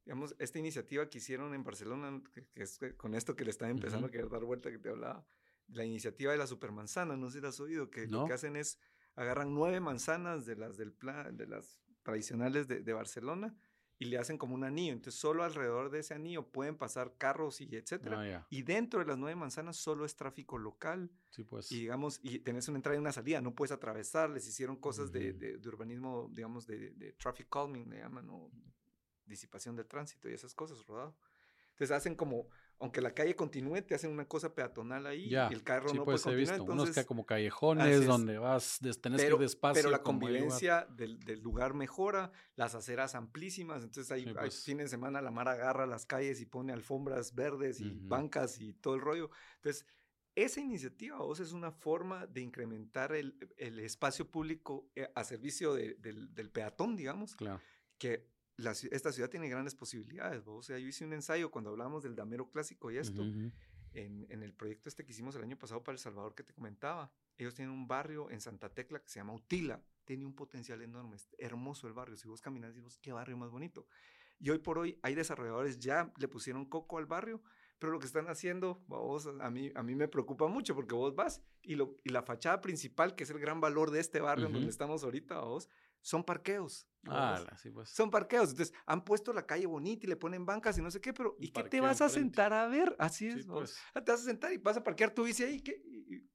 digamos, 0.04 0.36
esta 0.38 0.58
iniciativa 0.58 1.08
que 1.08 1.16
hicieron 1.16 1.54
en 1.54 1.64
Barcelona, 1.64 2.22
que, 2.30 2.62
es 2.62 2.78
con 2.98 3.14
esto 3.14 3.34
que 3.34 3.44
le 3.44 3.52
están 3.52 3.70
empezando 3.70 4.08
a 4.08 4.10
querer 4.10 4.28
dar 4.28 4.44
vuelta 4.44 4.70
que 4.70 4.78
te 4.78 4.90
hablaba, 4.90 5.26
la 5.68 5.82
iniciativa 5.82 6.30
de 6.30 6.36
la 6.36 6.46
supermanzana, 6.46 7.16
no 7.16 7.30
sé 7.30 7.38
si 7.38 7.42
la 7.42 7.48
has 7.48 7.58
oído, 7.58 7.88
que 7.88 8.06
lo 8.06 8.26
que 8.26 8.34
hacen 8.34 8.54
es 8.54 8.78
agarran 9.14 9.54
nueve 9.54 9.80
manzanas 9.80 10.44
de 10.44 10.56
las 10.56 10.76
del 10.76 10.92
plan, 10.92 11.38
de 11.38 11.46
las 11.46 11.80
tradicionales 12.02 12.68
de, 12.68 12.92
Barcelona 12.92 13.56
y 13.98 14.06
le 14.06 14.18
hacen 14.18 14.36
como 14.36 14.54
un 14.54 14.64
anillo. 14.64 14.92
Entonces, 14.92 15.18
solo 15.20 15.44
alrededor 15.44 15.90
de 15.90 16.00
ese 16.00 16.14
anillo 16.14 16.46
pueden 16.46 16.76
pasar 16.76 17.14
carros 17.16 17.60
y 17.60 17.74
etcétera. 17.74 18.40
Ah, 18.40 18.46
y 18.50 18.62
dentro 18.62 19.00
de 19.00 19.06
las 19.06 19.18
nueve 19.18 19.36
manzanas 19.36 19.76
solo 19.76 20.04
es 20.04 20.16
tráfico 20.16 20.58
local. 20.58 21.10
Sí, 21.30 21.44
pues. 21.44 21.72
Y 21.72 21.80
digamos, 21.80 22.20
y 22.22 22.38
tenés 22.40 22.68
una 22.68 22.78
entrada 22.78 22.96
y 22.96 23.00
una 23.00 23.12
salida, 23.12 23.40
no 23.40 23.54
puedes 23.54 23.72
atravesar. 23.72 24.30
Les 24.30 24.46
hicieron 24.46 24.76
cosas 24.76 25.12
de, 25.12 25.32
de, 25.32 25.68
urbanismo, 25.68 26.30
digamos, 26.32 26.66
de, 26.66 26.90
de, 26.90 27.12
traffic 27.12 27.48
calming, 27.48 27.88
le 27.88 27.98
llaman, 27.98 28.28
o 28.30 28.50
disipación 29.24 29.76
de 29.76 29.84
tránsito 29.84 30.28
y 30.28 30.34
esas 30.34 30.54
cosas 30.54 30.84
rodado. 30.86 31.16
Entonces 31.70 31.90
hacen 31.90 32.14
como, 32.14 32.48
aunque 32.78 33.00
la 33.00 33.12
calle 33.12 33.34
continúe, 33.34 33.82
te 33.82 33.94
hacen 33.94 34.10
una 34.10 34.26
cosa 34.26 34.54
peatonal 34.54 35.06
ahí 35.06 35.28
y 35.30 35.34
el 35.34 35.62
carro 35.62 35.92
no 35.94 36.04
pues, 36.04 36.22
puede 36.22 36.36
continuar. 36.36 36.58
Visto. 36.58 36.72
Unos 36.72 36.90
que 36.90 37.04
como 37.04 37.24
callejones 37.24 38.06
donde 38.06 38.38
vas, 38.38 38.80
tenés 39.00 39.22
que 39.22 39.28
ir 39.28 39.38
despacio. 39.38 39.82
Pero 39.82 39.90
la 39.90 40.02
convivencia 40.02 40.86
del, 40.90 41.18
del, 41.20 41.40
lugar 41.40 41.74
mejora, 41.74 42.32
las 42.54 42.74
aceras 42.74 43.14
amplísimas, 43.14 43.82
entonces 43.82 44.10
ahí, 44.12 44.26
pues. 44.32 44.62
fin 44.64 44.78
de 44.78 44.88
semana 44.88 45.22
la 45.22 45.30
mar 45.30 45.48
agarra 45.48 45.86
las 45.86 46.04
calles 46.04 46.40
y 46.40 46.46
pone 46.46 46.72
alfombras 46.72 47.34
verdes 47.34 47.80
y 47.80 47.90
bancas 47.90 48.60
y 48.60 48.74
todo 48.74 48.94
el 48.94 49.00
rollo. 49.00 49.30
Entonces, 49.56 49.86
esa 50.34 50.60
iniciativa, 50.60 51.16
vos, 51.16 51.40
es 51.40 51.52
una 51.52 51.72
forma 51.72 52.26
de 52.26 52.42
incrementar 52.42 53.14
el, 53.14 53.38
el 53.56 53.80
espacio 53.80 54.30
público 54.30 54.90
eh, 54.94 55.10
a 55.14 55.24
servicio 55.24 55.72
del, 55.72 56.34
del, 56.34 56.50
peatón, 56.50 56.94
digamos. 56.94 57.34
Claro. 57.36 57.60
Que 57.96 58.28
esta 58.58 59.12
ciudad 59.12 59.28
tiene 59.28 59.48
grandes 59.48 59.74
posibilidades. 59.74 60.46
O 60.46 60.62
sea, 60.62 60.78
yo 60.78 60.88
hice 60.88 61.04
un 61.04 61.12
ensayo 61.12 61.50
cuando 61.50 61.70
hablábamos 61.70 62.02
del 62.02 62.14
damero 62.14 62.50
clásico 62.50 62.90
y 62.90 62.98
esto, 62.98 63.22
en, 63.22 64.26
en, 64.28 64.42
el 64.42 64.52
proyecto 64.52 64.88
este 64.88 65.04
que 65.04 65.12
hicimos 65.12 65.34
el 65.36 65.42
año 65.42 65.58
pasado 65.58 65.82
para 65.82 65.94
El 65.94 65.98
Salvador 65.98 66.34
que 66.34 66.42
te 66.42 66.52
comentaba. 66.52 67.12
Ellos 67.38 67.54
tienen 67.54 67.72
un 67.72 67.86
barrio 67.86 68.30
en 68.30 68.40
Santa 68.40 68.68
Tecla 68.68 69.00
que 69.00 69.08
se 69.08 69.20
llama 69.20 69.34
Utila. 69.34 69.82
Tiene 70.04 70.24
un 70.24 70.34
potencial 70.34 70.80
enorme, 70.82 71.16
es 71.16 71.28
hermoso 71.38 71.86
el 71.86 71.92
barrio. 71.92 72.16
Si 72.16 72.28
vos 72.28 72.40
caminas, 72.40 72.78
vos 72.80 72.98
qué 72.98 73.12
barrio 73.12 73.36
más 73.36 73.50
bonito. 73.50 73.86
Y 74.38 74.50
hoy 74.50 74.58
por 74.58 74.78
hoy 74.78 74.98
hay 75.02 75.14
desarrolladores 75.14 75.78
ya 75.78 76.12
le 76.18 76.28
pusieron 76.28 76.66
coco 76.66 76.98
al 76.98 77.06
barrio, 77.06 77.42
pero 77.78 77.92
lo 77.92 77.98
que 77.98 78.06
están 78.06 78.28
haciendo, 78.28 78.82
vos, 78.86 79.28
a 79.40 79.50
mí, 79.50 79.70
a 79.74 79.82
mí 79.82 79.94
me 79.94 80.08
preocupa 80.08 80.46
mucho 80.46 80.74
porque 80.74 80.94
vos 80.94 81.14
vas 81.14 81.42
y, 81.62 81.74
lo, 81.74 81.96
y 82.04 82.10
la 82.10 82.22
fachada 82.22 82.60
principal, 82.60 83.14
que 83.14 83.24
es 83.24 83.30
el 83.30 83.38
gran 83.38 83.60
valor 83.60 83.90
de 83.90 84.00
este 84.00 84.20
barrio 84.20 84.46
en 84.46 84.52
donde 84.52 84.70
estamos 84.70 85.04
ahorita, 85.04 85.40
vos, 85.40 85.68
son 86.06 86.22
parqueos. 86.22 86.86
Ah, 87.08 87.44
sí, 87.60 87.68
pues. 87.68 87.88
Son 87.88 88.12
parqueos. 88.12 88.50
Entonces, 88.50 88.72
han 88.86 89.04
puesto 89.04 89.32
la 89.32 89.44
calle 89.44 89.66
bonita 89.66 90.06
y 90.06 90.08
le 90.08 90.14
ponen 90.14 90.46
bancas 90.46 90.78
y 90.78 90.80
no 90.80 90.88
sé 90.88 91.00
qué, 91.00 91.12
pero 91.12 91.36
¿y 91.40 91.48
qué 91.48 91.64
te 91.64 91.80
vas 91.80 92.00
a 92.00 92.08
sentar 92.08 92.52
a 92.52 92.68
ver? 92.68 92.94
Así 93.00 93.26
es. 93.26 93.44
Pues. 93.44 93.76
Ah, 93.92 94.04
te 94.04 94.12
vas 94.12 94.20
a 94.20 94.24
sentar 94.24 94.52
y 94.52 94.58
vas 94.58 94.76
a 94.76 94.84
parquear 94.84 95.12
tu 95.12 95.24
bici 95.24 95.42
ahí. 95.42 95.60
¿qué? 95.60 95.82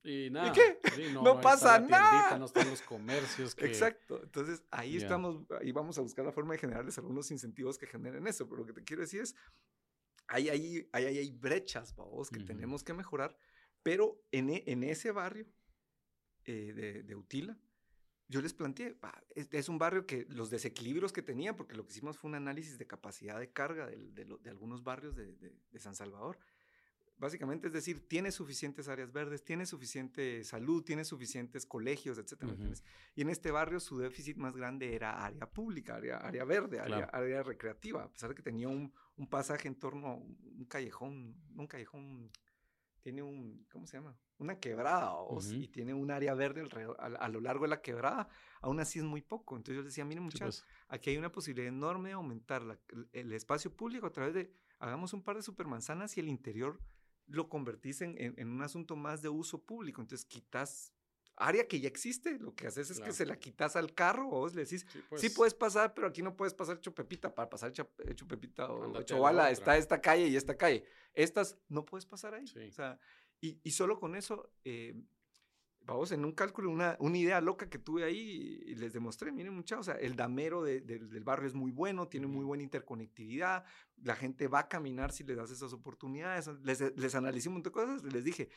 Y, 0.03 0.30
nada. 0.30 0.49
¿Y 0.49 0.51
qué? 0.51 0.80
no, 1.13 1.39
pasa 1.39 1.80
nada. 1.80 2.38
no 2.38 2.47
están 2.47 2.69
los 2.69 2.82
comercios. 2.82 3.55
Exacto. 3.59 4.22
Entonces, 4.22 4.61
ahí 4.72 4.97
estamos, 4.97 5.45
ahí 5.61 5.72
vamos 5.72 5.97
a 5.97 6.01
buscar 6.01 6.26
la 6.26 6.34
forma 6.34 6.51
de 6.51 6.59
generarles 6.59 6.97
algunos 6.97 7.32
incentivos 7.32 7.78
que 7.78 7.88
generen 7.88 8.28
eso. 8.28 8.49
Pero 8.49 8.63
lo 8.63 8.65
que 8.65 8.74
te 8.74 8.84
quiero 8.84 9.03
decir 9.03 9.22
es, 9.22 9.38
hay, 10.28 10.49
hay, 10.49 10.89
hay, 10.91 11.05
hay 11.05 11.32
brechas, 11.32 11.95
vamos, 11.95 12.30
que 12.30 12.41
tenemos 12.41 12.84
que 12.84 12.93
mejorar, 12.93 13.38
pero 13.84 14.22
en, 14.32 14.49
en 14.49 14.84
ese 14.84 15.11
barrio 15.11 15.47
eh, 16.43 16.74
de, 16.76 17.03
de 17.03 17.15
Utila, 17.15 17.57
yo 18.32 18.41
les 18.41 18.53
planteé, 18.53 18.97
es, 19.36 19.67
un 19.67 19.77
barrio 19.77 20.05
que 20.05 20.25
los 20.29 20.49
desequilibrios 20.49 21.11
que 21.11 21.21
tenía, 21.21 21.55
porque 21.55 21.75
lo 21.75 21.86
que 21.86 21.91
hicimos 21.91 22.17
fue 22.17 22.29
un 22.29 22.36
análisis 22.36 22.77
de 22.77 22.88
capacidad 22.88 23.38
de 23.38 23.51
carga 23.51 23.88
de, 23.88 24.49
algunos 24.49 24.84
barrios 24.84 25.15
de, 25.15 25.79
San 25.79 25.95
Salvador. 25.95 26.39
Básicamente, 27.17 27.67
es 27.67 27.73
decir, 27.73 28.07
tiene 28.07 28.32
suficientes 28.32 28.88
áreas 28.88 29.11
verdes, 29.11 29.43
tiene 29.43 29.65
suficiente 29.65 30.43
salud, 30.45 30.82
tiene 30.84 31.03
suficientes 31.03 31.65
colegios, 31.65 32.17
etc. 32.17 32.45
Y 33.15 33.21
en 33.21 33.29
este 33.29 33.51
barrio 33.51 33.79
su 33.79 33.99
déficit 33.99 34.38
más 34.38 34.55
grande 34.55 34.95
era 34.95 35.23
área 35.23 35.45
pública, 35.45 35.95
área, 35.95 36.17
área 36.17 36.45
verde, 36.45 36.79
área, 36.79 37.43
recreativa, 37.43 38.03
a 38.03 38.11
pesar 38.11 38.29
de 38.29 38.36
que 38.36 38.41
tenía 38.41 38.69
un, 38.69 38.93
un 39.17 39.27
pasaje 39.27 39.67
en 39.67 39.75
torno 39.75 40.07
a 40.07 40.15
un 40.15 40.65
callejón, 40.67 41.36
un 41.53 41.67
callejón 41.67 42.32
tiene 43.02 43.24
un, 43.24 43.66
¿cómo 43.72 43.86
se 43.88 43.97
llama? 43.97 44.18
Una 44.38 44.60
quebrada 44.60 45.14
y 45.52 45.68
tiene 45.68 45.93
un 45.93 46.12
área 46.12 46.34
verde 46.34 46.62
alrededor, 46.62 46.97
a, 46.99 47.30
lo 47.30 47.41
largo 47.41 47.66
de 47.66 47.70
la 47.70 47.82
quebrada, 47.82 48.28
aún 48.62 48.80
así 48.80 48.99
es 48.99 49.06
muy 49.06 49.22
poco. 49.22 49.56
Entonces 49.56 49.76
yo 49.76 49.82
les 49.82 49.91
decía, 49.91 50.06
miren 50.06 50.24
muchachos, 50.24 50.64
pues. 50.66 50.86
aquí 50.88 51.10
hay 51.12 51.18
una 51.18 51.32
posibilidad 51.32 51.68
enorme 51.68 52.10
de 52.10 52.14
aumentar 52.14 52.80
el 53.12 53.34
espacio 53.34 53.76
público 53.76 54.08
a 54.08 54.12
través 54.12 54.34
de, 54.34 54.52
hagamos 54.80 55.14
un 55.14 55.24
par 55.24 55.36
de 55.36 55.43
supermanzanas 55.43 56.18
y 56.18 56.22
el 56.22 56.30
interior 56.30 56.80
lo 57.28 57.49
convertís 57.49 58.02
en, 58.02 58.16
en, 58.18 58.47
un 58.47 58.62
asunto 58.62 58.95
más 58.95 59.22
de 59.22 59.30
uso 59.30 59.64
público. 59.64 60.02
Entonces 60.02 60.26
quitas 60.26 60.93
área 61.41 61.67
que 61.67 61.79
ya 61.79 61.87
existe, 61.87 62.37
lo 62.39 62.53
que 62.53 62.67
haces 62.67 62.91
es 62.91 62.99
que 62.99 63.11
se 63.11 63.25
la 63.25 63.37
quitas 63.37 63.75
al 63.75 63.93
carro 63.93 64.29
o 64.29 64.47
le 64.47 64.63
decís, 64.63 64.85
sí, 64.91 65.03
pues. 65.09 65.33
puedes 65.33 65.53
pasar, 65.53 65.93
pero 65.93 66.07
aquí 66.07 66.21
no 66.21 66.35
puedes 66.35 66.53
pasar 66.53 66.79
Chupepita, 66.79 67.33
para 67.33 67.49
pasar 67.49 67.71
Chupepita 67.71 68.71
o 68.71 69.01
Chovala 69.03 69.49
está 69.51 69.77
esta 69.77 69.99
calle 69.99 70.27
y 70.27 70.35
esta 70.35 70.55
calle. 70.55 70.83
Estas 71.13 71.57
no 71.67 71.83
puedes 71.83 72.05
pasar 72.05 72.35
ahí. 72.35 72.45
O 72.45 72.71
sea, 72.71 72.99
y, 73.41 73.59
y, 73.63 73.71
solo 73.71 73.99
con 73.99 74.15
eso, 74.15 74.51
eh, 74.63 74.93
vamos, 75.81 76.11
en 76.11 76.23
un 76.23 76.31
cálculo, 76.31 76.69
una, 76.69 76.95
una 76.99 77.17
idea 77.17 77.41
loca 77.41 77.69
que 77.69 77.79
tuve 77.79 78.03
ahí 78.03 78.61
y 78.65 78.75
les 78.75 78.93
demostré, 78.93 79.31
miren 79.31 79.53
muchachos, 79.55 79.87
o 79.87 79.91
sea, 79.91 79.99
el 79.99 80.15
damero 80.15 80.63
del 80.63 81.23
barrio 81.23 81.47
es 81.47 81.55
muy 81.55 81.71
bueno, 81.71 82.07
tiene 82.07 82.27
muy 82.27 82.45
buena 82.45 82.63
interconectividad, 82.63 83.65
la 84.03 84.15
gente 84.15 84.47
va 84.47 84.59
a 84.59 84.67
caminar 84.67 85.11
si 85.11 85.23
les 85.23 85.37
das 85.37 85.49
esas 85.49 85.73
oportunidades, 85.73 86.47
les, 86.63 86.95
les 86.95 87.15
analicé 87.15 87.49
un 87.49 87.55
montón 87.55 87.71
de 87.71 87.73
cosas, 87.73 88.13
les 88.13 88.23
dije, 88.23 88.49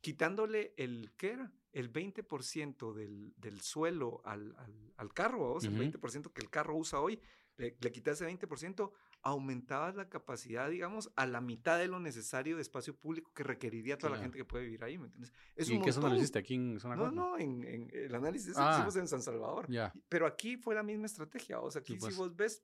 quitándole 0.00 0.74
el, 0.76 1.12
¿qué 1.16 1.30
era? 1.32 1.52
El 1.76 1.92
20% 1.92 2.94
del, 2.94 3.34
del 3.36 3.60
suelo 3.60 4.22
al, 4.24 4.56
al, 4.96 5.12
carro, 5.12 5.58
el 5.60 5.92
20% 5.92 6.32
que 6.32 6.40
el 6.40 6.48
carro 6.48 6.74
usa 6.74 7.00
hoy, 7.00 7.20
le, 7.58 7.76
le 7.78 7.92
quitas 7.92 8.20
ese 8.20 8.30
20%, 8.30 8.90
aumentabas 9.20 9.94
la 9.94 10.08
capacidad, 10.08 10.70
digamos, 10.70 11.10
a 11.16 11.26
la 11.26 11.40
mitad 11.40 11.78
de 11.78 11.88
lo 11.88 12.00
necesario 12.00 12.56
de 12.56 12.62
espacio 12.62 12.96
público 12.96 13.30
que 13.34 13.42
requeriría 13.42 13.98
toda 13.98 14.16
la 14.16 14.22
gente 14.22 14.38
que 14.38 14.44
puede 14.44 14.64
vivir 14.64 14.84
ahí, 14.84 14.96
¿me 14.96 15.06
entiendes? 15.06 15.32
Es 15.54 15.68
¿Y 15.68 15.78
qué 15.80 15.90
eso 15.90 16.00
lo 16.00 16.16
hiciste 16.16 16.38
aquí 16.38 16.54
en 16.54 16.80
Zona 16.80 16.96
No, 16.96 17.10
no, 17.10 17.36
en, 17.36 17.62
en, 17.64 17.90
el 17.92 18.14
análisis 18.14 18.54
que 18.54 18.60
ah. 18.62 18.76
hicimos 18.76 18.96
en 18.96 19.08
San 19.08 19.20
Salvador. 19.20 19.66
Pero 20.08 20.26
aquí 20.26 20.56
fue 20.56 20.74
la 20.74 20.82
misma 20.82 21.06
estrategia, 21.06 21.60
o 21.60 21.70
sea, 21.70 21.80
aquí 21.80 21.94
si 21.94 22.00
pues. 22.00 22.16
vos 22.16 22.34
ves, 22.34 22.62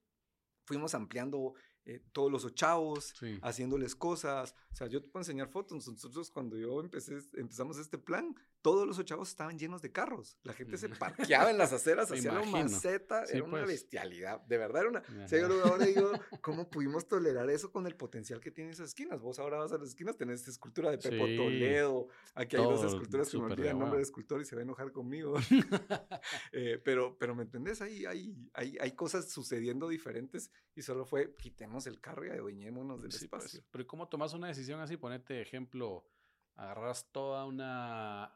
fuimos 0.64 0.94
ampliando 0.94 1.54
eh, 1.84 2.00
todos 2.12 2.30
los 2.30 2.44
ochavos, 2.44 3.14
haciéndoles 3.42 3.96
cosas. 3.96 4.54
O 4.72 4.76
sea, 4.76 4.86
yo 4.86 5.02
te 5.02 5.08
puedo 5.08 5.22
enseñar 5.22 5.48
fotos. 5.48 5.88
Nosotros 5.88 6.30
cuando 6.30 6.56
yo 6.56 6.80
empecé, 6.80 7.18
empezamos 7.34 7.78
este 7.78 7.98
plan, 7.98 8.34
todos 8.62 8.86
los 8.86 8.98
ochavos 8.98 9.28
estaban 9.28 9.58
llenos 9.58 9.82
de 9.82 9.90
carros. 9.90 10.38
La 10.44 10.52
gente 10.52 10.78
se 10.78 10.88
parqueaba 10.88 11.50
en 11.50 11.58
las 11.58 11.72
aceras, 11.72 12.10
hacía 12.12 12.32
la 12.32 12.44
maceta, 12.44 13.24
era 13.24 13.42
una 13.42 13.58
pues. 13.58 13.66
bestialidad. 13.66 14.40
De 14.42 14.56
verdad 14.56 14.82
era 14.82 14.90
una. 14.90 15.02
O 15.24 15.28
sea, 15.28 15.40
yo 15.40 15.64
ahora 15.64 15.84
digo, 15.84 16.10
¿cómo 16.40 16.70
pudimos 16.70 17.08
tolerar 17.08 17.50
eso 17.50 17.70
con 17.72 17.86
el 17.86 17.96
potencial 17.96 18.40
que 18.40 18.50
tienen 18.50 18.72
esas 18.72 18.90
esquinas? 18.90 19.20
Vos 19.20 19.38
ahora 19.40 19.58
vas 19.58 19.72
a 19.72 19.78
las 19.78 19.88
esquinas, 19.88 20.16
tenés 20.16 20.40
esta 20.40 20.52
escultura 20.52 20.90
de 20.90 20.98
Pepo 20.98 21.26
Sí, 21.26 21.36
Toledo. 21.36 22.08
Aquí 22.34 22.56
hay 22.56 22.62
dos 22.62 22.84
esculturas 22.84 23.28
que 23.28 23.38
me 23.38 23.44
olvidan 23.44 23.72
el 23.72 23.78
nombre 23.78 23.98
de 23.98 24.04
escultor 24.04 24.40
y 24.40 24.44
se 24.44 24.54
va 24.54 24.60
a 24.60 24.64
enojar 24.64 24.92
conmigo. 24.92 25.34
Eh, 26.52 26.80
pero, 26.84 27.16
pero 27.18 27.34
¿me 27.34 27.42
entendés? 27.42 27.80
Hay, 27.80 28.04
hay, 28.04 28.34
hay, 28.54 28.76
hay 28.80 28.92
cosas 28.92 29.30
sucediendo 29.30 29.88
diferentes 29.88 30.50
y 30.74 30.82
solo 30.82 31.04
fue 31.04 31.34
quitemos 31.34 31.86
el 31.86 32.00
carro 32.00 32.26
y 32.26 32.30
adueñémonos 32.30 33.02
del 33.02 33.12
Sí, 33.12 33.28
pues, 33.28 33.44
espacio. 33.44 33.64
Pero 33.70 33.82
¿y 33.82 33.86
¿cómo 33.86 34.08
tomas 34.08 34.34
una 34.34 34.48
decisión 34.48 34.80
así? 34.80 34.96
Ponete 34.96 35.40
ejemplo, 35.40 36.06
agarras 36.56 37.10
toda 37.10 37.46
una 37.46 38.32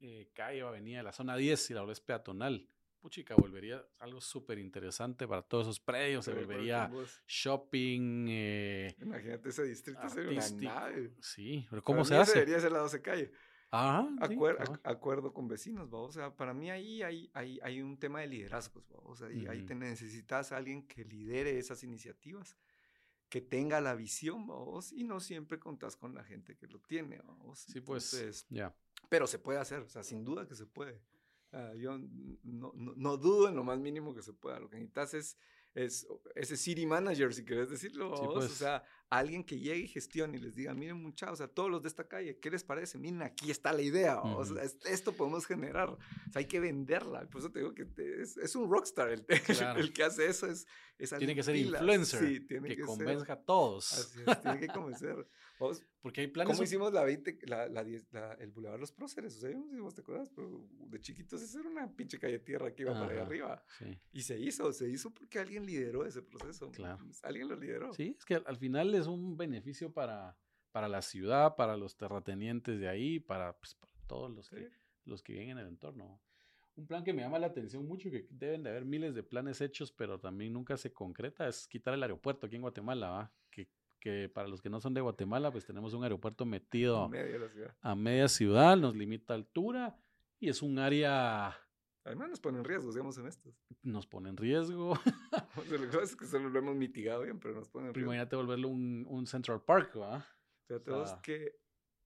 eh, 0.00 0.30
calle 0.34 0.62
o 0.62 0.68
avenida 0.68 0.98
de 0.98 1.04
la 1.04 1.12
zona 1.12 1.36
10 1.36 1.70
y 1.70 1.74
la 1.74 1.80
volvés 1.80 2.00
peatonal. 2.00 2.68
Puchica, 3.00 3.34
volvería 3.34 3.82
algo 3.98 4.20
súper 4.20 4.58
interesante 4.58 5.26
para 5.26 5.40
todos 5.42 5.64
esos 5.66 5.80
predios. 5.80 6.24
Se 6.24 6.34
volvería 6.34 6.90
shopping. 7.26 8.26
eh, 8.28 8.94
Imagínate 9.00 9.48
ese 9.48 9.64
distrito 9.64 10.06
sería 10.10 10.30
una 10.32 10.50
nave. 10.50 11.14
Sí, 11.22 11.66
pero 11.70 11.80
Para 11.82 11.84
¿cómo 11.84 12.00
mí 12.00 12.06
se 12.06 12.14
ese 12.14 12.22
hace? 12.22 12.32
Debería 12.40 12.60
ser 12.60 12.72
la 12.72 12.78
12 12.80 13.00
calle. 13.00 13.32
Ajá. 13.70 14.06
sí, 14.28 14.34
Acuer- 14.34 14.56
cabal. 14.58 14.66
ac- 14.68 14.80
acuerdo 14.84 15.32
con 15.32 15.48
vecinos, 15.48 15.88
¿va? 15.94 15.98
o 16.00 16.10
sea, 16.10 16.34
para 16.36 16.52
mí 16.52 16.70
ahí 16.70 17.02
hay, 17.02 17.30
hay, 17.34 17.58
hay 17.62 17.80
un 17.80 17.98
tema 17.98 18.20
de 18.20 18.26
liderazgos, 18.26 18.84
¿va? 18.90 18.98
o 19.04 19.14
sea, 19.14 19.30
y 19.30 19.46
ahí 19.46 19.58
Ujú. 19.58 19.66
te 19.68 19.74
necesitas 19.76 20.50
a 20.52 20.56
alguien 20.56 20.86
que 20.88 21.04
lidere 21.04 21.56
esas 21.56 21.84
iniciativas, 21.84 22.56
que 23.28 23.40
tenga 23.40 23.80
la 23.80 23.94
visión, 23.94 24.50
¿va 24.50 24.56
y 24.92 25.04
no 25.04 25.20
siempre 25.20 25.60
contás 25.60 25.94
con 25.96 26.14
la 26.16 26.24
gente 26.24 26.56
que 26.56 26.66
lo 26.66 26.80
tiene, 26.80 27.18
¿va? 27.18 27.32
Sí, 27.54 27.80
pues. 27.80 28.12
Entonces, 28.12 28.46
ya. 28.50 28.74
Pero 29.08 29.26
se 29.26 29.38
puede 29.38 29.58
hacer, 29.58 29.80
o 29.80 29.88
sea, 29.88 30.02
sin 30.02 30.24
duda 30.24 30.46
que 30.46 30.54
se 30.54 30.66
puede. 30.66 31.00
Ah, 31.52 31.72
yo 31.76 31.98
no, 31.98 32.72
no, 32.74 32.94
no 32.96 33.16
dudo 33.16 33.48
en 33.48 33.56
lo 33.56 33.64
más 33.64 33.78
mínimo 33.78 34.14
que 34.14 34.22
se 34.22 34.32
pueda. 34.32 34.60
Lo 34.60 34.68
que 34.68 34.76
necesitas 34.76 35.14
es, 35.14 35.36
es 35.74 36.06
ese 36.34 36.56
city 36.56 36.86
manager, 36.86 37.34
si 37.34 37.44
querés 37.44 37.70
decirlo. 37.70 38.16
Sí, 38.16 38.22
¿va 38.22 38.28
vos? 38.28 38.34
pues. 38.34 38.52
O 38.52 38.54
sea, 38.54 38.84
alguien 39.10 39.42
que 39.44 39.58
llegue 39.58 39.80
y 39.80 39.88
gestione 39.88 40.38
y 40.38 40.40
les 40.40 40.54
diga, 40.54 40.72
miren 40.72 41.02
muchachos, 41.02 41.34
o 41.34 41.36
sea, 41.36 41.48
todos 41.48 41.68
los 41.70 41.82
de 41.82 41.88
esta 41.88 42.06
calle, 42.06 42.38
¿qué 42.38 42.50
les 42.50 42.62
parece? 42.64 42.96
Miren, 42.96 43.22
aquí 43.22 43.50
está 43.50 43.72
la 43.72 43.82
idea. 43.82 44.14
¿va? 44.16 44.36
O 44.36 44.44
sea, 44.44 44.62
esto 44.62 45.12
podemos 45.12 45.46
generar. 45.46 45.88
O 45.90 45.98
sea, 46.32 46.38
hay 46.40 46.46
que 46.46 46.60
venderla. 46.60 47.28
Por 47.28 47.40
eso 47.40 47.50
te 47.50 47.58
digo 47.58 47.74
que 47.74 47.84
te- 47.84 48.22
es, 48.22 48.36
es 48.36 48.54
un 48.56 48.70
rockstar. 48.70 49.10
El, 49.10 49.26
Claro. 49.46 49.80
el 49.80 49.92
que 49.92 50.04
hace 50.04 50.26
eso 50.26 50.46
es, 50.46 50.66
es 50.96 51.10
Tiene 51.18 51.34
que 51.34 51.42
ser 51.42 51.56
influencer. 51.56 52.20
Sí, 52.20 52.40
tiene 52.40 52.68
que, 52.68 52.76
que, 52.76 52.82
ser. 52.82 52.86
convenzca 52.86 53.32
a 53.34 53.42
todos. 53.42 53.92
Así 53.92 54.20
es, 54.26 54.40
tiene 54.42 54.60
que 54.60 54.68
convencer. 54.68 55.26
Vos, 55.58 55.82
Porque 56.00 56.22
hay 56.22 56.28
planes. 56.28 56.52
¿Cómo 56.54 56.62
hicimos 56.64 56.90
la 56.92 57.04
20, 57.04 57.38
la, 57.46 57.68
la 57.68 57.84
10 57.84 58.06
la- 58.12 58.32
el 58.34 58.50
Boulevard 58.50 58.80
Los 58.80 58.92
Próceres? 58.92 59.36
O 59.36 59.40
sea, 59.40 59.50
no 59.50 59.64
sé 59.66 59.70
si 59.74 59.80
vos 59.80 59.94
te 59.94 60.00
acuerdas, 60.00 60.30
pero 60.34 60.66
de 60.86 61.00
chiquitos 61.00 61.42
eso 61.42 61.58
era 61.60 61.68
una 61.68 61.90
pinche 61.94 62.18
calle 62.18 62.34
de 62.34 62.38
tierra 62.44 62.74
que 62.74 62.82
iba 62.84 62.92
para 62.92 63.06
allá 63.06 63.14
Ajá, 63.16 63.26
arriba. 63.26 63.64
Sí. 63.78 63.98
Y 64.12 64.22
se 64.22 64.38
hizo, 64.38 64.72
se 64.72 64.88
hizo 64.88 65.10
porque 65.12 65.38
alguien 65.38 65.66
lideró 65.66 66.06
ese 66.06 66.22
proceso. 66.22 66.66
¿me 66.68 66.72
Claro. 66.72 67.04
Alguien 67.22 67.48
lo 67.48 67.56
lideró. 67.56 67.92
Sí, 67.92 68.14
es 68.18 68.24
que 68.24 68.36
al- 68.36 68.44
al 68.46 68.56
final 68.56 68.94
es 69.00 69.06
un 69.06 69.36
beneficio 69.36 69.92
para, 69.92 70.36
para 70.72 70.88
la 70.88 71.02
ciudad, 71.02 71.56
para 71.56 71.76
los 71.76 71.96
terratenientes 71.96 72.78
de 72.78 72.88
ahí, 72.88 73.18
para, 73.20 73.52
pues, 73.54 73.74
para 73.74 73.92
todos 74.06 74.30
los 74.30 74.48
que, 74.48 74.56
Sí. 74.56 74.68
los 75.04 75.22
que 75.22 75.32
viven 75.32 75.50
en 75.50 75.58
el 75.58 75.66
entorno. 75.68 76.20
Un 76.76 76.86
plan 76.86 77.02
que 77.04 77.12
me 77.12 77.22
llama 77.22 77.38
la 77.38 77.48
atención 77.48 77.86
mucho, 77.86 78.10
que 78.10 78.26
deben 78.30 78.62
de 78.62 78.70
haber 78.70 78.84
miles 78.84 79.14
de 79.14 79.22
planes 79.22 79.60
hechos, 79.60 79.92
pero 79.92 80.18
también 80.18 80.52
nunca 80.52 80.76
se 80.76 80.92
concreta, 80.92 81.46
es 81.48 81.66
quitar 81.66 81.92
el 81.94 82.02
aeropuerto 82.02 82.46
aquí 82.46 82.56
en 82.56 82.62
Guatemala, 82.62 83.10
¿va? 83.10 83.32
Que, 83.50 83.68
que 83.98 84.30
para 84.32 84.48
los 84.48 84.62
que 84.62 84.70
no 84.70 84.80
son 84.80 84.94
de 84.94 85.00
Guatemala, 85.02 85.50
pues 85.50 85.66
tenemos 85.66 85.92
un 85.92 86.04
aeropuerto 86.04 86.46
metido 86.46 87.08
de 87.08 87.38
la 87.38 87.48
ciudad. 87.50 87.74
a 87.82 87.94
media 87.94 88.28
ciudad, 88.28 88.76
nos 88.76 88.96
limita 88.96 89.34
altura 89.34 89.96
y 90.38 90.48
es 90.48 90.62
un 90.62 90.78
área, 90.78 91.54
Además 92.04 92.30
nos 92.30 92.40
ponen 92.40 92.64
riesgos, 92.64 92.94
seamos 92.94 93.18
honestos. 93.18 93.54
nos 93.82 94.06
pone 94.06 94.30
en 94.30 94.36
riesgo. 94.36 94.92
O 94.92 94.96
sea, 95.64 95.78
lo 95.78 95.90
que 95.90 95.98
pasa 95.98 96.04
es 96.04 96.16
que 96.16 96.26
solo 96.26 96.48
lo 96.48 96.58
hemos 96.58 96.74
mitigado 96.76 97.22
bien, 97.22 97.38
pero 97.38 97.54
nos 97.54 97.68
ponen 97.68 97.88
en 97.88 97.92
Pero 97.92 98.06
riesgo. 98.06 98.14
imagínate 98.14 98.36
volverlo 98.36 98.68
un, 98.68 99.04
un 99.08 99.26
Central 99.26 99.62
Park. 99.62 99.92
Fíjate 100.66 100.90
o 100.90 101.06
sea- 101.06 101.20
que, 101.22 101.56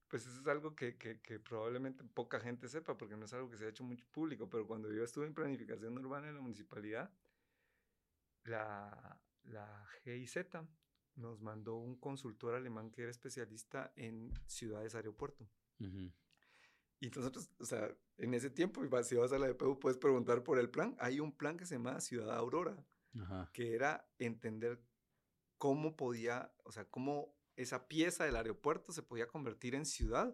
pues 0.09 0.25
eso 0.27 0.39
es 0.39 0.47
algo 0.47 0.75
que, 0.75 0.97
que, 0.97 1.21
que 1.21 1.39
probablemente 1.39 2.03
poca 2.03 2.39
gente 2.39 2.67
sepa, 2.67 2.97
porque 2.97 3.15
no 3.15 3.25
es 3.25 3.33
algo 3.33 3.49
que 3.49 3.57
se 3.57 3.65
ha 3.65 3.69
hecho 3.69 3.83
mucho 3.83 4.05
público, 4.11 4.49
pero 4.49 4.67
cuando 4.67 4.91
yo 4.91 5.03
estuve 5.03 5.27
en 5.27 5.33
planificación 5.33 5.97
urbana 5.97 6.27
en 6.27 6.35
la 6.35 6.41
municipalidad, 6.41 7.09
la, 8.43 9.19
la 9.43 9.87
GIZ 10.03 10.37
nos 11.15 11.41
mandó 11.41 11.75
un 11.77 11.95
consultor 11.95 12.55
alemán 12.55 12.91
que 12.91 13.03
era 13.03 13.11
especialista 13.11 13.91
en 13.95 14.33
ciudades 14.45 14.93
aeropuerto. 14.95 15.47
Ujú. 15.79 16.11
Y 17.05 17.09
nosotros, 17.15 17.49
o 17.59 17.65
sea, 17.65 17.95
en 18.17 18.33
ese 18.33 18.49
tiempo, 18.49 18.81
si 19.03 19.15
vas 19.15 19.31
a 19.31 19.37
la 19.37 19.47
DPU, 19.47 19.79
puedes 19.79 19.97
preguntar 19.97 20.43
por 20.43 20.57
el 20.57 20.69
plan. 20.69 20.95
Hay 20.99 21.19
un 21.19 21.31
plan 21.31 21.55
que 21.57 21.65
se 21.65 21.75
llama 21.75 21.99
Ciudad 22.01 22.35
Aurora, 22.35 22.83
Ajá. 23.21 23.49
que 23.53 23.75
era 23.75 24.07
entender 24.17 24.81
cómo 25.59 25.95
podía, 25.95 26.51
o 26.63 26.71
sea, 26.71 26.85
cómo 26.85 27.35
esa 27.55 27.87
pieza 27.87 28.25
del 28.25 28.35
aeropuerto 28.35 28.91
se 28.91 29.03
podía 29.03 29.27
convertir 29.27 29.75
en 29.75 29.85
ciudad 29.85 30.33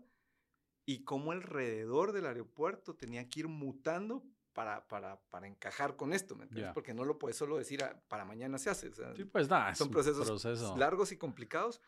y 0.86 1.04
cómo 1.04 1.34
alrededor 1.34 2.14
del 2.14 2.26
aeropuerto 2.26 2.96
tenía 2.96 3.28
que 3.28 3.42
ir 3.42 3.48
mutando 3.50 4.24
para, 4.54 4.88
para, 4.88 5.22
para 5.30 5.48
encajar 5.48 5.96
con 5.98 6.14
esto, 6.14 6.36
¿me 6.36 6.44
entiendes? 6.44 6.70
Ya. 6.70 6.74
Porque 6.74 6.94
no 6.94 7.04
lo 7.06 7.20
puedes 7.20 7.36
solo 7.38 7.58
decir 7.58 7.84
"Ah, 7.84 8.02
para 8.08 8.24
mañana 8.26 8.58
se 8.58 8.70
hace, 8.70 8.88
o 8.90 8.94
sea, 8.94 9.14
Sí, 9.16 9.26
pues 9.26 9.50
nada, 9.50 9.76
son 9.76 9.92
procesos 9.92 10.26
proceso. 10.28 10.76
largos 10.78 11.12
y 11.12 11.18
complicados. 11.18 11.82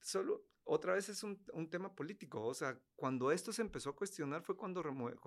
Solo, 0.00 0.44
otra 0.64 0.94
vez 0.94 1.08
es 1.08 1.22
un, 1.22 1.42
un 1.52 1.68
tema 1.68 1.94
político, 1.94 2.42
o 2.42 2.54
sea, 2.54 2.78
cuando 2.96 3.32
esto 3.32 3.52
se 3.52 3.62
empezó 3.62 3.90
a 3.90 3.96
cuestionar 3.96 4.42
fue 4.42 4.56
cuando, 4.56 4.82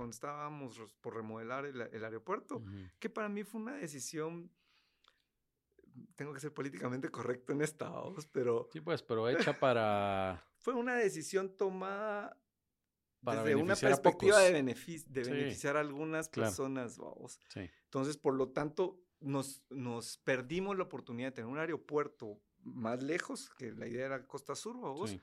estábamos 0.10 0.80
por 1.02 1.16
remodelar 1.16 1.66
el, 1.66 1.82
el 1.82 2.04
aeropuerto 2.06 2.64
que 3.00 3.10
para 3.10 3.28
mí 3.30 3.44
fue 3.44 3.60
una 3.62 3.76
decisión, 3.76 4.52
tengo 6.16 6.34
que 6.34 6.40
ser 6.40 6.54
políticamente 6.54 7.10
correcto 7.10 7.54
en 7.54 7.62
esta, 7.62 7.90
vamos, 7.90 8.26
pero 8.28 8.68
Sí, 8.72 8.82
pues, 8.82 9.04
pero 9.04 9.28
hecha 9.30 9.60
para, 9.60 10.44
fue 10.58 10.74
una 10.74 10.96
decisión 10.96 11.56
tomada 11.56 12.40
para 13.24 13.44
desde 13.44 13.62
una 13.62 13.76
perspectiva 13.76 14.40
de, 14.40 14.52
benefic- 14.64 15.06
de 15.08 15.24
Sí. 15.26 15.32
beneficiar 15.32 15.78
a 15.78 15.80
algunas 15.82 16.28
Claro. 16.30 16.50
personas, 16.50 16.98
vamos. 16.98 17.40
Sí. 17.50 17.70
Entonces, 17.86 18.18
por 18.18 18.34
lo 18.36 18.50
tanto, 18.52 19.00
nos, 19.22 19.64
nos 19.70 20.18
perdimos 20.18 20.78
la 20.78 20.84
oportunidad 20.84 21.30
de 21.30 21.32
tener 21.36 21.50
un 21.50 21.58
aeropuerto 21.58 22.42
más 22.64 23.02
lejos, 23.04 23.50
que 23.58 23.72
la 23.72 23.88
idea 23.88 24.06
era 24.06 24.28
Costa 24.28 24.56
Sur, 24.56 24.80
vamos, 24.80 25.12
sí. 25.12 25.22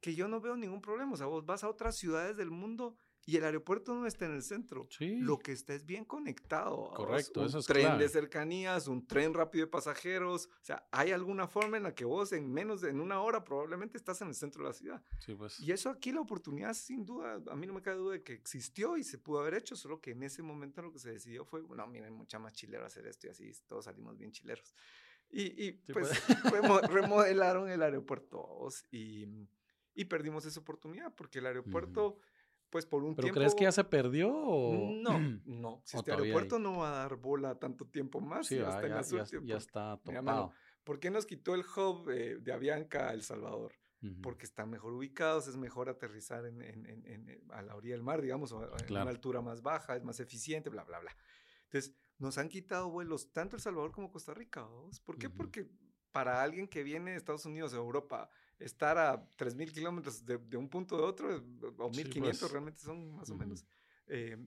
que 0.00 0.14
yo 0.14 0.28
no 0.28 0.40
veo 0.40 0.56
ningún 0.56 0.80
problema. 0.80 1.12
O 1.12 1.16
sea, 1.16 1.26
vos 1.26 1.44
vas 1.44 1.64
a 1.64 1.68
otras 1.68 1.96
ciudades 1.96 2.36
del 2.36 2.50
mundo 2.50 2.96
y 3.28 3.36
el 3.36 3.44
aeropuerto 3.44 3.92
no 3.92 4.06
está 4.06 4.26
en 4.26 4.34
el 4.34 4.42
centro. 4.42 4.86
Sí. 4.88 5.16
Lo 5.16 5.36
que 5.40 5.50
está 5.50 5.74
es 5.74 5.84
bien 5.84 6.04
conectado. 6.04 6.92
Correcto, 6.94 7.40
un 7.40 7.46
eso 7.46 7.58
es 7.58 7.66
tren 7.66 7.86
clave. 7.86 8.04
de 8.04 8.08
cercanías, 8.08 8.86
un 8.86 9.04
tren 9.04 9.34
rápido 9.34 9.66
de 9.66 9.70
pasajeros. 9.70 10.46
O 10.46 10.64
sea, 10.64 10.86
hay 10.92 11.10
alguna 11.10 11.48
forma 11.48 11.76
en 11.76 11.82
la 11.82 11.92
que 11.92 12.04
vos 12.04 12.32
en 12.32 12.52
menos 12.52 12.82
de 12.82 12.90
en 12.90 13.00
una 13.00 13.20
hora 13.20 13.42
probablemente 13.42 13.98
estás 13.98 14.22
en 14.22 14.28
el 14.28 14.34
centro 14.36 14.62
de 14.62 14.68
la 14.68 14.74
ciudad. 14.74 15.02
Sí, 15.18 15.34
pues. 15.34 15.58
Y 15.58 15.72
eso 15.72 15.90
aquí 15.90 16.12
la 16.12 16.20
oportunidad 16.20 16.72
sin 16.74 17.04
duda, 17.04 17.42
a 17.50 17.56
mí 17.56 17.66
no 17.66 17.72
me 17.72 17.82
cabe 17.82 17.96
duda 17.96 18.12
de 18.12 18.22
que 18.22 18.32
existió 18.32 18.96
y 18.96 19.02
se 19.02 19.18
pudo 19.18 19.40
haber 19.40 19.54
hecho, 19.54 19.74
solo 19.74 20.00
que 20.00 20.12
en 20.12 20.22
ese 20.22 20.42
momento 20.44 20.80
lo 20.80 20.92
que 20.92 21.00
se 21.00 21.10
decidió 21.10 21.44
fue, 21.44 21.62
no, 21.62 21.86
miren, 21.88 22.12
mucha 22.12 22.38
más 22.38 22.52
chilero 22.52 22.86
hacer 22.86 23.08
esto 23.08 23.26
y 23.26 23.30
así 23.30 23.50
todos 23.66 23.86
salimos 23.86 24.16
bien 24.16 24.30
chileros. 24.30 24.72
Y, 25.38 25.42
y, 25.66 25.72
Sí, 25.72 25.92
pues 25.92 26.08
remo- 26.80 26.80
remodelaron 26.88 27.68
el 27.68 27.82
aeropuerto 27.82 28.68
y, 28.90 29.26
y 29.94 30.04
perdimos 30.06 30.46
esa 30.46 30.60
oportunidad 30.60 31.14
porque 31.14 31.40
el 31.40 31.46
aeropuerto, 31.46 32.18
pues 32.70 32.86
por 32.86 33.02
un 33.04 33.14
¿Pero 33.14 33.24
tiempo... 33.26 33.40
crees 33.40 33.54
que 33.54 33.64
ya 33.64 33.72
se 33.72 33.84
perdió 33.84 34.32
o...? 34.34 34.90
No, 35.02 35.18
no. 35.44 35.82
Si 35.84 35.96
¿O 35.96 36.00
este 36.00 36.12
aeropuerto 36.12 36.58
no 36.58 36.78
va 36.78 36.88
a 36.88 36.98
dar 37.00 37.16
bola 37.16 37.54
tanto 37.58 37.84
tiempo 37.86 38.18
más. 38.20 38.46
Sí, 38.46 38.54
en 38.54 38.62
ya, 38.62 38.80
las 38.80 39.10
ya- 39.10 39.22
últimas- 39.22 39.30
ya 39.30 39.38
por- 39.40 39.56
está 39.58 39.80
mano, 39.82 40.00
topado. 40.20 40.52
¿Por 40.84 41.00
qué 41.00 41.10
nos 41.10 41.26
quitó 41.26 41.54
el 41.54 41.62
hub 41.76 42.08
eh, 42.10 42.38
de 42.40 42.52
Avianca 42.52 43.10
a 43.10 43.12
El 43.12 43.22
Salvador? 43.22 43.72
Ujú. 44.02 44.22
Porque 44.22 44.46
están 44.46 44.70
mejor 44.70 44.94
ubicados, 44.94 45.48
es 45.48 45.56
mejor 45.56 45.88
aterrizar 45.90 46.46
en, 46.46 46.62
en- 46.62 46.86
en- 46.86 47.06
en- 47.06 47.28
en- 47.28 47.52
a 47.52 47.60
la 47.60 47.74
orilla 47.76 47.94
del 47.94 48.02
mar, 48.02 48.22
digamos, 48.22 48.52
o 48.52 48.60
a- 48.60 48.66
en 48.78 48.86
Claro. 48.86 49.02
una 49.04 49.10
altura 49.10 49.42
más 49.42 49.60
baja, 49.62 49.96
es 49.96 50.02
más 50.04 50.18
eficiente, 50.20 50.70
bla, 50.70 50.84
bla, 50.84 50.98
bla. 51.00 51.16
Entonces, 51.64 51.94
nos 52.18 52.38
han 52.38 52.48
quitado 52.48 52.90
vuelos 52.90 53.32
tanto 53.32 53.56
El 53.56 53.62
Salvador 53.62 53.92
como 53.92 54.10
Costa 54.10 54.32
Rica. 54.34 54.66
¿Por 55.04 55.18
qué? 55.18 55.28
Porque 55.30 55.68
para 56.12 56.42
alguien 56.42 56.66
que 56.66 56.82
viene 56.82 57.10
de 57.10 57.16
Estados 57.18 57.44
Unidos 57.44 57.72
o 57.74 57.76
Europa, 57.76 58.30
estar 58.58 58.96
a 58.96 59.28
3.000 59.36 59.70
kilómetros 59.72 60.24
de, 60.24 60.38
de 60.38 60.56
un 60.56 60.68
punto 60.68 60.96
de 60.96 61.02
otro, 61.02 61.34
es- 61.34 61.42
o 61.78 61.90
1.500 61.90 62.38
pues. 62.40 62.50
realmente 62.52 62.80
son 62.80 63.14
más 63.16 63.28
o 63.30 63.34
menos, 63.36 63.66
eh, 64.06 64.38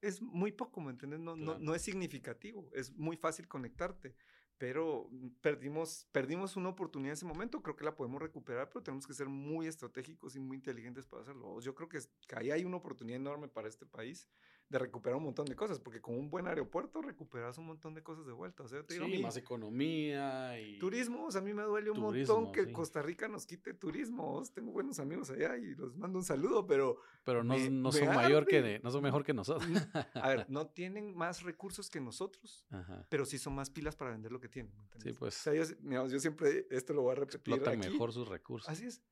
es 0.00 0.20
muy 0.22 0.52
poco, 0.52 0.80
¿me 0.80 0.90
entiendes? 0.90 1.20
No, 1.20 1.36
no, 1.36 1.74
es 1.74 1.82
significativo, 1.82 2.68
es 2.72 2.92
muy 2.96 3.16
fácil 3.16 3.46
conectarte. 3.48 4.14
pero 4.60 5.08
perdimos, 5.40 6.08
perdimos 6.10 6.56
una 6.56 6.70
oportunidad 6.70 7.10
en 7.10 7.14
ese 7.14 7.24
momento, 7.26 7.62
creo 7.62 7.76
que 7.76 7.84
la 7.84 7.94
podemos 7.94 8.20
recuperar, 8.20 8.68
pero 8.68 8.82
tenemos 8.82 9.06
que 9.06 9.14
ser 9.14 9.28
muy 9.28 9.68
estratégicos 9.68 10.34
y 10.34 10.40
muy 10.40 10.56
inteligentes 10.56 11.06
para 11.06 11.22
hacerlo. 11.22 11.60
Yo 11.60 11.76
creo 11.76 11.88
que, 11.88 12.00
que 12.26 12.34
ahí 12.36 12.50
hay 12.50 12.64
una 12.64 12.78
oportunidad 12.78 13.20
enorme 13.20 13.46
para 13.46 13.68
este 13.68 13.86
país 13.86 14.28
de 14.68 14.78
recuperar 14.78 15.16
un 15.16 15.24
montón 15.24 15.46
de 15.46 15.56
cosas, 15.56 15.78
porque 15.80 16.00
con 16.00 16.14
un 16.14 16.28
buen 16.28 16.46
aeropuerto 16.46 17.00
recuperas 17.00 17.56
un 17.58 17.66
montón 17.66 17.94
de 17.94 18.02
cosas 18.02 18.26
de 18.26 18.32
vuelta. 18.32 18.62
O 18.62 18.68
sea, 18.68 18.82
te 18.82 18.94
digo, 18.94 19.06
sí, 19.06 19.22
más 19.22 19.36
economía 19.36 20.60
y... 20.60 20.78
Turismo, 20.78 21.26
o 21.26 21.30
sea, 21.30 21.40
a 21.40 21.44
mí 21.44 21.54
me 21.54 21.62
duele 21.62 21.90
un 21.90 22.00
montón 22.00 22.52
que 22.52 22.70
Costa 22.70 23.00
Rica 23.00 23.28
nos 23.28 23.46
quite 23.46 23.72
turismo. 23.74 24.42
Tengo 24.54 24.72
buenos 24.72 24.98
amigos 24.98 25.30
allá 25.30 25.56
y 25.56 25.74
los 25.74 25.96
mando 25.96 26.18
un 26.18 26.24
saludo, 26.24 26.66
pero... 26.66 26.98
Pero 27.24 27.42
no, 27.42 27.56
no 27.56 27.92
son, 27.92 28.08
mayor 28.08 28.46
que 28.46 28.80
no 28.82 28.90
son 28.90 29.02
mejor 29.02 29.24
que 29.24 29.32
nosotros. 29.32 29.70
a 30.14 30.28
ver, 30.28 30.46
no 30.50 30.66
tienen 30.68 31.14
más 31.14 31.42
recursos 31.42 31.88
que 31.88 32.00
nosotros, 32.00 32.66
pero 33.08 33.24
sí 33.24 33.38
son 33.38 33.54
más 33.54 33.70
pilas 33.70 33.96
para 33.96 34.10
vender 34.10 34.32
lo 34.32 34.40
que 34.40 34.48
tienen. 34.48 34.72
Sí, 35.02 35.12
pues. 35.12 35.36
O 35.38 35.42
sea, 35.42 35.54
yo, 35.54 35.64
yo, 36.06 36.20
siempre, 36.20 36.66
esto 36.70 36.92
lo 36.92 37.02
voy 37.02 37.12
a 37.12 37.14
repetir 37.16 37.54
Explotan 37.54 37.78
mejor 37.78 38.12
sus 38.12 38.28
recursos. 38.28 38.68
Así 38.68 38.86
es 38.86 39.02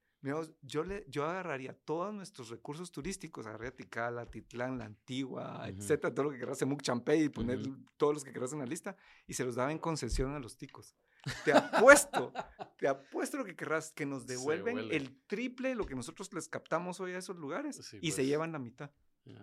yo, 0.62 0.84
le, 0.84 1.04
yo 1.08 1.24
agarraría 1.24 1.72
todos 1.72 2.12
nuestros 2.12 2.48
recursos 2.50 2.90
turísticos, 2.90 3.46
agarraría 3.46 3.74
Ticala, 3.74 4.26
Titlán, 4.26 4.78
La 4.78 4.84
Antigua, 4.84 5.64
etcétera, 5.68 6.14
todo 6.14 6.24
lo 6.24 6.30
que 6.32 6.38
querrás, 6.38 6.58
Semuc 6.58 6.82
Champey, 6.82 7.24
y 7.24 7.28
poner 7.28 7.60
todos 7.96 8.14
los 8.14 8.24
que 8.24 8.32
querrás 8.32 8.52
en 8.52 8.60
la 8.60 8.66
lista, 8.66 8.96
y 9.26 9.34
se 9.34 9.44
los 9.44 9.54
daba 9.54 9.72
en 9.72 9.78
concesión 9.78 10.34
a 10.34 10.40
los 10.40 10.56
ticos. 10.56 10.96
Te 11.44 11.52
apuesto, 11.52 12.32
te 12.78 12.88
apuesto 12.88 13.36
lo 13.36 13.44
que 13.44 13.56
querrás, 13.56 13.92
que 13.92 14.06
nos 14.06 14.26
devuelven 14.26 14.78
el 14.78 15.20
triple 15.26 15.70
de 15.70 15.74
lo 15.74 15.86
que 15.86 15.94
nosotros 15.94 16.32
les 16.32 16.48
captamos 16.48 17.00
hoy 17.00 17.12
a 17.12 17.18
esos 17.18 17.36
lugares, 17.36 17.78
y 17.78 17.82
se 17.82 18.16
pues. 18.16 18.26
llevan 18.26 18.52
la 18.52 18.58
mitad. 18.58 18.90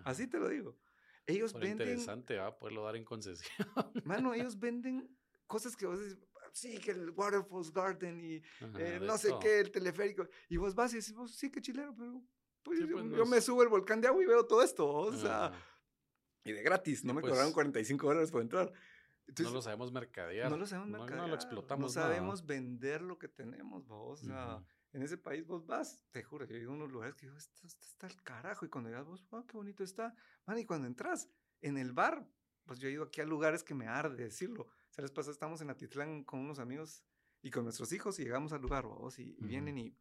Así 0.05 0.27
te 0.27 0.39
lo 0.39 0.47
digo. 0.47 0.77
Ellos 1.25 1.53
venden. 1.53 1.88
Interesante, 1.88 2.38
va 2.38 2.47
a 2.47 2.57
poderlo 2.57 2.84
dar 2.84 2.95
en 2.95 3.05
concesión. 3.05 3.67
Mano, 4.03 4.34
ellos 4.34 4.59
venden 4.59 5.09
cosas 5.47 5.75
que 5.75 5.86
vos 5.86 5.99
decís, 5.99 6.17
sí, 6.54 6.78
que 6.78 6.91
el 6.91 7.10
Waterfalls 7.10 7.72
Garden 7.74 8.24
y 8.24 8.41
eh, 8.80 8.99
no 9.01 9.18
sé 9.18 9.34
qué, 9.41 9.60
el 9.60 9.72
teleférico. 9.72 10.28
Y 10.47 10.58
vos 10.58 10.74
vas 10.74 10.93
y 10.93 10.97
decís, 10.97 11.14
vos, 11.14 11.36
sí, 11.36 11.51
qué 11.51 11.60
chileno, 11.60 11.93
pero 11.97 12.24
pues, 12.62 12.80
pues 12.80 13.12
yo, 13.12 13.26
me 13.26 13.41
subo 13.41 13.64
el 13.64 13.70
volcán 13.70 13.99
de 13.99 14.08
agua 14.08 14.24
y 14.24 14.28
veo 14.28 14.45
todo 14.45 14.64
esto. 14.64 14.88
O 14.88 15.12
sea, 15.14 15.51
y 16.45 16.54
de 16.54 16.62
gratis, 16.62 17.04
no 17.04 17.14
me 17.14 17.22
pues 17.22 17.32
cobraron 17.32 17.51
45 17.51 18.08
dólares 18.08 18.32
por 18.32 18.41
entrar. 18.41 18.72
no 19.39 19.51
lo 19.51 19.62
sabemos 19.62 19.91
mercadear. 19.91 20.49
No 20.49 20.58
lo 20.58 20.66
sabemos 20.66 20.89
mercadear. 20.91 21.22
No, 21.24 21.28
lo 21.28 21.36
explotamos. 21.36 21.95
No 21.95 22.01
sabemos 22.01 22.45
vender 22.45 23.01
lo 23.01 23.18
que 23.18 23.28
tenemos, 23.28 23.86
vos. 23.88 24.24
O 24.24 24.26
sea, 24.26 24.64
en 24.93 25.01
ese 25.01 25.18
país 25.18 25.45
vos 25.45 25.66
vas, 25.66 26.04
te 26.12 26.22
juro, 26.22 26.45
yo 26.45 26.56
he 26.56 26.60
ido 26.60 26.72
a 26.72 26.76
unos 26.76 26.91
lugares 26.91 27.16
que 27.16 27.26
digo, 27.26 27.36
esto, 27.38 27.66
está 27.66 28.08
el 28.08 28.22
carajo. 28.22 28.66
Y 28.66 28.70
cuando 28.70 28.89
llegas 28.89 29.08
vos, 29.08 29.26
wow, 29.30 29.45
qué 29.45 29.58
bonito 29.58 29.84
está. 29.84 30.14
Man, 30.45 30.60
y 30.60 30.66
cuando 30.66 30.88
entras 30.88 31.28
en 31.62 31.78
el 31.78 31.93
bar, 31.93 32.28
pues 32.66 32.80
yo 32.80 32.88
he 32.88 32.91
ido 32.91 33.04
aquí 33.04 33.20
a 33.20 33.26
lugares 33.26 33.64
que 33.64 33.74
me 33.74 33.88
arde 33.88 34.24
decirlo 34.24 34.70
se 34.94 35.02
les 35.02 35.10
pasa, 35.10 35.32
estamos 35.32 35.60
en 35.62 35.72
Atitlán 35.72 36.24
con 36.24 36.39
unos 36.39 36.60
amigos 36.60 37.04
y 37.41 37.50
con 37.50 37.64
nuestros 37.64 37.91
hijos 37.94 38.20
y 38.20 38.24
llegamos 38.24 38.54
al 38.54 38.62
lugar, 38.62 38.86
vos, 38.86 39.18
y, 39.18 39.36
vienen 39.39 39.80
y, 39.80 39.98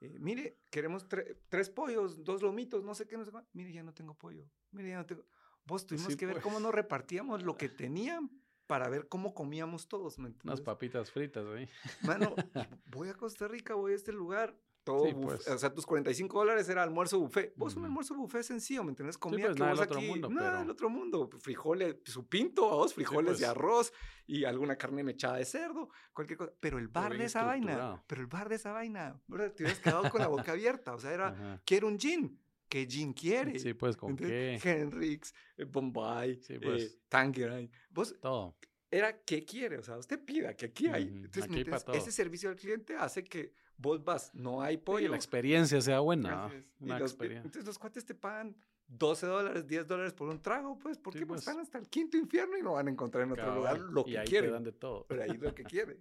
eh, 0.00 0.18
mire, 0.18 0.58
queremos 0.70 1.06
tres 1.48 1.70
pollos, 1.70 2.24
dos 2.24 2.42
lomitos, 2.42 2.82
no 2.82 2.96
sé 2.96 3.06
qué, 3.06 3.16
no 3.16 3.24
sé 3.24 3.30
qué. 3.30 3.38
Mire, 3.52 3.72
ya 3.72 3.84
no 3.84 3.94
tengo 3.94 4.14
pollo. 4.14 4.44
Mire, 4.72 4.88
ya 4.88 4.96
no 4.98 5.06
tengo. 5.06 5.24
Vos 5.64 5.86
tuvimos 5.86 6.16
que 6.16 6.26
ver 6.26 6.40
cómo 6.40 6.56
pues. 6.56 6.64
nos 6.64 6.74
repartíamos 6.74 7.44
lo 7.44 7.56
que 7.56 7.68
tenían 7.92 8.28
para 8.66 8.88
ver 8.88 9.08
cómo 9.08 9.34
comíamos 9.34 9.86
todos, 9.86 10.18
¿me 10.18 10.34
Unas 10.42 10.60
papitas 10.60 11.12
fritas, 11.12 11.46
güey. 11.46 11.68
Mano, 12.02 12.34
voy 12.86 13.10
a 13.10 13.14
Costa 13.14 13.46
Rica, 13.46 13.74
voy 13.74 13.92
a 13.92 13.96
este 13.96 14.12
lugar 14.12 14.58
todo 14.84 15.20
pues. 15.20 15.48
O 15.48 15.58
sea, 15.58 15.72
tus 15.72 15.86
45 15.86 16.38
dólares 16.38 16.68
era 16.68 16.82
almuerzo 16.82 17.18
buffet. 17.18 17.54
Vos 17.56 17.74
un 17.74 17.86
almuerzo 17.86 18.14
buffet 18.14 18.42
sencillo, 18.42 18.84
¿me 18.84 18.90
entiendes? 18.90 19.16
Comía 19.18 19.46
sí, 19.46 19.54
pues, 19.56 19.58
nada 19.58 19.82
otro 19.82 20.00
mundo. 20.00 20.28
Nada 20.28 20.60
del 20.60 20.70
otro 20.70 20.90
mundo. 20.90 21.30
Frijoles, 21.40 21.96
su 22.04 22.28
pinto, 22.28 22.68
vos, 22.68 22.94
frijoles 22.94 23.38
de 23.38 23.46
pues. 23.46 23.50
arroz 23.50 23.92
y 24.26 24.44
alguna 24.44 24.76
carne 24.76 25.02
mechada 25.02 25.38
de 25.38 25.44
cerdo, 25.46 25.88
cualquier 26.12 26.38
cosa. 26.38 26.52
Pero 26.60 26.78
el 26.78 26.88
bar 26.88 27.16
de 27.16 27.24
esa 27.24 27.44
vaina, 27.44 28.02
pero 28.06 28.20
el 28.20 28.26
bar 28.26 28.48
de 28.48 28.56
esa 28.56 28.72
vaina, 28.72 29.20
te 29.26 29.62
hubieras 29.64 29.80
quedado 29.80 30.10
con 30.10 30.20
la 30.20 30.28
boca 30.28 30.52
abierta. 30.52 30.94
O 30.94 30.98
sea, 30.98 31.12
era, 31.12 31.60
quiero 31.64 31.88
un 31.88 31.98
gin. 31.98 32.38
¿Qué 32.68 32.86
gin 32.86 33.12
quiere? 33.12 33.58
Sí, 33.58 33.74
pues, 33.74 33.96
¿con 33.96 34.16
qué? 34.16 34.58
Hendrix, 34.62 35.32
eh, 35.56 35.64
Bombay, 35.64 36.40
pues. 36.62 36.82
eh, 36.82 36.98
Tangerine. 37.08 37.70
Vos, 37.90 38.18
todo. 38.20 38.56
Era, 38.90 39.20
¿qué 39.22 39.44
quiere? 39.44 39.78
O 39.78 39.82
sea, 39.82 39.96
usted 39.96 40.24
pida 40.24 40.54
que 40.54 40.66
aquí 40.66 40.88
hay. 40.88 41.04
Entonces, 41.04 41.44
aquí 41.44 41.96
ese 41.96 42.12
servicio 42.12 42.48
al 42.48 42.56
cliente 42.56 42.96
hace 42.96 43.24
que 43.24 43.52
vos 43.76 44.04
vas, 44.04 44.34
no 44.34 44.62
hay 44.62 44.76
pollo. 44.76 45.10
la 45.10 45.16
experiencia 45.16 45.80
sea 45.80 46.00
buena. 46.00 46.50
Una 46.80 46.98
experiencia. 46.98 47.46
Entonces 47.46 47.66
los 47.66 47.78
cuates 47.78 48.04
te 48.04 48.14
pagan 48.14 48.56
12 48.86 49.26
dólares, 49.26 49.66
10 49.66 49.86
dólares 49.86 50.12
por 50.12 50.28
un 50.28 50.40
trago, 50.40 50.78
pues, 50.78 50.98
¿por 50.98 51.14
qué? 51.14 51.26
Pues, 51.26 51.40
están 51.40 51.58
hasta 51.58 51.78
el 51.78 51.88
quinto 51.88 52.16
infierno 52.16 52.56
y 52.56 52.62
no 52.62 52.74
van 52.74 52.88
a 52.88 52.90
encontrar 52.90 53.24
en 53.24 53.32
otro 53.32 53.54
lugar 53.54 53.78
lo 53.78 54.04
que 54.04 54.22
quieren. 54.24 54.52
dan 54.52 54.64
de 54.64 54.72
todo. 54.72 55.06
Pero 55.08 55.22
ahí 55.22 55.36
lo 55.36 55.54
que 55.54 55.64
quiere. 55.64 56.00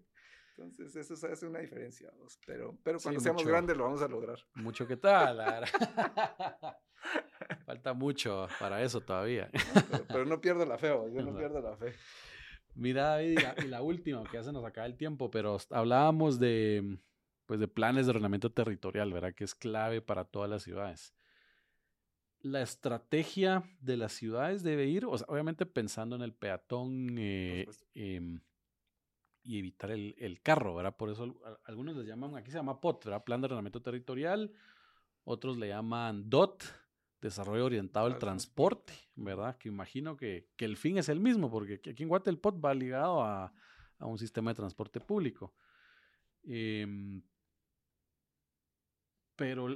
Entonces, 0.55 0.95
eso 0.95 1.15
se 1.15 1.27
hace 1.27 1.47
una 1.47 1.59
diferencia. 1.59 2.13
Pero, 2.45 2.77
pero 2.83 2.99
cuando 2.99 3.19
seamos 3.19 3.45
grandes 3.45 3.75
lo 3.75 3.85
vamos 3.85 4.03
a 4.03 4.07
lograr. 4.07 4.37
Mucho 4.53 4.85
que 4.85 4.97
tal. 4.97 5.37
Falta 7.65 7.93
mucho 7.93 8.47
para 8.59 8.83
eso 8.83 9.01
todavía. 9.01 9.49
pero, 10.07 10.25
no 10.25 10.39
pierdo 10.39 10.65
la 10.65 10.77
fe, 10.77 10.89
yo 10.89 11.21
no, 11.21 11.35
pierdo 11.35 11.59
la 11.59 11.75
fe. 11.75 11.93
Mira, 12.75 13.23
y 13.23 13.35
la 13.67 13.81
última, 13.81 14.23
que 14.23 14.37
ya 14.37 14.43
se 14.43 14.51
nos 14.51 14.63
acaba 14.63 14.85
el 14.85 14.95
tiempo, 14.95 15.31
pero 15.31 15.57
hablábamos 15.71 16.39
de, 16.39 16.99
pues 17.45 17.59
de 17.59 17.67
planes 17.67 18.05
de 18.05 18.11
ordenamiento 18.11 18.51
territorial, 18.51 19.11
¿verdad? 19.11 19.33
Que 19.33 19.43
es 19.43 19.55
clave 19.55 20.01
para 20.01 20.25
todas 20.25 20.49
las 20.49 20.63
ciudades. 20.63 21.13
La 22.41 22.61
estrategia 22.61 23.63
de 23.79 23.97
las 23.97 24.13
ciudades 24.13 24.63
debe 24.63 24.85
ir, 24.87 25.05
obviamente 25.05 25.65
pensando 25.65 26.15
en 26.15 26.21
el 26.21 26.33
peatón 26.33 27.15
eh, 27.17 27.67
em, 27.93 28.41
y 29.43 29.59
evitar 29.59 29.91
el, 29.91 30.39
carro, 30.41 30.75
¿verdad? 30.75 30.95
Por 30.95 31.09
eso 31.09 31.37
algunos 31.65 31.95
les 31.95 32.05
llaman, 32.05 32.35
aquí 32.35 32.51
se 32.51 32.57
llama 32.57 32.79
POT, 32.79 33.05
¿verdad? 33.05 33.23
Plan 33.23 33.41
de 33.41 33.45
ordenamiento 33.45 33.81
territorial, 33.81 34.51
otros 35.23 35.57
le 35.57 35.69
llaman 35.69 36.29
DOT, 36.29 36.63
Desarrollo 37.21 37.65
Orientado 37.65 38.07
al 38.07 38.17
Transporte, 38.19 38.93
¿verdad? 39.15 39.57
Que 39.57 39.69
imagino 39.69 40.17
que, 40.17 40.49
el 40.57 40.75
fin 40.75 40.97
es 40.97 41.07
el 41.07 41.21
mismo, 41.21 41.49
porque 41.49 41.75
aquí 41.75 42.03
en 42.03 42.09
Guate 42.09 42.29
el 42.29 42.39
POT 42.39 42.63
va 42.63 42.73
ligado 42.73 43.23
a, 43.23 43.53
un 43.99 44.17
sistema 44.17 44.51
de 44.51 44.55
transporte 44.55 44.99
público. 44.99 45.53
Eh, 46.43 46.85
pero, 49.35 49.67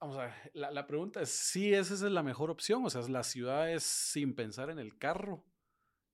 vamos 0.00 0.16
a 0.16 0.26
ver, 0.26 0.50
la, 0.54 0.86
pregunta 0.86 1.22
es 1.22 1.30
si 1.30 1.72
esa 1.72 1.94
es 1.94 2.02
la 2.02 2.22
mejor 2.22 2.50
opción, 2.50 2.84
o 2.84 2.90
sea, 2.90 3.02
las 3.08 3.26
ciudades 3.28 3.82
sin 3.82 4.34
pensar 4.34 4.70
en 4.70 4.78
el 4.78 4.98
carro. 4.98 5.44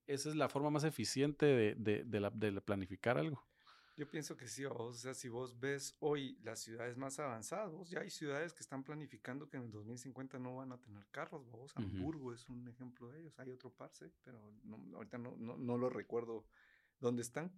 Esa 0.06 0.28
es 0.28 0.36
la 0.36 0.48
forma 0.48 0.70
más 0.70 0.84
eficiente 0.84 1.46
de, 1.46 1.74
de, 1.76 2.04
de, 2.04 2.60
planificar 2.60 3.16
algo. 3.16 3.46
Yo 3.96 4.08
pienso 4.08 4.36
que 4.36 4.48
sí, 4.48 4.64
o 4.64 4.92
sea, 4.92 5.14
si 5.14 5.28
vos 5.28 5.60
ves 5.60 5.94
hoy 6.00 6.38
las 6.42 6.60
ciudades 6.60 6.96
más 6.96 7.18
avanzadas, 7.18 7.70
ya 7.90 8.00
hay 8.00 8.10
ciudades 8.10 8.52
que 8.54 8.60
están 8.60 8.82
planificando 8.82 9.48
que 9.48 9.58
en 9.58 9.64
el 9.64 9.70
2050 9.70 10.38
no 10.38 10.56
van 10.56 10.72
a 10.72 10.80
tener 10.80 11.06
carros, 11.10 11.46
vos, 11.50 11.72
Hamburgo 11.76 12.32
es 12.32 12.48
un 12.48 12.66
ejemplo 12.66 13.08
de 13.08 13.20
ellos, 13.20 13.38
hay 13.38 13.50
otro 13.50 13.70
parce, 13.70 14.10
pero 14.24 14.40
ahorita 14.94 15.18
no, 15.18 15.36
no, 15.36 15.56
no, 15.58 15.76
lo 15.76 15.90
recuerdo 15.90 16.46
dónde 16.98 17.22
están. 17.22 17.52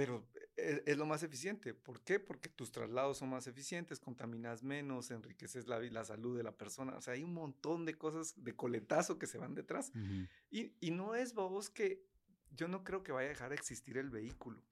Pero 0.00 0.26
e, 0.56 0.82
es, 0.86 0.96
lo 0.96 1.04
más 1.04 1.22
eficiente. 1.22 1.74
¿Por 1.74 2.00
qué? 2.00 2.18
Porque 2.18 2.48
tus 2.48 2.72
traslados 2.72 3.18
son 3.18 3.28
más 3.28 3.46
eficientes, 3.46 4.00
contaminas 4.00 4.62
menos, 4.62 5.10
enriqueces 5.10 5.66
la, 5.68 5.78
la 5.78 6.06
salud 6.06 6.38
de 6.38 6.42
la 6.42 6.56
persona. 6.56 6.96
O 6.96 7.02
sea, 7.02 7.12
hay 7.12 7.22
un 7.22 7.34
montón 7.34 7.84
de 7.84 7.98
cosas 7.98 8.42
de 8.42 8.56
coletazo 8.56 9.18
que 9.18 9.26
se 9.26 9.36
van 9.36 9.54
detrás. 9.54 9.92
y, 10.50 10.72
y, 10.80 10.90
no 10.90 11.14
es, 11.14 11.34
vos 11.34 11.68
que 11.68 12.08
yo 12.50 12.66
no 12.66 12.82
creo 12.82 13.02
que 13.02 13.12
vaya 13.12 13.26
a 13.26 13.28
dejar 13.28 13.50
de 13.50 13.56
existir 13.56 13.98
el 13.98 14.08
vehículo. 14.08 14.64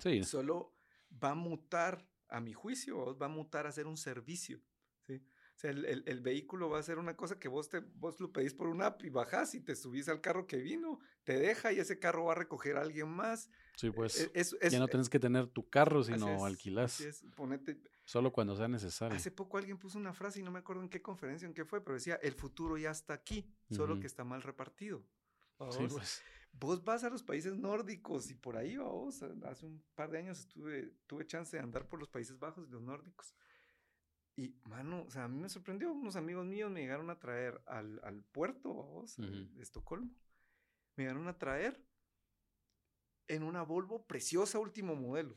Sí. 0.00 0.22
Solo 0.22 0.72
va 1.12 1.30
a 1.30 1.34
mutar, 1.34 2.08
a 2.28 2.40
mi 2.40 2.52
juicio, 2.52 3.18
va 3.18 3.26
a 3.26 3.28
mutar 3.28 3.66
a 3.66 3.72
ser 3.72 3.88
un 3.88 3.96
servicio. 3.96 4.62
¿sí? 5.04 5.16
O 5.16 5.58
sea, 5.58 5.72
el, 5.72 6.04
el, 6.06 6.20
vehículo 6.20 6.70
va 6.70 6.78
a 6.78 6.82
ser 6.84 7.00
una 7.00 7.16
cosa 7.16 7.40
que 7.40 7.48
vos, 7.48 7.68
te, 7.68 7.80
vos 7.80 8.20
lo 8.20 8.32
pedís 8.32 8.54
por 8.54 8.68
una 8.68 8.86
app 8.86 9.02
y 9.02 9.10
bajás 9.10 9.56
y 9.56 9.60
te 9.60 9.74
subís 9.74 10.08
al 10.08 10.20
carro 10.20 10.46
que 10.46 10.58
vino, 10.58 11.00
te 11.24 11.40
deja 11.40 11.72
y 11.72 11.80
ese 11.80 11.98
carro 11.98 12.26
va 12.26 12.32
a 12.32 12.36
recoger 12.36 12.76
a 12.76 12.82
alguien 12.82 13.08
más. 13.08 13.50
Sí, 13.80 13.86
e, 13.86 13.92
pues 13.92 14.30
ya 14.70 14.78
no 14.78 14.88
tienes 14.88 15.08
que 15.08 15.18
tener 15.18 15.46
tu 15.46 15.70
carro, 15.70 16.04
sino 16.04 16.44
alquilás. 16.44 17.02
Solo 18.04 18.30
cuando 18.30 18.54
sea 18.54 18.68
necesario. 18.68 19.16
Hace 19.16 19.30
poco 19.30 19.56
alguien 19.56 19.78
puso 19.78 19.96
una 19.96 20.12
frase 20.12 20.40
y 20.40 20.42
no 20.42 20.50
me 20.50 20.58
acuerdo 20.58 20.82
en 20.82 20.90
qué 20.90 21.00
conferencia, 21.00 21.46
en 21.46 21.54
qué 21.54 21.64
fue, 21.64 21.82
pero 21.82 21.94
decía, 21.94 22.16
el 22.16 22.34
futuro 22.34 22.76
ya 22.76 22.90
está 22.90 23.14
aquí, 23.14 23.50
solo 23.70 23.98
que 23.98 24.06
está 24.06 24.22
mal 24.22 24.42
repartido. 24.42 25.02
Sí, 25.70 25.86
pues. 25.88 26.22
Vos 26.52 26.84
vas 26.84 27.04
a 27.04 27.10
los 27.10 27.22
países 27.22 27.56
nórdicos 27.56 28.30
y 28.30 28.34
por 28.34 28.56
ahí, 28.56 28.76
vos, 28.76 29.22
hace 29.22 29.64
un 29.64 29.82
par 29.94 30.10
de 30.10 30.18
años 30.18 30.40
estuve, 30.40 30.92
tuve 31.06 31.26
chance 31.26 31.56
de 31.56 31.62
andar 31.62 31.88
por 31.88 32.00
los 32.00 32.08
Países 32.08 32.38
Bajos 32.38 32.66
y 32.66 32.70
los 32.70 32.82
nórdicos. 32.82 33.34
Y, 34.36 34.56
mano, 34.64 35.04
o 35.06 35.10
sea, 35.10 35.24
a 35.24 35.28
mí 35.28 35.38
me 35.38 35.48
sorprendió. 35.48 35.92
Unos 35.92 36.16
amigos 36.16 36.44
míos 36.44 36.70
me 36.70 36.80
llegaron 36.80 37.08
a 37.08 37.18
traer 37.18 37.62
al, 37.66 38.00
al 38.02 38.24
puerto, 38.24 38.72
vos, 38.72 39.16
de 39.16 39.62
Estocolmo. 39.62 40.10
Me 40.96 41.04
llegaron 41.04 41.28
a 41.28 41.38
traer 41.38 41.80
en 43.34 43.42
una 43.42 43.62
Volvo 43.62 44.06
preciosa, 44.06 44.58
último 44.58 44.94
modelo, 44.96 45.36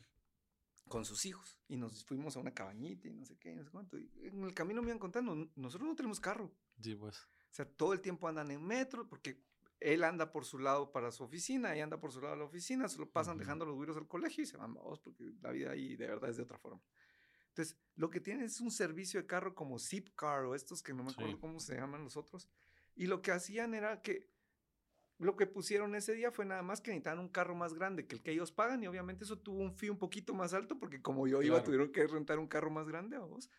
con 0.88 1.06
sus 1.06 1.26
hijos. 1.26 1.60
Y 1.68 1.78
nos 1.78 2.04
fuimos 2.04 2.36
a 2.36 2.40
una 2.40 2.54
cabañita 2.54 3.08
y 3.08 3.14
no 3.14 3.26
sé 3.26 3.38
qué, 3.38 3.56
no 3.56 3.64
sé 3.64 3.70
cuánto. 3.70 3.98
Y 3.98 4.10
en 4.24 4.44
el 4.44 4.54
camino 4.54 4.82
me 4.82 4.88
iban 4.90 5.00
contando, 5.00 5.36
nosotros 5.56 5.88
no 5.88 5.96
tenemos 5.96 6.20
carro. 6.20 6.52
Sí, 6.82 6.96
pues. 6.96 7.18
O 7.18 7.54
sea, 7.56 7.66
todo 7.66 7.94
el 7.94 8.02
tiempo 8.02 8.28
andan 8.28 8.50
en 8.52 8.64
metro, 8.66 9.08
porque 9.08 9.44
él 9.80 10.04
anda 10.04 10.32
por 10.32 10.44
su 10.46 10.58
lado 10.60 10.92
para 10.92 11.12
su 11.12 11.24
oficina, 11.24 11.74
ella 11.74 11.84
anda 11.84 12.00
por 12.00 12.12
su 12.12 12.20
lado 12.22 12.34
a 12.34 12.38
la 12.38 12.46
oficina, 12.46 12.90
solo 12.90 13.12
pasan 13.12 13.36
Ujú. 13.36 13.40
dejando 13.42 13.66
los 13.66 13.76
güiros 13.76 13.98
al 13.98 14.08
colegio 14.08 14.44
y 14.44 14.48
se 14.48 14.58
van 14.58 14.74
vamos, 14.74 15.00
porque 15.00 15.34
la 15.42 15.52
vida 15.52 15.72
ahí 15.72 15.96
de 15.96 16.08
verdad 16.08 16.30
es 16.30 16.38
de 16.38 16.44
otra 16.44 16.58
forma. 16.58 16.82
Entonces, 17.50 17.78
lo 17.96 18.10
que 18.10 18.20
tienen 18.20 18.46
es 18.46 18.60
un 18.60 18.72
servicio 18.72 19.22
de 19.22 19.28
carro 19.28 19.54
como 19.54 19.78
Zipcar 19.78 20.46
o 20.46 20.56
estos 20.56 20.82
que 20.82 20.94
no 20.94 21.04
me 21.04 21.12
acuerdo 21.12 21.34
Sí. 21.34 21.38
cómo 21.40 21.60
se 21.60 21.76
llaman 21.76 22.04
los 22.04 22.18
otros. 22.18 22.50
Y 22.96 23.06
lo 23.06 23.22
que 23.22 23.32
hacían 23.32 23.76
era 23.76 24.02
que 24.02 24.33
lo 25.20 25.36
que 25.36 25.46
pusieron 25.48 25.96
ese 25.96 26.14
día 26.14 26.32
fue 26.32 26.46
nada 26.46 26.62
más 26.64 26.82
que 26.82 26.92
necesitaban 26.92 27.20
un 27.20 27.30
carro 27.30 27.56
más 27.56 27.74
grande 27.74 28.06
que 28.08 28.16
el 28.16 28.24
que 28.24 28.32
ellos 28.32 28.52
pagan 28.52 28.84
y 28.84 28.88
obviamente 28.88 29.24
eso 29.24 29.38
tuvo 29.38 29.60
un 29.62 29.74
fee 29.76 29.90
un 29.90 29.98
poquito 30.00 30.34
más 30.34 30.54
alto 30.54 30.78
porque 30.80 31.02
como 31.02 31.28
yo 31.28 31.42
iba 31.42 31.56
Claro. 31.56 31.64
tuvieron 31.66 31.92
que 31.92 32.06
rentar 32.08 32.40
un 32.40 32.48
carro 32.48 32.70
más 32.72 32.88
grande 32.88 33.16
a 33.16 33.20
vos. 33.20 33.50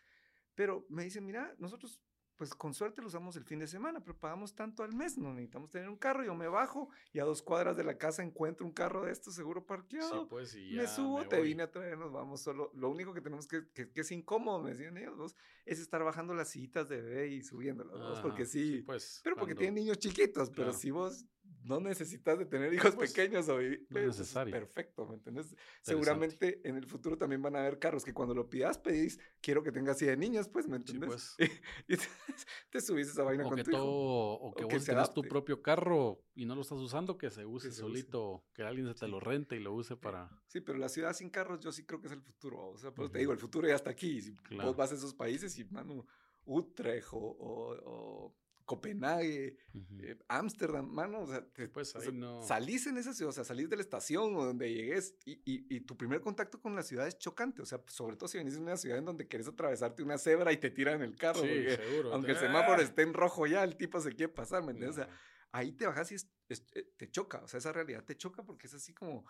Pero 0.53 0.85
me 0.89 1.03
dicen, 1.03 1.25
mira, 1.25 1.53
nosotros 1.57 2.01
pues 2.37 2.53
con 2.53 2.73
suerte 2.73 2.99
lo 3.01 3.07
usamos 3.07 3.37
el 3.37 3.45
fin 3.45 3.59
de 3.59 3.67
semana, 3.67 4.01
pero 4.01 4.17
pagamos 4.19 4.53
tanto 4.55 4.83
al 4.83 4.93
mes, 4.93 5.17
no 5.17 5.29
necesitamos 5.33 5.69
tener 5.71 5.87
un 5.87 5.95
carro, 5.95 6.21
yo 6.21 6.35
me 6.35 6.49
bajo 6.49 6.89
y 7.13 7.19
a 7.19 7.23
dos 7.23 7.41
cuadras 7.41 7.77
de 7.77 7.85
la 7.85 7.97
casa 7.97 8.23
encuentro 8.23 8.65
un 8.65 8.73
carro 8.73 9.05
de 9.05 9.13
estos 9.13 9.35
seguro 9.35 9.61
Sí, 9.61 9.67
parqueado. 9.69 10.27
pues, 10.27 10.53
y 10.53 10.71
me 10.75 10.83
ya 10.83 10.87
subo, 10.89 11.19
me 11.19 11.25
te 11.27 11.37
voy. 11.37 11.47
vine 11.47 11.63
a 11.63 11.71
traer, 11.71 11.97
nos 11.97 12.11
vamos 12.11 12.41
solo. 12.41 12.71
Lo 12.75 12.89
único 12.89 13.13
que 13.13 13.21
tenemos 13.21 13.47
que, 13.47 13.69
que, 13.73 13.89
que 13.89 14.01
es 14.01 14.11
incómodo, 14.11 14.61
me 14.61 14.71
decían 14.71 14.97
ellos 14.97 15.17
dos, 15.17 15.33
es 15.63 15.79
estar 15.79 16.03
bajando 16.03 16.33
las 16.33 16.49
sillitas 16.49 16.89
de 16.89 17.01
bebé 17.01 17.27
y 17.29 17.41
subiéndolas, 17.41 17.97
¿no? 17.97 18.21
porque 18.21 18.41
Ajá, 18.43 18.51
sí, 18.51 18.83
pues, 18.85 19.21
pero 19.23 19.37
porque 19.37 19.53
cuando- 19.53 19.59
tienen 19.59 19.75
niños 19.75 19.97
chiquitos, 19.99 20.49
pero 20.49 20.63
Claro. 20.65 20.77
si 20.77 20.91
vos 20.91 21.25
no 21.65 21.79
necesitas 21.79 22.37
de 22.39 22.45
tener 22.45 22.73
hijos 22.73 22.95
Pues, 22.95 23.11
pequeños 23.11 23.49
o 23.49 23.57
vivir, 23.57 23.85
no 23.89 23.99
es 23.99 24.05
necesario. 24.07 24.51
perfecto, 24.51 25.05
¿me 25.07 25.15
entendés? 25.15 25.55
Seguramente 25.81 26.61
en 26.67 26.77
el 26.77 26.85
futuro 26.85 27.17
también 27.17 27.41
van 27.41 27.55
a 27.55 27.59
haber 27.59 27.79
carros 27.79 28.03
que 28.05 28.13
cuando 28.13 28.33
lo 28.33 28.49
pidas 28.49 28.77
pedís, 28.77 29.19
quiero 29.41 29.63
que 29.63 29.71
tenga 29.71 29.91
así 29.93 30.05
de 30.05 30.15
niños, 30.15 30.47
pues, 30.47 30.67
¿me 30.67 30.77
Sí, 30.77 30.81
entendés? 30.93 31.07
pues. 31.07 31.35
y 31.87 31.93
entonces 31.93 32.47
te 32.69 32.81
subís 32.81 33.09
esa 33.09 33.23
vaina 33.23 33.43
O 33.45 33.49
con 33.49 33.57
que 33.57 33.63
tu 33.63 33.71
hijo. 33.71 33.79
todo, 33.79 34.33
o 34.39 34.53
que 34.55 34.63
o 34.63 34.67
vos 34.67 34.85
tenés 34.85 35.13
tu 35.13 35.23
propio 35.23 35.61
carro 35.61 36.23
y 36.35 36.45
no 36.45 36.55
lo 36.55 36.61
estás 36.61 36.77
usando, 36.79 37.17
que 37.17 37.29
se 37.29 37.45
use 37.45 37.67
se 37.67 37.71
use. 37.71 37.81
solito, 37.81 38.45
que 38.53 38.63
alguien 38.63 38.87
se 38.87 38.93
te 38.93 39.05
Sí. 39.05 39.11
lo 39.11 39.19
rente 39.19 39.55
y 39.55 39.59
lo 39.59 39.73
use 39.73 39.97
para... 39.97 40.29
Sí, 40.47 40.61
pero 40.61 40.77
la 40.77 40.89
ciudad 40.89 41.13
sin 41.13 41.29
carros 41.29 41.59
yo 41.59 41.71
sí 41.71 41.85
creo 41.85 41.99
que 41.99 42.07
es 42.07 42.13
el 42.13 42.21
futuro. 42.21 42.67
O 42.69 42.77
sea, 42.77 42.91
pues 42.93 43.09
te 43.09 43.17
Ujú. 43.17 43.19
digo, 43.19 43.31
el 43.33 43.39
futuro 43.39 43.67
ya 43.67 43.75
está 43.75 43.89
aquí. 43.89 44.21
Si 44.21 44.33
Claro. 44.35 44.69
vos 44.69 44.75
vas 44.77 44.91
a 44.91 44.95
esos 44.95 45.13
países 45.13 45.57
y, 45.57 45.65
mano, 45.65 46.05
Utrecht 46.45 47.07
o, 47.11 47.17
o- 47.17 48.35
Copenhague, 48.65 49.57
eh, 50.01 50.17
Ámsterdam, 50.27 50.87
mano, 50.89 51.21
o 51.21 51.27
sea, 51.27 51.45
te- 51.53 51.67
Pues 51.69 51.95
o 51.95 51.99
ahí 51.99 52.05
sea, 52.05 52.13
no- 52.13 52.41
salís 52.41 52.87
en 52.87 52.97
esa 52.97 53.13
ciudad, 53.13 53.29
o 53.29 53.33
sea, 53.33 53.43
salís 53.43 53.69
de 53.69 53.75
la 53.75 53.81
estación 53.81 54.35
o 54.35 54.43
donde 54.45 54.73
llegues 54.73 55.15
y, 55.25 55.33
y- 55.45 55.65
y 55.75 55.81
tu 55.81 55.95
primer 55.97 56.21
contacto 56.21 56.59
con 56.59 56.75
la 56.75 56.83
ciudad 56.83 57.07
es 57.07 57.17
chocante. 57.17 57.61
O 57.61 57.65
sea, 57.65 57.81
sobre 57.87 58.15
todo 58.17 58.27
si 58.27 58.37
venís 58.37 58.55
de 58.55 58.61
una 58.61 58.77
ciudad 58.77 58.97
en 58.97 59.05
donde 59.05 59.27
querés 59.27 59.47
atravesarte 59.47 60.03
una 60.03 60.17
cebra 60.17 60.51
y 60.51 60.57
te 60.57 60.69
tiran 60.71 61.01
el 61.01 61.15
carro. 61.15 61.41
Sí, 61.41 61.47
porque 61.47 61.77
seguro. 61.77 62.13
aunque 62.13 62.31
el 62.31 62.37
¡Ah! 62.37 62.41
semáforo 62.41 62.81
esté 62.81 63.01
en 63.03 63.13
rojo 63.13 63.45
ya, 63.47 63.63
el 63.63 63.77
tipo 63.77 63.99
se 63.99 64.09
quiere 64.13 64.33
pasar, 64.33 64.63
¿me 64.63 64.71
entiendes? 64.71 64.97
O 64.99 65.03
sea, 65.05 65.09
ahí 65.51 65.71
te 65.71 65.85
bajas 65.87 66.11
y 66.11 66.15
es- 66.15 66.29
es- 66.49 66.65
eh, 66.73 66.91
te 66.97 67.09
choca, 67.09 67.41
o 67.43 67.47
sea, 67.47 67.59
esa 67.59 67.71
realidad 67.71 68.03
te 68.03 68.15
choca 68.17 68.43
porque 68.43 68.67
es 68.67 68.73
así 68.73 68.93
como, 68.93 69.25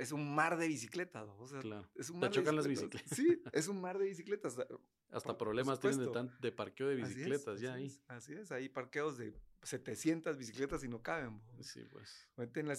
es 0.00 0.12
un 0.12 0.34
mar 0.34 0.56
de 0.56 0.66
bicicletas, 0.68 1.28
o 1.38 1.46
sea, 1.46 1.60
Claro. 1.60 1.88
es 1.94 2.08
un 2.10 2.16
Te 2.16 2.20
mar 2.22 2.30
de 2.30 2.36
chocan 2.36 2.56
las 2.56 2.66
bicicletas. 2.66 3.16
Sí, 3.16 3.42
es 3.52 3.68
un 3.68 3.80
mar 3.80 3.98
de 3.98 4.06
bicicletas. 4.06 4.56
Hasta 4.58 4.68
por- 4.68 5.22
por 5.24 5.38
problemas 5.38 5.78
tienen 5.80 6.00
de, 6.00 6.08
tan- 6.08 6.36
de 6.40 6.52
parqueo 6.52 6.88
de 6.88 7.02
así 7.02 7.12
es, 7.12 7.16
bicicletas 7.16 7.60
ya 7.60 7.74
así 7.74 7.80
ahí. 7.82 7.86
es, 7.86 8.00
Así 8.08 8.32
es, 8.34 8.52
hay 8.52 8.68
parqueos 8.68 9.18
de 9.18 9.34
700 9.62 10.36
bicicletas 10.38 10.82
y 10.84 10.88
no 10.88 11.02
caben. 11.02 11.40
Sí, 11.60 11.84
pues. 11.90 12.28
En 12.54 12.68
la 12.68 12.76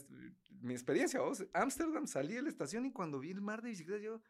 mi 0.62 0.74
experiencia, 0.74 1.20
vos, 1.22 1.46
Ámsterdam, 1.54 2.08
salí 2.08 2.34
de 2.34 2.42
la 2.42 2.50
estación 2.50 2.86
y 2.86 2.92
cuando 2.92 3.20
vi 3.20 3.32
el 3.32 3.42
mar 3.42 3.62
de 3.62 3.70
bicicletas, 3.70 4.04
yo, 4.04 4.22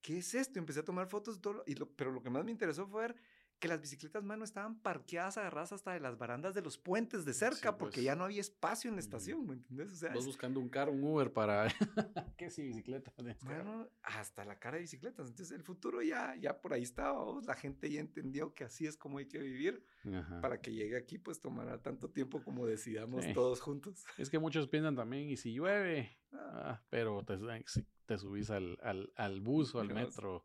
¿qué 0.00 0.18
es 0.18 0.34
esto? 0.34 0.58
Empecé 0.58 0.80
a 0.80 0.84
tomar 0.84 1.06
fotos, 1.08 1.40
todo 1.40 1.52
lo- 1.54 1.64
y 1.66 1.74
lo- 1.74 1.90
pero 1.94 2.10
lo 2.12 2.22
que 2.22 2.30
más 2.30 2.44
me 2.44 2.50
interesó 2.50 2.86
fue 2.88 3.02
ver 3.08 3.16
que 3.62 3.68
las 3.68 3.80
bicicletas, 3.80 4.24
mano, 4.24 4.42
estaban 4.42 4.80
parqueadas, 4.80 5.38
agarradas 5.38 5.72
hasta 5.72 5.92
de 5.92 6.00
las 6.00 6.18
barandas 6.18 6.52
de 6.52 6.62
los 6.62 6.78
puentes 6.78 7.24
de 7.24 7.32
cerca, 7.32 7.78
porque 7.78 7.98
pues. 7.98 8.04
ya 8.04 8.16
no 8.16 8.24
había 8.24 8.40
espacio 8.40 8.88
en 8.90 8.96
la 8.96 9.00
estación, 9.00 9.46
¿me 9.46 9.54
entendés? 9.54 9.92
O 9.92 9.96
sea, 9.96 10.12
buscando 10.14 10.58
un 10.58 10.68
carro, 10.68 10.90
un 10.90 11.04
Uber 11.04 11.32
para... 11.32 11.68
¿Qué 12.36 12.50
sí, 12.50 12.64
bicicleta? 12.64 13.12
de 13.22 13.30
este? 13.30 13.46
Bueno, 13.46 13.88
hasta 14.02 14.44
la 14.44 14.58
cara 14.58 14.78
de 14.78 14.82
bicicletas. 14.82 15.28
Entonces 15.28 15.56
el 15.56 15.62
futuro 15.62 16.02
ya, 16.02 16.34
ya 16.34 16.60
por 16.60 16.72
ahí 16.72 16.82
estaba. 16.82 17.22
¿vos? 17.22 17.46
La 17.46 17.54
gente 17.54 17.88
ya 17.88 18.00
entendió 18.00 18.52
que 18.52 18.64
así 18.64 18.86
es 18.86 18.96
como 18.96 19.18
hay 19.18 19.28
que 19.28 19.38
vivir. 19.38 19.86
Ajá. 20.12 20.40
Para 20.40 20.60
que 20.60 20.72
llegue 20.72 20.96
aquí, 20.96 21.18
pues 21.18 21.40
tomará 21.40 21.80
tanto 21.80 22.10
tiempo 22.10 22.42
como 22.42 22.66
decidamos 22.66 23.24
Sí. 23.24 23.32
todos 23.32 23.60
juntos. 23.60 24.04
Es 24.18 24.28
que 24.28 24.40
muchos 24.40 24.66
piensan 24.66 24.96
también, 24.96 25.30
¿y 25.30 25.36
si 25.36 25.52
llueve? 25.54 26.18
Ah, 26.32 26.52
Ah, 26.54 26.82
pero 26.90 27.24
te, 27.24 27.38
si 27.66 27.86
te 28.06 28.18
subís 28.18 28.50
al, 28.50 28.78
al, 28.82 29.12
al 29.16 29.40
bus 29.40 29.74
o 29.74 29.80
al 29.80 29.92
metro. 29.92 30.44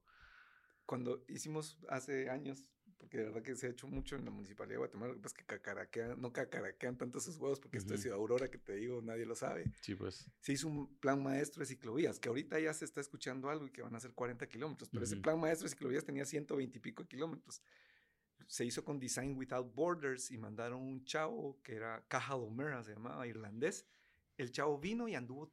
Cuando 0.86 1.24
hicimos 1.28 1.78
hace 1.90 2.30
años, 2.30 2.66
porque 2.98 3.18
de 3.18 3.26
verdad 3.26 3.42
que 3.44 3.56
se 3.56 3.68
ha 3.68 3.70
hecho 3.70 3.88
mucho 3.88 4.16
en 4.16 4.26
la 4.26 4.32
municipalidad 4.32 4.74
de 4.76 4.78
Guatemala, 4.80 5.10
lo 5.14 5.16
que 5.18 5.22
pasa 5.24 5.36
es 5.36 5.40
que 5.40 5.46
cacaraquean, 5.46 6.20
no 6.20 6.34
cacaraquean 6.34 6.98
tanto 6.98 7.20
sus 7.20 7.38
huevos, 7.38 7.60
porque 7.60 7.78
esto 7.78 7.94
es. 7.94 8.02
Ciudad 8.02 8.18
Aurora, 8.18 8.50
que 8.50 8.58
te 8.58 8.74
digo, 8.76 9.02
nadie 9.02 9.26
lo 9.26 9.36
sabe. 9.36 9.66
Sí, 9.82 9.96
pues. 9.96 10.26
Se 10.40 10.54
hizo 10.54 10.68
un 10.68 10.96
plan 10.98 11.22
maestro 11.22 11.60
de 11.62 11.68
ciclovías, 11.68 12.20
que 12.20 12.30
ahorita 12.30 12.60
ya 12.60 12.74
se 12.74 12.86
está 12.86 13.02
escuchando 13.02 13.50
algo 13.50 13.68
y 13.68 13.72
que 13.72 13.82
van 13.82 13.96
a 13.96 14.00
ser 14.00 14.14
40 14.14 14.48
kilómetros, 14.48 14.90
pero 14.90 15.04
ese 15.04 15.16
Ujú. 15.16 15.22
plan 15.24 15.40
maestro 15.40 15.66
de 15.66 15.70
ciclovías 15.70 16.04
tenía 16.06 16.26
120 16.26 16.78
y 16.78 16.82
pico 16.82 17.06
kilómetros. 17.08 17.62
Se 18.48 18.66
hizo 18.66 18.84
con 18.84 19.00
Design 19.00 19.38
Without 19.38 19.74
Borders 19.76 20.32
y 20.32 20.38
mandaron 20.38 20.82
un 20.82 21.04
chavo 21.06 21.62
que 21.64 21.76
era 21.76 22.04
Caja 22.08 22.36
Lomera, 22.36 22.84
se 22.84 22.94
llamaba 22.94 23.28
irlandés. 23.28 23.86
El 24.38 24.52
chavo 24.52 24.78
vino 24.80 25.08
y 25.08 25.16
anduvo 25.16 25.52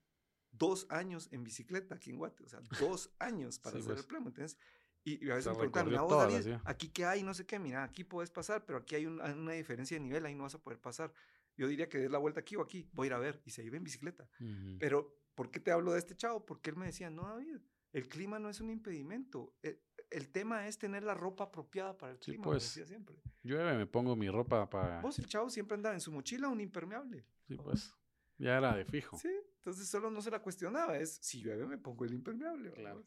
dos 0.52 0.86
años 0.90 1.28
en 1.32 1.42
bicicleta 1.42 1.96
aquí 1.96 2.10
en 2.10 2.18
Guate, 2.18 2.44
o 2.44 2.48
sea, 2.48 2.60
dos 2.78 3.10
años 3.18 3.58
para 3.58 3.76
Sí, 3.76 3.80
hacer 3.80 3.92
pues. 3.94 4.00
el 4.04 4.06
plan, 4.06 4.22
¿me 4.22 4.28
entiendes? 4.28 4.56
Y, 5.04 5.24
y 5.26 5.30
a 5.30 5.34
veces 5.34 5.52
me 5.52 5.58
preguntan, 5.58 5.84
recorrió 5.86 5.90
"Mira, 5.90 6.00
vos, 6.02 6.08
toda 6.10 6.24
la 6.26 6.30
David, 6.32 6.42
ciudad". 6.44 6.62
aquí 6.64 6.88
qué 6.88 7.04
hay, 7.04 7.22
no 7.22 7.34
sé 7.34 7.46
qué, 7.46 7.58
mira, 7.58 7.84
aquí 7.84 8.04
puedes 8.04 8.30
pasar, 8.30 8.64
pero 8.64 8.78
aquí 8.78 8.94
hay 8.94 9.06
un- 9.06 9.20
una 9.20 9.52
diferencia 9.52 9.96
de 9.96 10.00
nivel, 10.02 10.24
ahí 10.24 10.34
no 10.34 10.44
vas 10.44 10.54
a 10.54 10.62
poder 10.62 10.80
pasar. 10.80 11.12
Yo 11.56 11.68
diría 11.68 11.88
que 11.88 11.98
des 11.98 12.10
la 12.10 12.18
vuelta 12.18 12.40
aquí 12.40 12.56
o 12.56 12.62
aquí, 12.62 12.88
voy 12.94 13.06
a 13.06 13.08
ir 13.08 13.12
a 13.12 13.18
ver, 13.18 13.40
y 13.44 13.50
se 13.50 13.62
iba 13.62 13.76
en 13.76 13.84
bicicleta. 13.84 14.28
Pero, 14.80 15.16
¿por 15.34 15.50
qué 15.50 15.60
te 15.60 15.70
hablo 15.70 15.92
de 15.92 15.98
este 15.98 16.16
chavo? 16.16 16.44
Porque 16.44 16.70
él 16.70 16.76
me 16.76 16.86
decía, 16.86 17.10
no, 17.10 17.28
David, 17.28 17.58
el 17.92 18.08
clima 18.08 18.38
no 18.38 18.48
es 18.48 18.60
un 18.60 18.70
impedimento. 18.70 19.54
El, 19.62 19.80
el 20.10 20.30
tema 20.30 20.66
es 20.66 20.78
tener 20.78 21.02
la 21.04 21.14
ropa 21.14 21.44
apropiada 21.44 21.96
para 21.96 22.12
el 22.12 22.18
Sí, 22.18 22.32
clima, 22.32 22.46
me 22.46 22.50
pues. 22.52 22.64
decía 22.64 22.86
siempre. 22.86 23.16
Llueve, 23.42 23.76
me 23.76 23.86
pongo 23.86 24.16
mi 24.16 24.28
ropa 24.30 24.68
para... 24.68 25.00
Vos, 25.00 25.18
el 25.18 25.26
chavo 25.26 25.48
siempre 25.50 25.76
andaba 25.76 25.94
en 25.94 26.00
su 26.00 26.10
mochila 26.10 26.48
un 26.48 26.60
impermeable. 26.60 27.24
Sí, 27.46 27.56
pues. 27.56 27.94
Ya 28.38 28.56
era 28.58 28.74
de 28.74 28.84
fijo. 28.84 29.16
Sí, 29.16 29.30
entonces 29.56 29.86
solo 29.86 30.10
no 30.10 30.20
se 30.22 30.30
la 30.32 30.40
cuestionaba, 30.42 30.98
es, 30.98 31.16
si 31.22 31.40
llueve 31.40 31.66
me 31.66 31.78
pongo 31.78 32.04
el 32.04 32.14
impermeable. 32.14 32.72
Claro. 32.72 33.06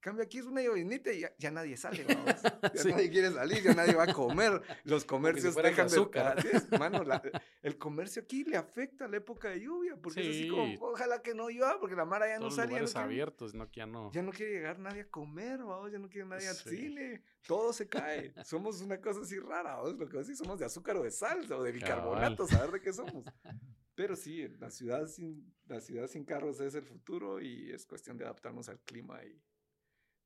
Cambio 0.00 0.22
aquí 0.24 0.38
es 0.38 0.44
una 0.46 0.62
llovinita 0.62 1.12
y 1.12 1.20
ya, 1.20 1.32
ya 1.38 1.50
nadie 1.50 1.76
sale, 1.76 2.04
vamos. 2.04 2.24
Ya 2.74 2.82
Sí. 2.82 2.88
nadie 2.90 3.10
quiere 3.10 3.32
salir, 3.32 3.62
ya 3.62 3.74
nadie 3.74 3.94
va 3.94 4.04
a 4.04 4.12
comer. 4.12 4.62
Los 4.84 5.04
comercios 5.04 5.54
de 5.56 5.62
dejan 5.62 5.88
de 5.88 5.92
azúcar. 5.92 6.38
Así 6.38 6.48
es, 6.52 6.68
mano, 6.80 7.02
la- 7.02 7.20
el 7.62 7.78
comercio 7.78 8.22
aquí 8.22 8.44
le 8.44 8.56
afecta 8.56 9.08
la 9.08 9.16
época 9.16 9.48
de 9.50 9.60
lluvia, 9.60 9.96
porque 10.00 10.20
es 10.20 10.28
así 10.28 10.42
Sí. 10.44 10.48
como, 10.50 10.74
ojalá 10.86 11.20
que 11.20 11.34
no 11.34 11.48
llueva, 11.50 11.80
porque 11.80 11.96
la 11.96 12.04
mara 12.04 12.28
ya 12.28 12.34
no 12.38 12.48
Todos 12.48 12.52
los 12.52 12.56
sale. 12.56 12.68
ya 12.68 12.70
no 12.70 12.78
lugares 12.78 12.92
quiere- 12.92 13.04
abiertos, 13.06 13.54
no 13.54 13.70
que 13.70 13.76
ya 13.80 13.86
no. 13.86 14.12
Ya 14.12 14.22
no 14.22 14.30
quiere 14.32 14.52
llegar 14.52 14.78
nadie 14.78 15.00
a 15.02 15.08
comer, 15.08 15.58
vamos, 15.58 15.90
ya 15.90 15.98
no 15.98 16.08
quiere 16.08 16.28
nadie 16.28 16.46
al 16.48 16.54
Sí. 16.54 16.76
cine, 16.76 17.22
todo 17.46 17.72
se 17.72 17.88
cae. 17.88 18.32
somos 18.44 18.80
una 18.80 19.00
cosa 19.00 19.20
así 19.22 19.38
rara, 19.40 19.76
vamos, 19.76 19.94
lo 19.98 20.08
que 20.08 20.18
decís, 20.18 20.38
somos 20.38 20.58
de 20.60 20.64
azúcar 20.66 20.96
o 20.96 21.02
de 21.02 21.10
sal 21.10 21.50
o 21.52 21.62
de 21.62 21.72
bicarbonato, 21.72 22.46
saber 22.46 22.70
de 22.70 22.80
qué 22.80 22.92
somos. 22.92 23.24
Pero 23.96 24.14
sí, 24.14 24.46
la 24.60 24.70
ciudad 24.70 25.06
sin, 25.08 25.52
la 25.66 25.80
ciudad 25.80 26.06
sin 26.06 26.24
carros 26.24 26.60
es 26.60 26.76
el 26.76 26.84
futuro 26.84 27.40
y 27.40 27.72
es 27.72 27.84
cuestión 27.84 28.16
de 28.16 28.24
adaptarnos 28.24 28.68
al 28.68 28.78
clima 28.80 29.24
y, 29.24 29.42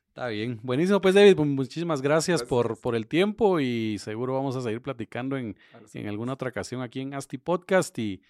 Está 0.08 0.28
bien. 0.28 0.60
Buenísimo, 0.62 1.00
pues 1.00 1.14
David, 1.14 1.36
muchísimas 1.38 2.00
gracias, 2.00 2.42
Por, 2.42 2.80
por 2.80 2.94
el 2.94 3.06
tiempo 3.08 3.58
y 3.60 3.98
seguro 3.98 4.32
vamos 4.34 4.54
a 4.56 4.60
seguir 4.62 4.80
platicando 4.80 5.36
en, 5.36 5.56
en 5.92 6.08
alguna 6.08 6.34
otra 6.34 6.50
ocasión 6.50 6.82
aquí 6.82 7.00
en 7.00 7.14
Asti 7.14 7.36
Podcast 7.36 7.98
y 7.98 8.22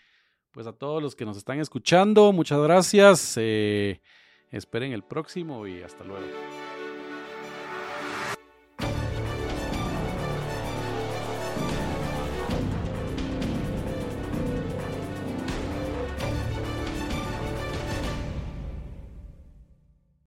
pues 0.51 0.67
a 0.67 0.73
todos 0.73 1.03
los 1.03 1.15
que 1.15 1.25
nos 1.27 1.37
están 1.37 1.61
escuchando, 1.61 2.33
muchas 2.33 2.61
gracias. 2.61 3.35
Eh, 3.37 4.01
esperen 4.51 4.93
el 4.93 5.05
próximo 5.05 5.67
y 5.67 5.83
hasta 5.83 6.05
luego. 6.05 6.25